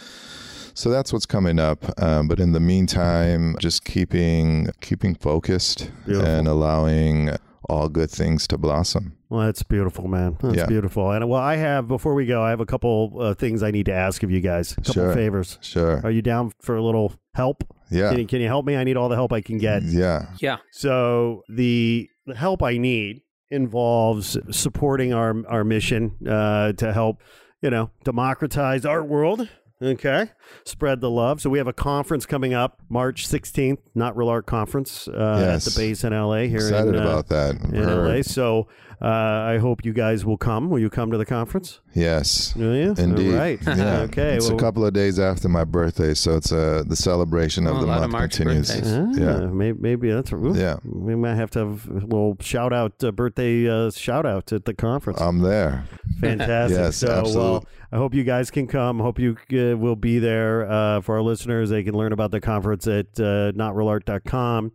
so 0.75 0.91
that's 0.91 1.13
what's 1.13 1.27
coming 1.27 1.59
up. 1.59 1.85
Um, 2.03 2.29
but 2.29 2.39
in 2.41 2.53
the 2.53 2.61
meantime, 2.61 3.57
just 3.61 3.85
keeping 3.85 4.69
keeping 4.81 5.15
focused 5.15 5.91
Beautiful. 6.05 6.29
and 6.29 6.49
allowing 6.49 7.31
all 7.69 7.89
good 7.89 8.11
things 8.11 8.47
to 8.49 8.59
blossom. 8.59 9.17
Well, 9.31 9.47
that's 9.47 9.63
beautiful, 9.63 10.07
man. 10.07 10.37
That's 10.43 10.57
Yeah. 10.57 10.67
beautiful. 10.67 11.11
And 11.13 11.29
well, 11.29 11.41
I 11.41 11.57
have 11.57 11.89
before 11.89 12.15
we 12.15 12.27
go, 12.27 12.43
I 12.43 12.51
have 12.51 12.61
a 12.61 12.67
couple 12.67 13.17
uh, 13.19 13.35
things 13.35 13.63
I 13.63 13.71
need 13.71 13.87
to 13.87 13.93
ask 13.95 14.23
of 14.23 14.31
you 14.31 14.41
guys. 14.43 14.73
A 14.73 14.77
couple 14.77 14.93
Sure. 14.93 15.15
favors. 15.15 15.59
Sure. 15.63 16.01
Are 16.05 16.11
you 16.11 16.21
down 16.23 16.53
for 16.61 16.77
a 16.77 16.83
little 16.83 17.15
help? 17.35 17.65
Yeah. 17.91 18.11
Can 18.11 18.19
you, 18.21 18.27
can 18.27 18.41
you 18.43 18.49
help 18.49 18.67
me? 18.67 18.77
I 18.77 18.85
need 18.85 18.97
all 18.99 19.09
the 19.09 19.15
help 19.17 19.33
I 19.33 19.41
can 19.41 19.57
get. 19.59 19.83
Yeah. 19.83 20.27
Yeah. 20.41 20.59
So 20.73 21.43
the 21.49 22.09
the 22.27 22.35
help 22.35 22.63
I 22.63 22.77
need 22.79 23.23
involves 23.51 24.37
supporting 24.51 25.13
our 25.15 25.35
our 25.49 25.65
mission 25.65 26.13
uh, 26.29 26.73
to 26.75 26.93
help, 26.93 27.23
you 27.63 27.71
know, 27.71 27.91
democratize 28.05 28.85
art 28.85 29.07
world. 29.09 29.49
Okay, 29.85 30.31
spread 30.65 31.01
the 31.03 31.11
love. 31.11 31.41
So 31.43 31.51
we 31.51 31.59
have 31.59 31.67
a 31.67 31.73
conference 31.75 32.25
coming 32.25 32.55
up 32.55 32.81
March 32.89 33.29
16th, 33.29 33.79
Not 33.95 34.17
Real 34.17 34.31
Art 34.31 34.47
Conference 34.47 35.07
uh, 35.09 35.37
Yes. 35.41 35.67
at 35.67 35.73
the 35.75 35.79
base 35.81 36.05
in 36.05 36.13
LA 36.15 36.43
here 36.45 36.57
Excited 36.57 36.95
in, 36.95 37.01
uh, 37.01 37.03
about 37.03 37.29
that. 37.29 37.57
in. 37.73 37.83
LA. 37.85 38.23
So 38.23 38.67
uh, 39.03 39.07
I 39.07 39.59
hope 39.59 39.85
you 39.85 39.93
guys 39.93 40.25
will 40.25 40.37
come. 40.37 40.71
Will 40.71 40.79
you 40.79 40.91
come 40.91 41.11
to 41.11 41.19
the 41.19 41.25
conference? 41.27 41.81
Yes. 41.95 42.55
Will 42.57 42.75
you? 42.75 42.95
Indeed. 42.97 43.33
All 43.33 43.39
right. 43.39 43.61
Yeah. 43.67 44.01
Okay. 44.05 44.37
It's 44.37 44.47
well- 44.49 44.57
a 44.57 44.61
couple 44.61 44.85
of 44.87 44.93
days 44.93 45.19
after 45.19 45.49
my 45.49 45.65
birthday, 45.65 46.15
so 46.15 46.37
it's 46.37 46.53
uh, 46.53 46.83
the 46.87 46.97
celebration 46.97 47.67
of 47.67 47.77
Oh, 47.77 47.81
the 47.81 47.87
lot 47.87 48.03
of 48.05 48.11
month 48.11 48.33
continues. 48.33 48.71
Ah, 48.71 49.07
Yeah. 49.13 49.47
maybe, 49.47 49.79
maybe 49.81 50.11
that's 50.11 50.33
ooh, 50.33 50.55
Yeah. 50.57 50.77
We 50.85 51.15
might 51.17 51.35
have 51.35 51.51
to 51.53 51.59
have 51.61 51.89
a 51.89 51.93
little 51.95 52.37
shout 52.41 52.73
out, 52.73 53.03
uh, 53.03 53.11
birthday 53.13 53.69
uh, 53.69 53.91
shout 53.91 54.27
out 54.27 54.53
at 54.53 54.65
the 54.65 54.75
conference. 54.75 55.21
I'm 55.21 55.41
there. 55.41 55.85
Fantastic. 56.21 56.79
Yes, 56.85 56.97
so, 56.97 57.07
well, 57.09 57.19
absolutely. 57.21 57.67
I 57.93 57.97
hope 57.97 58.15
you 58.15 58.25
guys 58.25 58.51
can 58.51 58.67
come. 58.67 58.99
Hope 58.99 59.19
you 59.19 59.37
uh, 59.53 59.77
will 59.77 59.97
be 59.97 60.19
there. 60.19 60.69
Uh, 60.71 61.01
for 61.01 61.17
our 61.17 61.23
listeners, 61.23 61.71
they 61.71 61.83
can 61.85 61.95
learn 61.95 62.13
about 62.13 62.31
the 62.31 62.41
conference 62.41 62.87
at 62.87 63.07
uh, 63.21 63.53
notrealart.com. 63.53 64.73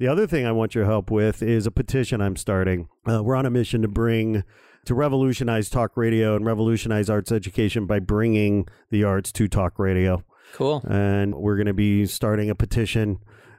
The 0.00 0.08
other 0.08 0.26
thing 0.26 0.46
I 0.46 0.52
want 0.52 0.74
your 0.74 0.86
help 0.86 1.10
with 1.10 1.42
is 1.42 1.66
a 1.66 1.70
petition 1.70 2.22
I'm 2.22 2.34
starting. 2.34 2.88
Uh, 3.06 3.22
we're 3.22 3.36
on 3.36 3.44
a 3.44 3.50
mission 3.50 3.82
to 3.82 3.88
bring, 3.88 4.44
to 4.86 4.94
revolutionize 4.94 5.68
talk 5.68 5.94
radio 5.94 6.34
and 6.34 6.46
revolutionize 6.46 7.10
arts 7.10 7.30
education 7.30 7.84
by 7.84 7.98
bringing 7.98 8.66
the 8.88 9.04
arts 9.04 9.30
to 9.32 9.46
talk 9.46 9.78
radio 9.78 10.24
Cool. 10.54 10.82
and 10.88 11.34
we're 11.34 11.56
going 11.56 11.66
to 11.66 11.74
be 11.74 12.06
starting 12.06 12.48
a 12.48 12.54
petition 12.54 13.18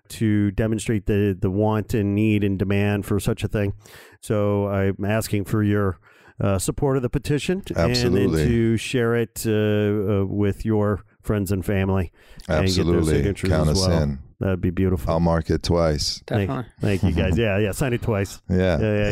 to 0.10 0.50
demonstrate 0.50 1.06
the 1.06 1.38
the 1.40 1.52
want 1.52 1.94
and 1.94 2.16
need 2.16 2.44
and 2.44 2.58
demand 2.58 3.06
for 3.06 3.20
such 3.20 3.44
a 3.44 3.48
thing. 3.48 3.74
So 4.20 4.68
I'm 4.68 5.06
asking 5.06 5.46
for 5.46 5.62
your 5.62 6.00
uh, 6.40 6.58
support 6.58 6.98
of 6.98 7.04
the 7.04 7.10
petition 7.10 7.62
Absolutely. 7.76 8.24
and 8.26 8.34
then 8.34 8.48
to 8.48 8.78
share 8.78 9.16
it 9.16 9.44
uh, 9.46 9.52
uh, 9.52 10.26
with 10.26 10.66
your 10.66 11.06
friends 11.22 11.52
and 11.52 11.64
family 11.64 12.12
and 12.50 12.66
get 12.66 12.76
their 12.78 12.96
Absolutely. 12.98 13.14
signatures 13.14 13.50
Count 13.52 13.70
as 13.70 13.78
us 13.80 13.88
well. 13.88 14.02
in. 14.02 14.20
That'd 14.42 14.60
be 14.60 14.72
beautiful. 14.72 15.10
I'll 15.12 15.20
mark 15.20 15.50
it 15.50 15.64
twice. 15.64 16.22
Thank, 16.28 16.50
Definitely. 16.50 16.72
thank 16.82 17.04
you 17.04 17.12
guys. 17.14 17.38
Yeah, 17.38 17.58
yeah. 17.60 17.72
Sign 17.72 17.94
it 17.94 18.02
twice. 18.02 18.42
Yeah. 18.50 18.80
Yeah, 18.80 18.94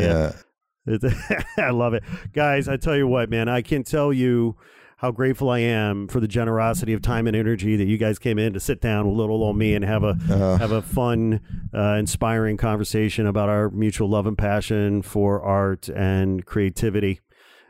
yeah. 0.86 0.94
It's- 0.94 1.44
I 1.58 1.70
love 1.70 1.94
it. 1.94 2.02
Guys, 2.32 2.68
I 2.68 2.76
tell 2.76 2.96
you 2.96 3.06
what, 3.06 3.30
man, 3.30 3.48
I 3.48 3.62
can 3.62 3.82
tell 3.84 4.12
you 4.12 4.56
how 4.96 5.10
grateful 5.10 5.48
I 5.48 5.60
am 5.60 6.08
for 6.08 6.20
the 6.20 6.28
generosity 6.28 6.92
of 6.92 7.00
time 7.00 7.26
and 7.26 7.34
energy 7.34 7.76
that 7.76 7.86
you 7.86 7.96
guys 7.96 8.18
came 8.18 8.38
in 8.38 8.52
to 8.52 8.60
sit 8.60 8.82
down 8.82 9.06
with 9.08 9.16
little 9.16 9.42
old 9.42 9.56
me 9.56 9.74
and 9.74 9.82
have 9.84 10.02
a 10.04 10.14
Uh, 10.28 10.58
have 10.58 10.72
a 10.72 10.82
fun, 10.82 11.40
uh, 11.72 11.96
inspiring 11.98 12.58
conversation 12.58 13.26
about 13.26 13.48
our 13.48 13.70
mutual 13.70 14.10
love 14.10 14.26
and 14.26 14.36
passion 14.36 15.00
for 15.00 15.40
art 15.40 15.88
and 15.88 16.44
creativity. 16.44 17.20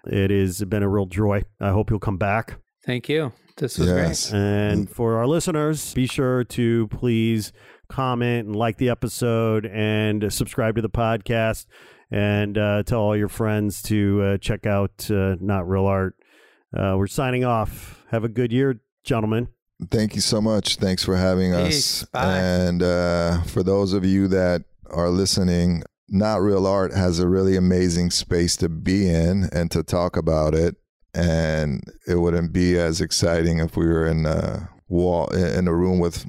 It 0.06 0.30
has 0.30 0.64
been 0.64 0.82
a 0.82 0.88
real 0.88 1.06
joy. 1.06 1.44
I 1.60 1.70
hope 1.70 1.90
you'll 1.90 2.00
come 2.00 2.16
back. 2.18 2.56
Thank 2.86 3.08
you. 3.08 3.32
This 3.60 3.78
was 3.78 3.88
yes. 3.88 4.32
And 4.32 4.88
for 4.88 5.18
our 5.18 5.26
listeners, 5.26 5.92
be 5.92 6.06
sure 6.06 6.44
to 6.44 6.88
please 6.88 7.52
comment 7.88 8.46
and 8.46 8.56
like 8.56 8.78
the 8.78 8.88
episode 8.88 9.66
and 9.66 10.32
subscribe 10.32 10.76
to 10.76 10.82
the 10.82 10.88
podcast 10.88 11.66
and 12.10 12.56
uh, 12.56 12.82
tell 12.84 13.00
all 13.00 13.14
your 13.14 13.28
friends 13.28 13.82
to 13.82 14.22
uh, 14.22 14.38
check 14.38 14.64
out 14.64 15.10
uh, 15.10 15.36
Not 15.40 15.68
Real 15.68 15.84
Art. 15.84 16.16
Uh, 16.74 16.94
we're 16.96 17.06
signing 17.06 17.44
off. 17.44 18.02
Have 18.10 18.24
a 18.24 18.30
good 18.30 18.50
year, 18.50 18.80
gentlemen. 19.04 19.48
Thank 19.90 20.14
you 20.14 20.22
so 20.22 20.40
much. 20.40 20.76
Thanks 20.76 21.04
for 21.04 21.16
having 21.16 21.52
Peace. 21.52 22.04
us. 22.04 22.08
Bye. 22.08 22.38
And 22.38 22.82
uh, 22.82 23.42
for 23.42 23.62
those 23.62 23.92
of 23.92 24.06
you 24.06 24.26
that 24.28 24.64
are 24.86 25.10
listening, 25.10 25.82
Not 26.08 26.40
Real 26.40 26.66
Art 26.66 26.94
has 26.94 27.18
a 27.18 27.28
really 27.28 27.56
amazing 27.56 28.10
space 28.10 28.56
to 28.56 28.70
be 28.70 29.06
in 29.06 29.50
and 29.52 29.70
to 29.70 29.82
talk 29.82 30.16
about 30.16 30.54
it. 30.54 30.76
And 31.14 31.82
it 32.06 32.16
wouldn't 32.16 32.52
be 32.52 32.78
as 32.78 33.00
exciting 33.00 33.58
if 33.58 33.76
we 33.76 33.86
were 33.86 34.06
in 34.06 34.26
a 34.26 34.68
wall 34.88 35.26
in 35.28 35.66
a 35.68 35.74
room 35.74 35.98
with 35.98 36.24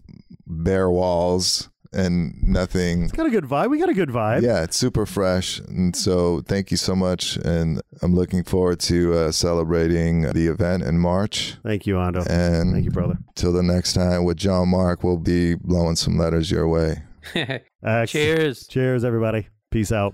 bare 0.48 0.90
walls 0.90 1.70
and 1.94 2.42
nothing. 2.42 3.04
It's 3.04 3.12
got 3.12 3.26
a 3.26 3.30
good 3.30 3.44
vibe. 3.44 3.70
We 3.70 3.78
got 3.80 3.90
a 3.90 3.94
good 3.94 4.10
vibe. 4.10 4.42
Yeah, 4.44 4.64
it's 4.64 4.78
super 4.78 5.06
fresh. 5.06 5.60
And 5.60 5.96
so 5.96 6.42
thank 6.42 6.72
you 6.72 6.78
so 6.78 6.96
much. 6.96 7.36
And 7.38 7.82
I'm 8.02 8.16
looking 8.16 8.44
forward 8.44 8.80
to 8.82 9.14
uh, 9.14 9.32
celebrating 9.32 10.22
the 10.32 10.48
event 10.48 10.84
in 10.84 11.00
March. 11.00 11.56
Thank 11.64 11.86
you, 11.86 11.96
Ando. 11.96 12.26
And 12.30 12.72
Thank 12.74 12.86
you, 12.86 12.92
brother. 12.92 13.18
till 13.36 13.52
the 13.52 13.64
next 13.64 13.94
time 13.94 14.24
with 14.24 14.38
John 14.38 14.70
Mark, 14.70 15.04
we'll 15.04 15.18
be 15.18 15.56
blowing 15.56 15.96
some 15.96 16.18
letters 16.18 16.50
your 16.50 16.68
way. 16.68 17.04
Excellent. 17.36 18.10
Cheers. 18.10 18.68
Cheers, 18.68 19.04
everybody. 19.04 19.48
Peace 19.70 19.92
out. 19.92 20.14